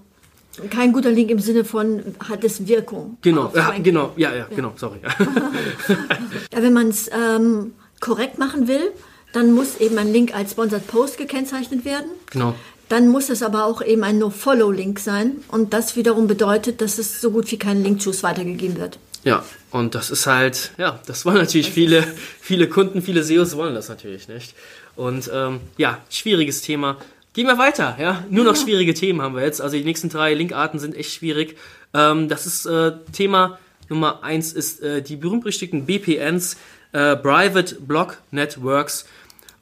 Kein 0.71 0.93
guter 0.93 1.11
Link 1.11 1.31
im 1.31 1.39
Sinne 1.39 1.65
von 1.65 2.03
hat 2.29 2.45
es 2.45 2.67
Wirkung. 2.67 3.17
Genau, 3.23 3.51
ja, 3.55 3.75
genau, 3.83 4.13
ja, 4.17 4.31
ja, 4.31 4.37
ja, 4.37 4.47
genau, 4.55 4.73
sorry. 4.77 4.99
ja, 6.53 6.63
wenn 6.63 6.73
man 6.73 6.89
es 6.89 7.11
ähm, 7.13 7.73
korrekt 8.01 8.39
machen 8.39 8.69
will, 8.69 8.93
dann 9.33 9.53
muss 9.53 9.79
eben 9.79 9.97
ein 9.97 10.13
Link 10.13 10.35
als 10.35 10.53
Sponsored 10.53 10.87
Post 10.87 11.17
gekennzeichnet 11.17 11.85
werden. 11.85 12.11
Genau. 12.31 12.55
Dann 12.91 13.09
muss 13.09 13.31
es 13.31 13.43
aber 13.43 13.65
auch 13.65 13.81
eben 13.81 14.05
ein 14.05 14.19
No-Follow-Link 14.19 14.99
sein. 14.99 15.37
Und 15.49 15.73
das 15.73 15.97
wiederum 15.97 16.27
bedeutet, 16.27 16.83
dass 16.83 16.99
es 16.99 17.23
so 17.23 17.31
gut 17.31 17.51
wie 17.51 17.59
kein 17.59 17.83
Link-Juice 17.83 18.23
weitergegeben 18.23 18.77
wird. 18.77 18.99
Ja, 19.25 19.45
und 19.71 19.95
das 19.95 20.11
ist 20.11 20.27
halt, 20.27 20.73
ja, 20.77 21.01
das 21.07 21.25
wollen 21.25 21.37
natürlich 21.37 21.71
viele, 21.71 22.05
viele 22.41 22.69
Kunden, 22.69 23.01
viele 23.01 23.23
SEOs 23.23 23.57
wollen 23.57 23.75
das 23.75 23.89
natürlich 23.89 24.29
nicht. 24.29 24.55
Und 24.97 25.31
ähm, 25.33 25.61
ja, 25.79 25.99
schwieriges 26.11 26.61
Thema. 26.61 26.99
Gehen 27.35 27.47
wir 27.47 27.57
weiter, 27.57 27.97
ja. 27.99 28.25
Nur 28.29 28.45
noch 28.45 28.57
schwierige 28.57 28.93
Themen 28.93 29.23
haben 29.23 29.35
wir 29.35 29.43
jetzt. 29.43 29.61
Also 29.61 29.77
die 29.77 29.85
nächsten 29.85 30.11
drei 30.11 30.35
Linkarten 30.35 30.79
sind 30.79 30.95
echt 30.95 31.13
schwierig. 31.13 31.57
Ähm, 31.95 32.29
das 32.29 32.47
ist 32.47 32.67
äh, 32.67 32.93
Thema 33.13 33.59
Nummer 33.89 34.23
eins 34.23 34.53
ist 34.53 34.83
äh, 34.83 35.03
die 35.03 35.17
berühmt-berüchtigten 35.17 35.87
BPNs, 35.87 36.57
äh, 36.93 37.17
Private 37.17 37.77
Block 37.77 38.19
Networks. 38.31 39.07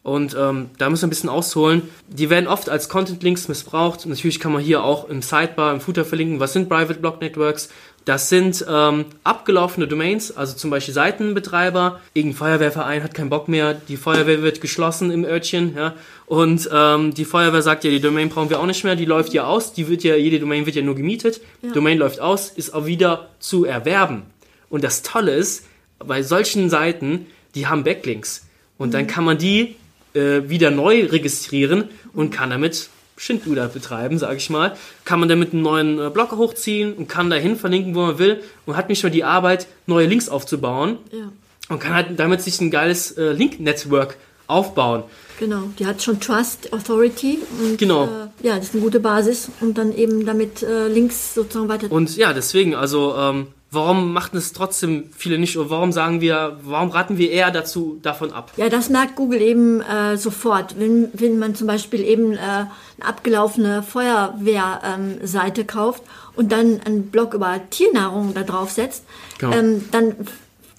Und 0.02 0.34
ähm, 0.38 0.70
da 0.78 0.88
müssen 0.88 1.02
wir 1.02 1.06
ein 1.08 1.10
bisschen 1.10 1.28
ausholen. 1.28 1.82
Die 2.08 2.30
werden 2.30 2.46
oft 2.46 2.70
als 2.70 2.88
Content-Links 2.88 3.48
missbraucht. 3.48 4.06
Natürlich 4.06 4.40
kann 4.40 4.52
man 4.52 4.62
hier 4.62 4.82
auch 4.82 5.08
im 5.08 5.20
Sidebar, 5.20 5.74
im 5.74 5.80
Footer 5.80 6.06
verlinken, 6.06 6.40
was 6.40 6.54
sind 6.54 6.70
Private 6.70 7.00
Block 7.00 7.20
Networks. 7.20 7.70
Das 8.10 8.28
sind 8.28 8.66
ähm, 8.68 9.04
abgelaufene 9.22 9.86
Domains, 9.86 10.36
also 10.36 10.56
zum 10.56 10.68
Beispiel 10.68 10.92
Seitenbetreiber. 10.92 12.00
Irgendein 12.12 12.38
Feuerwehrverein 12.38 13.04
hat 13.04 13.14
keinen 13.14 13.30
Bock 13.30 13.46
mehr, 13.46 13.72
die 13.72 13.96
Feuerwehr 13.96 14.42
wird 14.42 14.60
geschlossen 14.60 15.12
im 15.12 15.24
Örtchen, 15.24 15.76
ja. 15.76 15.94
Und 16.26 16.68
ähm, 16.74 17.14
die 17.14 17.24
Feuerwehr 17.24 17.62
sagt 17.62 17.84
ja, 17.84 17.90
die 17.92 18.00
Domain 18.00 18.28
brauchen 18.28 18.50
wir 18.50 18.58
auch 18.58 18.66
nicht 18.66 18.82
mehr, 18.82 18.96
die 18.96 19.04
läuft 19.04 19.32
ja 19.32 19.44
aus, 19.44 19.74
die 19.74 19.86
wird 19.86 20.02
ja, 20.02 20.16
jede 20.16 20.40
Domain 20.40 20.66
wird 20.66 20.74
ja 20.74 20.82
nur 20.82 20.96
gemietet. 20.96 21.40
Ja. 21.62 21.70
Domain 21.70 21.98
läuft 21.98 22.18
aus, 22.18 22.50
ist 22.50 22.74
auch 22.74 22.84
wieder 22.84 23.28
zu 23.38 23.64
erwerben. 23.64 24.22
Und 24.70 24.82
das 24.82 25.02
Tolle 25.02 25.36
ist, 25.36 25.66
bei 26.00 26.24
solchen 26.24 26.68
Seiten, 26.68 27.26
die 27.54 27.68
haben 27.68 27.84
Backlinks. 27.84 28.44
Und 28.76 28.88
mhm. 28.88 28.92
dann 28.92 29.06
kann 29.06 29.22
man 29.22 29.38
die 29.38 29.76
äh, 30.14 30.48
wieder 30.48 30.72
neu 30.72 31.04
registrieren 31.04 31.84
und 32.12 32.30
kann 32.32 32.50
damit 32.50 32.88
Schindluder 33.20 33.68
betreiben, 33.68 34.18
sage 34.18 34.36
ich 34.36 34.48
mal, 34.48 34.74
kann 35.04 35.20
man 35.20 35.28
damit 35.28 35.52
einen 35.52 35.60
neuen 35.60 35.98
äh, 35.98 36.08
Blog 36.08 36.32
hochziehen 36.32 36.94
und 36.94 37.06
kann 37.06 37.28
dahin 37.28 37.54
verlinken, 37.54 37.94
wo 37.94 38.00
man 38.00 38.18
will 38.18 38.42
und 38.64 38.78
hat 38.78 38.88
nicht 38.88 39.02
mehr 39.02 39.12
die 39.12 39.24
Arbeit, 39.24 39.66
neue 39.86 40.06
Links 40.06 40.30
aufzubauen 40.30 40.96
ja. 41.12 41.30
und 41.68 41.80
kann 41.80 41.92
halt 41.92 42.18
damit 42.18 42.40
sich 42.40 42.58
ein 42.62 42.70
geiles 42.70 43.12
äh, 43.18 43.32
Link-Network 43.32 44.16
aufbauen. 44.46 45.02
Genau, 45.38 45.64
die 45.78 45.84
hat 45.84 46.02
schon 46.02 46.18
Trust, 46.18 46.72
Authority 46.72 47.40
und 47.62 47.76
genau. 47.76 48.04
Äh, 48.04 48.46
ja, 48.46 48.56
das 48.56 48.68
ist 48.68 48.74
eine 48.74 48.82
gute 48.82 49.00
Basis 49.00 49.50
und 49.60 49.76
dann 49.76 49.94
eben 49.94 50.24
damit 50.24 50.62
äh, 50.62 50.88
Links 50.88 51.34
sozusagen 51.34 51.68
weiter. 51.68 51.92
Und 51.92 52.16
ja, 52.16 52.32
deswegen, 52.32 52.74
also 52.74 53.14
ähm, 53.18 53.48
Warum 53.72 54.12
machten 54.12 54.36
es 54.36 54.52
trotzdem 54.52 55.10
viele 55.16 55.38
nicht? 55.38 55.56
Oder 55.56 55.70
warum 55.70 55.92
sagen 55.92 56.20
wir, 56.20 56.58
warum 56.64 56.90
raten 56.90 57.18
wir 57.18 57.30
eher 57.30 57.52
dazu 57.52 58.00
davon 58.02 58.32
ab? 58.32 58.52
Ja, 58.56 58.68
das 58.68 58.88
merkt 58.88 59.14
Google 59.14 59.40
eben 59.40 59.80
äh, 59.80 60.16
sofort. 60.16 60.78
Wenn, 60.78 61.08
wenn 61.12 61.38
man 61.38 61.54
zum 61.54 61.68
Beispiel 61.68 62.00
eben 62.00 62.32
äh, 62.32 62.38
eine 62.38 62.68
abgelaufene 63.00 63.84
Feuerwehrseite 63.84 65.60
ähm, 65.60 65.66
kauft 65.68 66.02
und 66.34 66.50
dann 66.50 66.80
einen 66.80 67.10
Blog 67.10 67.34
über 67.34 67.60
Tiernahrung 67.70 68.34
da 68.34 68.42
drauf 68.42 68.72
setzt, 68.72 69.04
genau. 69.38 69.56
ähm, 69.56 69.84
dann 69.92 70.16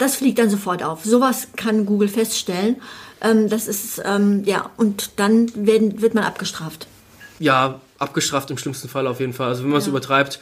das 0.02 0.16
fliegt 0.16 0.38
dann 0.38 0.50
sofort 0.50 0.82
auf. 0.82 1.04
Sowas 1.04 1.48
kann 1.56 1.86
Google 1.86 2.08
feststellen. 2.08 2.76
Ähm, 3.20 3.48
das 3.48 3.68
ist, 3.68 4.02
ähm, 4.04 4.42
ja, 4.44 4.70
und 4.76 5.12
dann 5.16 5.50
werden, 5.54 6.02
wird 6.02 6.14
man 6.14 6.24
abgestraft. 6.24 6.88
Ja, 7.38 7.80
abgestraft 7.98 8.50
im 8.50 8.58
schlimmsten 8.58 8.88
Fall 8.88 9.06
auf 9.06 9.20
jeden 9.20 9.32
Fall. 9.32 9.48
Also 9.48 9.62
wenn 9.62 9.70
man 9.70 9.78
es 9.78 9.86
ja. 9.86 9.90
übertreibt, 9.90 10.40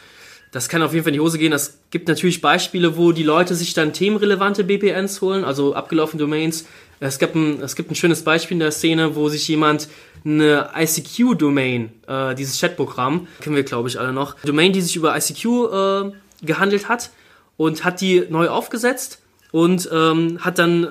das 0.52 0.68
kann 0.68 0.82
auf 0.82 0.92
jeden 0.92 1.04
Fall 1.04 1.12
in 1.12 1.18
die 1.18 1.20
Hose 1.20 1.38
gehen. 1.38 1.52
Es 1.52 1.78
gibt 1.90 2.08
natürlich 2.08 2.40
Beispiele, 2.40 2.96
wo 2.96 3.12
die 3.12 3.22
Leute 3.22 3.54
sich 3.54 3.72
dann 3.72 3.92
themenrelevante 3.92 4.64
BPNs 4.64 5.20
holen, 5.20 5.44
also 5.44 5.74
abgelaufene 5.74 6.20
Domains. 6.20 6.66
Es 6.98 7.18
gibt 7.18 7.34
ein, 7.34 7.62
es 7.62 7.76
gibt 7.76 7.90
ein 7.90 7.94
schönes 7.94 8.24
Beispiel 8.24 8.56
in 8.56 8.60
der 8.60 8.72
Szene, 8.72 9.14
wo 9.14 9.28
sich 9.28 9.46
jemand 9.48 9.88
eine 10.24 10.70
ICQ-Domain, 10.76 11.90
äh, 12.06 12.34
dieses 12.34 12.60
Chatprogramm, 12.60 13.28
kennen 13.40 13.56
wir 13.56 13.62
glaube 13.62 13.88
ich 13.88 13.98
alle 13.98 14.12
noch, 14.12 14.36
Domain, 14.44 14.72
die 14.72 14.80
sich 14.80 14.96
über 14.96 15.16
ICQ 15.16 15.44
äh, 15.44 16.46
gehandelt 16.46 16.88
hat 16.88 17.10
und 17.56 17.84
hat 17.84 18.00
die 18.00 18.26
neu 18.28 18.48
aufgesetzt 18.48 19.20
und 19.52 19.88
ähm, 19.92 20.38
hat 20.40 20.58
dann 20.58 20.88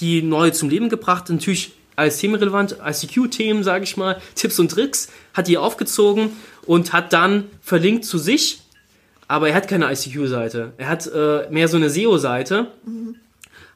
die 0.00 0.22
neu 0.22 0.50
zum 0.50 0.70
Leben 0.70 0.88
gebracht. 0.88 1.28
Natürlich 1.28 1.72
als 1.96 2.18
themenrelevant, 2.18 2.76
ICQ-Themen, 2.82 3.62
sage 3.62 3.84
ich 3.84 3.96
mal, 3.96 4.20
Tipps 4.34 4.58
und 4.58 4.70
Tricks, 4.70 5.08
hat 5.34 5.48
die 5.48 5.58
aufgezogen 5.58 6.30
und 6.64 6.92
hat 6.92 7.12
dann 7.12 7.44
verlinkt 7.60 8.06
zu 8.06 8.16
sich, 8.16 8.60
aber 9.30 9.48
er 9.48 9.54
hat 9.54 9.68
keine 9.68 9.90
ICQ-Seite. 9.92 10.72
Er 10.76 10.88
hat 10.88 11.06
äh, 11.06 11.48
mehr 11.50 11.68
so 11.68 11.76
eine 11.76 11.88
SEO-Seite. 11.88 12.66
Mhm 12.84 13.16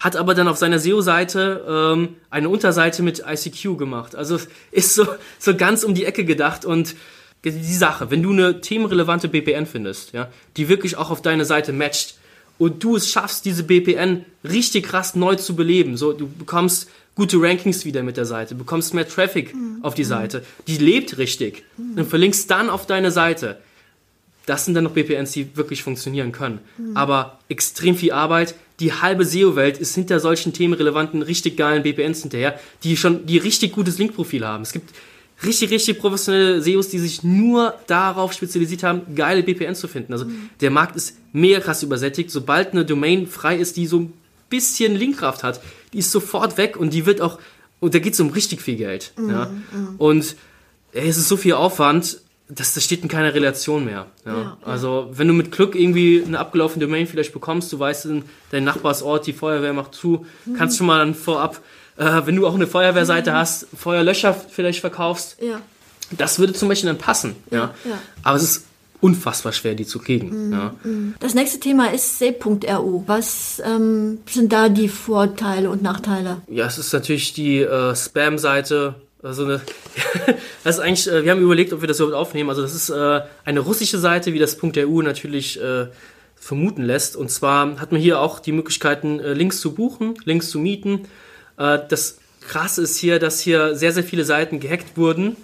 hat 0.01 0.17
aber 0.17 0.35
dann 0.35 0.49
auf 0.49 0.59
seiner 0.59 0.79
SEO-Seite 0.79 1.65
ähm, 1.67 2.17
eine 2.29 2.51
Unterseite 2.51 3.03
mit 3.03 3.23
ICQ 3.27 3.79
gemacht. 3.79 4.15
Also 4.15 4.39
ist 4.71 4.95
so, 4.95 5.07
so 5.39 5.57
ganz 5.57 5.83
um 5.83 5.95
die 5.95 6.05
Ecke 6.05 6.27
gedacht 6.27 6.67
und 6.67 6.95
die 7.43 7.75
Sache, 7.75 8.11
wenn 8.11 8.23
du 8.23 8.33
eine 8.33 8.61
themenrelevante 8.61 9.29
BPN 9.29 9.65
findest, 9.65 10.13
ja, 10.13 10.29
die 10.59 10.69
wirklich 10.69 10.99
auch 10.99 11.11
auf 11.11 11.23
deine 11.23 11.47
Seite 11.47 11.73
matcht 11.73 12.19
und 12.59 12.85
du 12.85 12.97
es 12.97 13.09
schaffst, 13.09 13.47
diese 13.47 13.63
BPN 13.63 14.27
richtig 14.43 14.85
krass 14.85 15.15
neu 15.15 15.37
zu 15.37 15.57
beleben, 15.57 15.97
so 15.97 16.13
du 16.13 16.29
bekommst 16.29 16.91
gute 17.15 17.41
Rankings 17.41 17.87
wieder 17.87 18.03
mit 18.03 18.19
der 18.19 18.27
Seite, 18.27 18.55
bekommst 18.55 18.93
mehr 18.93 19.09
Traffic 19.09 19.55
mhm. 19.55 19.79
auf 19.83 19.95
die 19.95 20.05
Seite, 20.05 20.45
die 20.67 20.77
lebt 20.77 21.17
richtig 21.17 21.65
mhm. 21.79 22.01
und 22.01 22.09
verlinkst 22.11 22.51
dann 22.51 22.69
auf 22.69 22.85
deine 22.85 23.11
Seite. 23.11 23.59
Das 24.47 24.65
sind 24.65 24.75
dann 24.75 24.85
noch 24.85 24.93
BPNs, 24.93 25.33
die 25.33 25.57
wirklich 25.57 25.83
funktionieren 25.83 26.33
können. 26.33 26.59
Mhm. 26.77 26.97
Aber 26.97 27.39
extrem 27.49 27.97
viel 27.97 28.13
Arbeit, 28.13 28.55
die 28.81 28.93
halbe 28.93 29.25
SEO-Welt 29.25 29.79
ist 29.79 29.95
hinter 29.95 30.21
solchen 30.21 30.53
themenrelevanten, 30.53 31.23
richtig 31.23 31.57
geilen 31.57 31.83
BPNs 31.83 32.23
hinterher, 32.23 32.59
die 32.83 32.97
schon, 32.97 33.27
die 33.27 33.39
richtig 33.39 33.73
gutes 33.73 33.99
Linkprofil 33.99 34.45
haben. 34.45 34.63
Es 34.63 34.73
gibt 34.73 34.91
richtig, 35.45 35.71
richtig 35.71 35.99
professionelle 35.99 36.61
SEOs, 36.61 36.89
die 36.89 36.99
sich 36.99 37.23
nur 37.23 37.75
darauf 37.87 38.33
spezialisiert 38.33 38.83
haben, 38.83 39.15
geile 39.15 39.43
BPNs 39.43 39.81
zu 39.81 39.89
finden. 39.89 40.13
Also 40.13 40.27
mhm. 40.27 40.51
der 40.61 40.71
Markt 40.71 40.97
ist 40.97 41.17
mega 41.33 41.61
krass 41.61 41.83
übersättigt. 41.83 42.31
Sobald 42.31 42.73
eine 42.73 42.85
Domain 42.85 43.27
frei 43.27 43.57
ist, 43.57 43.77
die 43.77 43.87
so 43.87 44.01
ein 44.01 44.13
bisschen 44.51 44.95
Linkkraft 44.97 45.43
hat, 45.43 45.61
die 45.93 45.99
ist 45.99 46.11
sofort 46.11 46.59
weg 46.59 46.77
und 46.77 46.93
die 46.93 47.07
wird 47.07 47.21
auch, 47.21 47.39
und 47.81 47.95
da 47.95 47.99
geht 47.99 48.15
es 48.15 48.21
um 48.21 48.31
richtig 48.31 48.63
viel 48.63 48.77
Geld. 48.77 49.13
Mhm. 49.17 49.31
Ja. 49.31 49.47
Mhm. 49.47 49.95
Und 49.99 50.37
ey, 50.93 51.09
es 51.09 51.17
ist 51.17 51.29
so 51.29 51.37
viel 51.37 51.55
Aufwand, 51.55 52.21
das, 52.55 52.75
das 52.75 52.85
steht 52.85 53.03
in 53.03 53.09
keiner 53.09 53.35
Relation 53.35 53.85
mehr. 53.85 54.07
Ja. 54.25 54.33
Ja, 54.33 54.59
also 54.65 55.09
wenn 55.13 55.29
du 55.29 55.35
mit 55.35 55.53
Glück 55.53 55.75
irgendwie 55.75 56.23
eine 56.27 56.39
abgelaufene 56.39 56.85
Domain 56.85 57.07
vielleicht 57.07 57.33
bekommst, 57.33 57.73
du 57.73 57.79
weißt, 57.79 58.09
dein 58.51 58.65
Nachbarsort, 58.65 59.27
die 59.27 59.33
Feuerwehr 59.33 59.73
macht 59.73 59.95
zu, 59.95 60.27
mhm. 60.45 60.55
kannst 60.55 60.79
du 60.79 60.85
mal 60.85 60.99
dann 60.99 61.15
vorab, 61.15 61.61
äh, 61.97 62.23
wenn 62.25 62.37
du 62.37 62.47
auch 62.47 62.55
eine 62.55 62.67
Feuerwehrseite 62.67 63.31
mhm. 63.31 63.35
hast, 63.35 63.67
Feuerlöscher 63.77 64.35
vielleicht 64.35 64.81
verkaufst. 64.81 65.37
Ja. 65.41 65.61
Das 66.11 66.39
würde 66.39 66.53
zum 66.53 66.69
Beispiel 66.69 66.89
dann 66.89 66.99
passen. 66.99 67.35
Ja. 67.51 67.75
Aber 68.23 68.37
es 68.37 68.43
ist 68.43 68.65
unfassbar 69.01 69.53
schwer, 69.53 69.75
die 69.75 69.85
zu 69.85 69.99
kriegen. 69.99 70.49
Mhm. 70.49 70.71
Mhm. 70.83 71.15
Das 71.21 71.35
nächste 71.35 71.61
Thema 71.61 71.93
ist 71.93 72.19
C.ru. 72.19 73.05
Was 73.07 73.61
ähm, 73.65 74.19
sind 74.27 74.53
da 74.53 74.69
die 74.69 74.89
Vorteile 74.89 75.71
und 75.71 75.83
Nachteile? 75.83 76.43
Ja, 76.49 76.67
es 76.67 76.79
ist 76.79 76.93
natürlich 76.93 77.35
die 77.35 77.61
äh, 77.61 77.95
Spam-Seite 77.95 78.95
also 79.25 79.45
eine, 79.45 79.61
das 80.65 80.77
ist 80.77 80.81
eigentlich, 80.81 81.09
äh, 81.11 81.25
wir 81.25 81.31
haben 81.31 81.41
überlegt, 81.41 81.73
ob 81.73 81.81
wir 81.81 81.89
das 81.89 81.99
überhaupt 81.99 82.17
aufnehmen. 82.17 82.51
Also 82.51 82.63
das 82.63 82.75
ist 82.75 82.91
äh, 82.91 83.23
eine 83.45 83.61
russische 83.61 83.99
Seite, 83.99 84.33
wie 84.33 84.39
das 84.39 84.59
.eu 84.63 85.03
natürlich 85.03 85.61
äh, 85.61 85.87
vermuten 86.37 86.83
lässt. 86.83 87.17
Und 87.17 87.31
zwar 87.31 87.81
hat 87.81 87.91
man 87.91 88.01
hier 88.01 88.21
auch 88.21 88.39
die 88.39 88.53
Möglichkeiten, 88.53 89.19
Links 89.19 89.61
zu 89.61 89.75
buchen, 89.75 90.15
Links 90.27 90.51
zu 90.51 90.59
mieten. 90.59 91.09
Das 91.57 92.19
Krasse 92.47 92.83
ist 92.83 92.99
hier, 92.99 93.19
dass 93.19 93.41
hier 93.41 93.75
sehr, 93.77 93.93
sehr 93.93 94.05
viele 94.05 94.27
Seiten 94.27 94.61
gehackt 94.61 94.99
wurden 94.99 95.39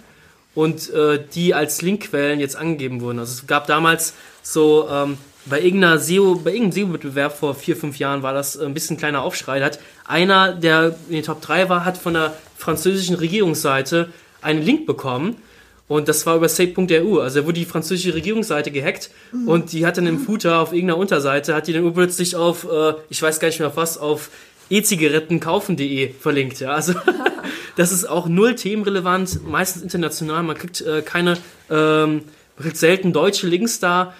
und 0.53 0.91
die 1.33 1.55
als 1.55 1.81
Linkquellen 1.81 2.39
jetzt 2.39 2.55
angegeben 2.55 3.01
wurden. 3.01 3.17
Also 3.17 3.33
es 3.33 3.47
gab 3.47 3.65
damals 3.65 4.13
so 4.43 4.87
ähm, 4.91 5.17
bei 5.45 5.61
irgendeiner 5.61 5.97
SEO, 5.97 6.35
bei 6.35 6.53
irgendeinem 6.53 6.89
SEO-Wettbewerb 6.89 7.35
vor 7.35 7.55
vier, 7.55 7.75
fünf 7.75 7.97
Jahren 7.97 8.21
war 8.21 8.33
das 8.33 8.57
ein 8.59 8.73
bisschen 8.73 8.97
kleiner 8.97 9.21
Aufschrei. 9.21 9.59
Da 9.59 9.65
hat 9.65 9.79
einer, 10.05 10.53
der 10.53 10.95
in 11.07 11.15
den 11.15 11.23
Top 11.23 11.41
3 11.41 11.69
war, 11.69 11.85
hat 11.85 11.97
von 11.97 12.13
der 12.13 12.33
französischen 12.57 13.15
Regierungsseite 13.15 14.09
einen 14.41 14.61
Link 14.61 14.85
bekommen. 14.85 15.37
Und 15.87 16.07
das 16.07 16.25
war 16.25 16.37
über 16.37 16.47
safe.ru. 16.47 17.19
Also 17.19 17.41
da 17.41 17.45
wurde 17.45 17.59
die 17.59 17.65
französische 17.65 18.13
Regierungsseite 18.13 18.71
gehackt 18.71 19.09
mhm. 19.33 19.47
und 19.49 19.71
die 19.73 19.85
hat 19.85 19.97
dann 19.97 20.07
im 20.07 20.19
Footer 20.19 20.59
auf 20.59 20.71
irgendeiner 20.71 20.97
Unterseite, 20.97 21.53
hat 21.53 21.67
die 21.67 21.73
dann 21.73 21.93
plötzlich 21.93 22.37
auf, 22.37 22.63
äh, 22.63 22.93
ich 23.09 23.21
weiß 23.21 23.41
gar 23.41 23.49
nicht 23.49 23.59
mehr 23.59 23.67
auf 23.67 23.75
was, 23.75 23.97
auf 23.97 24.29
e-zigarettenkaufen.de 24.69 26.13
verlinkt. 26.13 26.61
Ja? 26.61 26.71
Also 26.71 26.93
das 27.75 27.91
ist 27.91 28.05
auch 28.05 28.27
null 28.27 28.55
themenrelevant, 28.55 29.45
meistens 29.45 29.83
international. 29.83 30.43
Man 30.43 30.57
kriegt 30.57 30.79
äh, 30.79 31.01
keine, 31.01 31.37
ähm, 31.69 32.21
man 32.55 32.63
kriegt 32.63 32.77
selten 32.77 33.11
deutsche 33.11 33.47
Links 33.47 33.81
da. 33.81 34.13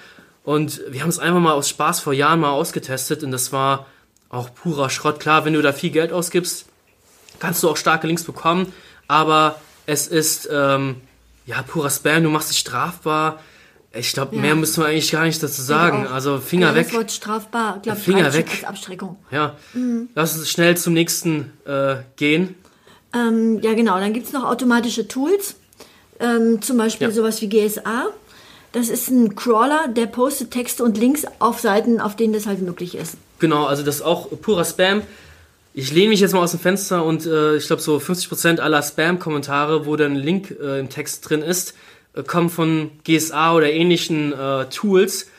Und 0.43 0.81
wir 0.89 1.03
haben 1.03 1.09
es 1.09 1.19
einfach 1.19 1.39
mal 1.39 1.53
aus 1.53 1.69
Spaß 1.69 2.01
vor 2.01 2.13
Jahren 2.13 2.41
mal 2.41 2.51
ausgetestet 2.51 3.23
und 3.23 3.31
das 3.31 3.53
war 3.53 3.85
auch 4.31 4.53
purer 4.53 4.89
Schrott. 4.89 5.19
Klar, 5.19 5.45
wenn 5.45 5.53
du 5.53 5.61
da 5.61 5.73
viel 5.73 5.91
Geld 5.91 6.11
ausgibst, 6.11 6.65
kannst 7.39 7.61
du 7.61 7.69
auch 7.69 7.77
starke 7.77 8.07
Links 8.07 8.23
bekommen, 8.23 8.73
aber 9.07 9.59
es 9.85 10.07
ist 10.07 10.49
ähm, 10.51 10.97
ja 11.45 11.61
purer 11.61 11.89
Spam, 11.89 12.23
du 12.23 12.29
machst 12.29 12.49
dich 12.49 12.59
strafbar. 12.59 13.39
Ich 13.93 14.13
glaube, 14.13 14.35
ja. 14.37 14.41
mehr 14.41 14.55
müssen 14.55 14.81
wir 14.81 14.87
eigentlich 14.87 15.11
gar 15.11 15.25
nicht 15.25 15.43
dazu 15.43 15.61
sagen. 15.61 16.07
Also 16.07 16.39
Finger 16.39 16.69
ja, 16.69 16.75
weg. 16.75 16.85
Das 16.87 16.95
Wort 16.95 17.11
strafbar, 17.11 17.79
glaube 17.81 17.97
ich, 17.97 18.05
Finger 18.05 18.33
weg. 18.33 18.47
als 18.49 18.63
Abschreckung. 18.63 19.17
Ja. 19.31 19.57
Mhm. 19.73 20.07
Lass 20.15 20.37
uns 20.37 20.49
schnell 20.49 20.77
zum 20.77 20.93
nächsten 20.93 21.51
äh, 21.65 21.97
gehen. 22.15 22.55
Ähm, 23.13 23.59
ja, 23.61 23.73
genau. 23.73 23.99
Dann 23.99 24.13
gibt 24.13 24.27
es 24.27 24.31
noch 24.31 24.45
automatische 24.45 25.09
Tools. 25.09 25.55
Ähm, 26.21 26.61
zum 26.61 26.77
Beispiel 26.77 27.07
ja. 27.09 27.13
sowas 27.13 27.41
wie 27.41 27.49
GSA. 27.49 28.05
Das 28.71 28.87
ist 28.87 29.09
ein 29.09 29.35
Crawler, 29.35 29.89
der 29.89 30.05
postet 30.05 30.51
Texte 30.51 30.85
und 30.85 30.97
Links 30.97 31.25
auf 31.39 31.59
Seiten, 31.59 31.99
auf 31.99 32.15
denen 32.15 32.31
das 32.31 32.45
halt 32.45 32.61
möglich 32.61 32.95
ist. 32.95 33.17
Genau, 33.41 33.65
also 33.65 33.83
das 33.83 33.95
ist 33.95 34.01
auch 34.03 34.29
purer 34.41 34.63
Spam. 34.63 35.01
Ich 35.73 35.91
lehne 35.91 36.09
mich 36.09 36.19
jetzt 36.19 36.33
mal 36.33 36.41
aus 36.41 36.51
dem 36.51 36.59
Fenster 36.59 37.03
und 37.03 37.25
äh, 37.25 37.55
ich 37.55 37.65
glaube 37.65 37.81
so 37.81 37.97
50% 37.97 38.59
aller 38.59 38.81
Spam-Kommentare, 38.81 39.85
wo 39.85 39.95
dann 39.95 40.13
ein 40.13 40.17
Link 40.17 40.55
äh, 40.61 40.79
im 40.79 40.89
Text 40.89 41.27
drin 41.27 41.41
ist, 41.41 41.75
äh, 42.13 42.23
kommen 42.23 42.49
von 42.49 42.91
GSA 43.03 43.53
oder 43.53 43.71
ähnlichen 43.71 44.31
äh, 44.31 44.65
Tools. 44.65 45.29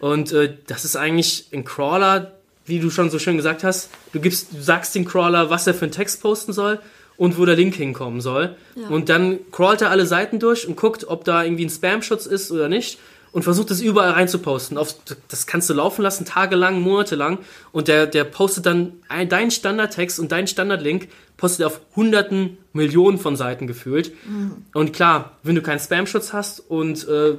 Und 0.00 0.32
äh, 0.32 0.54
das 0.66 0.84
ist 0.84 0.96
eigentlich 0.96 1.46
ein 1.52 1.64
Crawler, 1.64 2.32
wie 2.66 2.80
du 2.80 2.90
schon 2.90 3.10
so 3.10 3.18
schön 3.18 3.36
gesagt 3.36 3.62
hast. 3.62 3.90
Du 4.12 4.20
gibst, 4.20 4.48
du 4.52 4.60
sagst 4.60 4.94
dem 4.96 5.04
Crawler, 5.04 5.50
was 5.50 5.66
er 5.66 5.74
für 5.74 5.84
einen 5.84 5.92
Text 5.92 6.20
posten 6.20 6.52
soll 6.52 6.80
und 7.16 7.38
wo 7.38 7.44
der 7.44 7.54
Link 7.54 7.76
hinkommen 7.76 8.20
soll. 8.20 8.56
Ja. 8.74 8.88
Und 8.88 9.08
dann 9.08 9.38
crawlt 9.52 9.82
er 9.82 9.90
alle 9.90 10.06
Seiten 10.06 10.40
durch 10.40 10.66
und 10.66 10.76
guckt, 10.76 11.06
ob 11.06 11.24
da 11.24 11.44
irgendwie 11.44 11.66
ein 11.66 11.70
Spam-Schutz 11.70 12.26
ist 12.26 12.50
oder 12.50 12.68
nicht 12.68 12.98
und 13.32 13.42
versucht 13.42 13.70
es 13.70 13.80
überall 13.80 14.10
reinzuposten. 14.10 14.76
Auf, 14.76 14.94
das 15.28 15.46
kannst 15.46 15.68
du 15.70 15.74
laufen 15.74 16.02
lassen, 16.02 16.24
tagelang, 16.26 16.80
monatelang. 16.80 17.38
Und 17.72 17.88
der, 17.88 18.06
der 18.06 18.24
postet 18.24 18.66
dann 18.66 18.92
ein, 19.08 19.28
deinen 19.28 19.50
Standardtext 19.50 20.20
und 20.20 20.30
deinen 20.30 20.46
Standardlink, 20.46 21.08
postet 21.38 21.66
auf 21.66 21.80
hunderten 21.96 22.58
Millionen 22.72 23.18
von 23.18 23.36
Seiten 23.36 23.66
gefühlt. 23.66 24.12
Mhm. 24.26 24.64
Und 24.74 24.92
klar, 24.92 25.38
wenn 25.42 25.54
du 25.54 25.62
keinen 25.62 25.80
Spam-Schutz 25.80 26.32
hast 26.32 26.60
und 26.60 27.08
äh, 27.08 27.36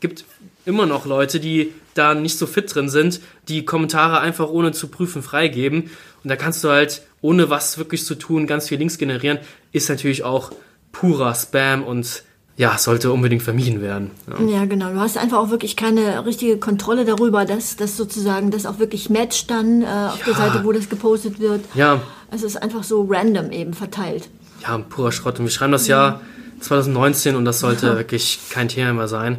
gibt 0.00 0.24
immer 0.64 0.86
noch 0.86 1.04
Leute, 1.04 1.40
die 1.40 1.72
da 1.92 2.14
nicht 2.14 2.38
so 2.38 2.46
fit 2.46 2.74
drin 2.74 2.88
sind, 2.88 3.20
die 3.48 3.64
Kommentare 3.64 4.20
einfach 4.20 4.48
ohne 4.48 4.72
zu 4.72 4.88
prüfen 4.88 5.22
freigeben. 5.22 5.90
Und 6.22 6.30
da 6.30 6.36
kannst 6.36 6.64
du 6.64 6.70
halt, 6.70 7.02
ohne 7.20 7.50
was 7.50 7.78
wirklich 7.78 8.04
zu 8.04 8.14
tun, 8.14 8.46
ganz 8.46 8.68
viel 8.68 8.78
Links 8.78 8.98
generieren. 8.98 9.38
Ist 9.72 9.90
natürlich 9.90 10.24
auch 10.24 10.52
purer 10.90 11.34
Spam 11.34 11.84
und 11.84 12.24
ja, 12.56 12.78
sollte 12.78 13.10
unbedingt 13.10 13.42
vermieden 13.42 13.80
werden. 13.80 14.10
Ja. 14.28 14.58
ja. 14.58 14.64
genau. 14.66 14.90
Du 14.90 15.00
hast 15.00 15.18
einfach 15.18 15.38
auch 15.38 15.50
wirklich 15.50 15.76
keine 15.76 16.24
richtige 16.24 16.58
Kontrolle 16.58 17.04
darüber, 17.04 17.44
dass 17.44 17.76
das 17.76 17.96
sozusagen 17.96 18.50
das 18.50 18.66
auch 18.66 18.78
wirklich 18.78 19.10
matcht 19.10 19.50
dann 19.50 19.82
äh, 19.82 19.86
auf 19.86 20.18
ja. 20.20 20.24
der 20.26 20.34
Seite, 20.34 20.64
wo 20.64 20.72
das 20.72 20.88
gepostet 20.88 21.40
wird. 21.40 21.64
Ja. 21.74 22.00
Es 22.30 22.42
ist 22.42 22.60
einfach 22.60 22.84
so 22.84 23.06
random 23.08 23.50
eben 23.50 23.74
verteilt. 23.74 24.28
Ja, 24.62 24.78
purer 24.78 25.12
Schrott. 25.12 25.38
Und 25.38 25.46
wir 25.46 25.50
schreiben 25.50 25.72
das 25.72 25.88
Jahr 25.88 26.20
2019 26.60 27.36
und 27.36 27.44
das 27.44 27.60
sollte 27.60 27.86
ja. 27.86 27.96
wirklich 27.96 28.38
kein 28.50 28.68
Thema 28.68 28.92
mehr 28.92 29.08
sein. 29.08 29.38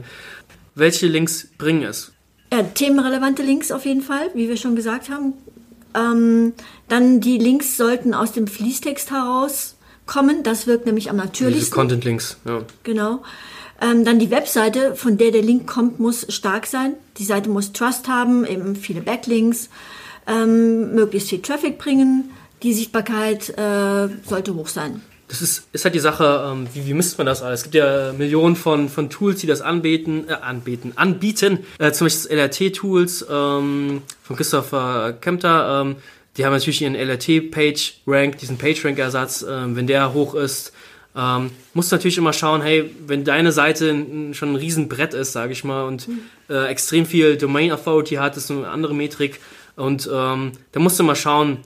Welche 0.75 1.07
Links 1.07 1.47
bringen 1.57 1.83
es? 1.83 2.11
Ja, 2.51 2.63
themenrelevante 2.63 3.43
Links 3.43 3.71
auf 3.71 3.85
jeden 3.85 4.01
Fall, 4.01 4.29
wie 4.33 4.49
wir 4.49 4.57
schon 4.57 4.75
gesagt 4.75 5.09
haben. 5.09 5.33
Ähm, 5.95 6.53
dann 6.89 7.21
die 7.21 7.37
Links 7.37 7.77
sollten 7.77 8.13
aus 8.13 8.33
dem 8.33 8.47
Fließtext 8.47 9.11
heraus 9.11 9.74
kommen. 10.05 10.43
Das 10.43 10.67
wirkt 10.67 10.85
nämlich 10.85 11.09
am 11.09 11.17
natürlichsten. 11.17 11.59
Diese 11.59 11.71
Content-Links, 11.71 12.37
ja. 12.45 12.61
Genau. 12.83 13.23
Ähm, 13.81 14.05
dann 14.05 14.19
die 14.19 14.31
Webseite, 14.31 14.95
von 14.95 15.17
der 15.17 15.31
der 15.31 15.41
Link 15.41 15.67
kommt, 15.67 15.99
muss 15.99 16.25
stark 16.29 16.65
sein. 16.65 16.93
Die 17.17 17.25
Seite 17.25 17.49
muss 17.49 17.73
Trust 17.73 18.07
haben, 18.07 18.45
eben 18.45 18.75
viele 18.75 19.01
Backlinks. 19.01 19.69
ähm, 20.27 20.93
möglichst 20.95 21.29
viel 21.29 21.41
Traffic 21.41 21.77
bringen. 21.77 22.31
Die 22.63 22.73
Sichtbarkeit 22.73 23.49
äh, 23.49 24.07
sollte 24.27 24.55
hoch 24.55 24.67
sein. 24.67 25.01
Das 25.27 25.41
ist, 25.41 25.67
ist 25.73 25.85
halt 25.85 25.95
die 25.95 25.99
Sache, 25.99 26.51
ähm, 26.51 26.67
wie, 26.73 26.85
wie 26.85 26.93
misst 26.93 27.17
man 27.17 27.25
das 27.25 27.41
alles? 27.41 27.61
Es 27.61 27.63
gibt 27.63 27.75
ja 27.75 28.13
Millionen 28.13 28.55
von, 28.55 28.89
von 28.89 29.09
Tools, 29.09 29.41
die 29.41 29.47
das 29.47 29.61
anbieten, 29.61 30.25
äh, 30.27 30.33
anbieten, 30.33 30.93
anbieten. 30.95 31.65
Äh, 31.79 31.91
zum 31.91 32.05
Beispiel 32.05 32.37
das 32.37 32.59
LRT-Tools 32.59 33.25
ähm, 33.29 34.03
von 34.21 34.35
Christopher 34.35 35.13
Kempter. 35.19 35.95
Die 36.37 36.45
haben 36.45 36.53
natürlich 36.53 36.81
ihren 36.81 36.95
LRT-Page-Rank, 36.95 38.37
diesen 38.37 38.57
PageRank-Ersatz. 38.57 39.45
Ähm, 39.47 39.75
wenn 39.75 39.87
der 39.87 40.13
hoch 40.13 40.35
ist, 40.35 40.73
ähm, 41.15 41.51
musst 41.73 41.91
du 41.91 41.95
natürlich 41.95 42.17
immer 42.17 42.33
schauen, 42.33 42.61
hey, 42.61 42.89
wenn 43.07 43.23
deine 43.23 43.51
Seite 43.51 43.87
schon 44.33 44.51
ein 44.51 44.55
Riesenbrett 44.55 45.13
ist, 45.13 45.31
sage 45.31 45.53
ich 45.53 45.63
mal, 45.63 45.85
und 45.85 46.07
mhm. 46.07 46.19
äh, 46.49 46.65
extrem 46.67 47.05
viel 47.05 47.37
Domain 47.37 47.71
Authority 47.71 48.15
hat, 48.15 48.35
ist 48.35 48.51
eine 48.51 48.67
andere 48.67 48.93
Metrik. 48.93 49.39
Und 49.77 50.09
ähm, 50.11 50.51
da 50.73 50.79
musst 50.79 50.99
du 50.99 51.03
mal 51.03 51.15
schauen, 51.15 51.59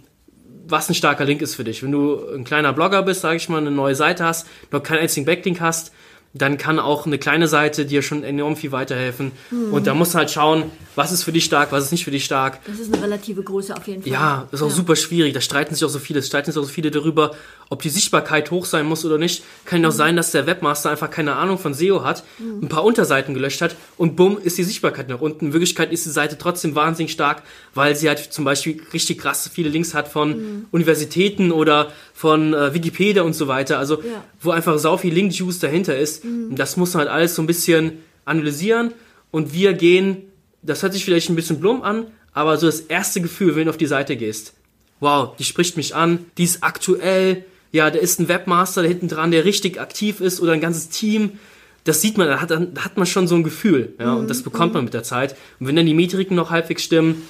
was 0.67 0.87
ein 0.87 0.93
starker 0.93 1.25
Link 1.25 1.41
ist 1.41 1.55
für 1.55 1.63
dich. 1.63 1.81
Wenn 1.81 1.91
du 1.91 2.23
ein 2.35 2.43
kleiner 2.43 2.73
Blogger 2.73 3.01
bist, 3.01 3.21
sage 3.21 3.37
ich 3.37 3.49
mal, 3.49 3.57
eine 3.57 3.71
neue 3.71 3.95
Seite 3.95 4.23
hast, 4.23 4.47
noch 4.71 4.83
keinen 4.83 4.99
einzigen 4.99 5.25
Backlink 5.25 5.59
hast, 5.61 5.91
dann 6.33 6.57
kann 6.57 6.77
auch 6.77 7.07
eine 7.07 7.17
kleine 7.17 7.47
Seite 7.47 7.85
dir 7.85 8.03
schon 8.03 8.23
enorm 8.23 8.55
viel 8.55 8.71
weiterhelfen. 8.71 9.31
Mhm. 9.49 9.73
Und 9.73 9.87
da 9.87 9.95
musst 9.95 10.13
du 10.13 10.19
halt 10.19 10.29
schauen, 10.29 10.65
was 10.95 11.11
ist 11.11 11.23
für 11.23 11.31
dich 11.31 11.45
stark, 11.45 11.71
was 11.71 11.85
ist 11.85 11.91
nicht 11.91 12.03
für 12.03 12.11
dich 12.11 12.25
stark. 12.25 12.59
Das 12.65 12.77
ist 12.77 12.93
eine 12.93 13.01
relative 13.01 13.41
Größe 13.41 13.75
auf 13.75 13.87
jeden 13.87 14.03
Fall. 14.03 14.11
Ja, 14.11 14.47
das 14.51 14.59
ist 14.59 14.65
auch 14.65 14.69
ja. 14.69 14.75
super 14.75 14.95
schwierig. 14.95 15.33
Da 15.33 15.41
streiten 15.41 15.73
sich 15.73 15.83
auch 15.83 15.89
so 15.89 15.97
viele. 15.97 16.19
Es 16.19 16.27
streiten 16.27 16.51
sich 16.51 16.59
auch 16.59 16.65
so 16.65 16.69
viele 16.69 16.91
darüber, 16.91 17.31
ob 17.69 17.81
die 17.81 17.89
Sichtbarkeit 17.89 18.51
hoch 18.51 18.65
sein 18.65 18.85
muss 18.85 19.05
oder 19.05 19.17
nicht. 19.17 19.43
Kann 19.65 19.81
ja 19.81 19.89
auch 19.89 19.93
mhm. 19.93 19.97
sein, 19.97 20.15
dass 20.15 20.31
der 20.31 20.45
Webmaster 20.45 20.89
einfach 20.91 21.09
keine 21.09 21.35
Ahnung 21.35 21.57
von 21.57 21.73
SEO 21.73 22.03
hat, 22.03 22.23
mhm. 22.37 22.63
ein 22.63 22.69
paar 22.69 22.83
Unterseiten 22.83 23.33
gelöscht 23.33 23.61
hat 23.61 23.75
und 23.97 24.15
bumm, 24.15 24.37
ist 24.43 24.57
die 24.57 24.63
Sichtbarkeit 24.63 25.09
nach 25.09 25.21
unten. 25.21 25.47
In 25.47 25.53
Wirklichkeit 25.53 25.91
ist 25.91 26.05
die 26.05 26.09
Seite 26.09 26.37
trotzdem 26.37 26.75
wahnsinnig 26.75 27.11
stark, 27.11 27.43
weil 27.73 27.95
sie 27.95 28.07
halt 28.07 28.19
zum 28.19 28.45
Beispiel 28.45 28.81
richtig 28.93 29.19
krass 29.19 29.49
viele 29.51 29.69
Links 29.69 29.93
hat 29.93 30.07
von 30.07 30.29
mhm. 30.29 30.65
Universitäten 30.71 31.51
oder 31.51 31.91
von 32.13 32.53
äh, 32.53 32.73
Wikipedia 32.73 33.23
und 33.23 33.33
so 33.33 33.47
weiter. 33.47 33.79
Also, 33.79 34.01
ja. 34.01 34.23
Wo 34.41 34.51
einfach 34.51 34.77
sau 34.77 34.97
viel 34.97 35.13
Link-Juice 35.13 35.59
dahinter 35.59 35.97
ist. 35.97 36.23
Mhm. 36.23 36.55
Das 36.55 36.77
muss 36.77 36.93
man 36.93 37.01
halt 37.01 37.11
alles 37.11 37.35
so 37.35 37.41
ein 37.41 37.47
bisschen 37.47 37.99
analysieren. 38.25 38.93
Und 39.31 39.53
wir 39.53 39.73
gehen, 39.73 40.23
das 40.61 40.81
hört 40.83 40.93
sich 40.93 41.05
vielleicht 41.05 41.29
ein 41.29 41.35
bisschen 41.35 41.59
blum 41.59 41.81
an, 41.83 42.07
aber 42.33 42.57
so 42.57 42.67
das 42.67 42.81
erste 42.81 43.21
Gefühl, 43.21 43.55
wenn 43.55 43.65
du 43.65 43.69
auf 43.69 43.77
die 43.77 43.85
Seite 43.85 44.15
gehst. 44.15 44.53
Wow, 44.99 45.35
die 45.37 45.43
spricht 45.43 45.77
mich 45.77 45.95
an, 45.95 46.25
die 46.37 46.43
ist 46.43 46.63
aktuell, 46.63 47.45
ja, 47.71 47.89
da 47.89 47.99
ist 47.99 48.19
ein 48.19 48.27
Webmaster 48.27 48.81
da 48.81 48.87
hinten 48.87 49.07
dran, 49.07 49.31
der 49.31 49.45
richtig 49.45 49.79
aktiv 49.79 50.19
ist 50.19 50.41
oder 50.41 50.53
ein 50.53 50.61
ganzes 50.61 50.89
Team. 50.89 51.39
Das 51.85 52.01
sieht 52.01 52.17
man, 52.17 52.27
da 52.27 52.41
hat, 52.41 52.51
da 52.51 52.59
hat 52.83 52.97
man 52.97 53.05
schon 53.05 53.27
so 53.27 53.35
ein 53.35 53.43
Gefühl, 53.43 53.93
ja, 53.99 54.13
mhm. 54.13 54.19
und 54.21 54.29
das 54.29 54.43
bekommt 54.43 54.73
man 54.73 54.81
mhm. 54.81 54.85
mit 54.85 54.93
der 54.93 55.03
Zeit. 55.03 55.35
Und 55.59 55.67
wenn 55.67 55.75
dann 55.75 55.85
die 55.85 55.93
Metriken 55.93 56.35
noch 56.35 56.49
halbwegs 56.49 56.83
stimmen, 56.83 57.23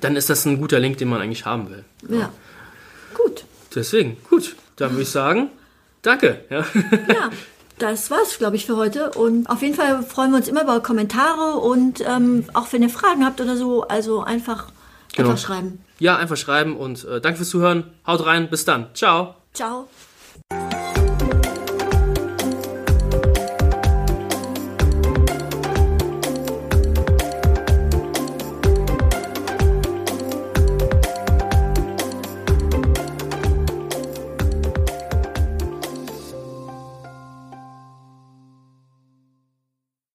dann 0.00 0.14
ist 0.14 0.30
das 0.30 0.46
ein 0.46 0.58
guter 0.60 0.78
Link, 0.78 0.98
den 0.98 1.08
man 1.08 1.20
eigentlich 1.20 1.46
haben 1.46 1.70
will. 1.70 1.84
Ja. 2.08 2.16
ja. 2.16 2.32
Gut. 3.14 3.44
Deswegen, 3.74 4.16
gut, 4.28 4.56
dann 4.76 4.92
würde 4.92 5.02
ich 5.02 5.08
sagen, 5.08 5.50
danke. 6.02 6.44
Ja. 6.50 6.64
ja. 7.08 7.30
Das 7.78 8.10
war's, 8.10 8.36
glaube 8.36 8.56
ich, 8.56 8.66
für 8.66 8.76
heute. 8.76 9.10
Und 9.12 9.48
auf 9.48 9.62
jeden 9.62 9.74
Fall 9.74 10.02
freuen 10.02 10.32
wir 10.32 10.36
uns 10.36 10.48
immer 10.48 10.62
über 10.62 10.80
Kommentare 10.80 11.58
und 11.58 12.04
ähm, 12.06 12.44
auch 12.52 12.70
wenn 12.72 12.82
ihr 12.82 12.90
Fragen 12.90 13.24
habt 13.24 13.40
oder 13.40 13.56
so, 13.56 13.84
also 13.88 14.22
einfach, 14.22 14.66
genau. 15.14 15.30
einfach 15.30 15.42
schreiben. 15.42 15.82
Ja, 15.98 16.16
einfach 16.16 16.36
schreiben 16.36 16.76
und 16.76 17.04
äh, 17.04 17.22
danke 17.22 17.38
fürs 17.38 17.48
Zuhören. 17.48 17.84
Haut 18.06 18.24
rein, 18.26 18.50
bis 18.50 18.66
dann. 18.66 18.88
Ciao. 18.94 19.34
Ciao. 19.54 19.88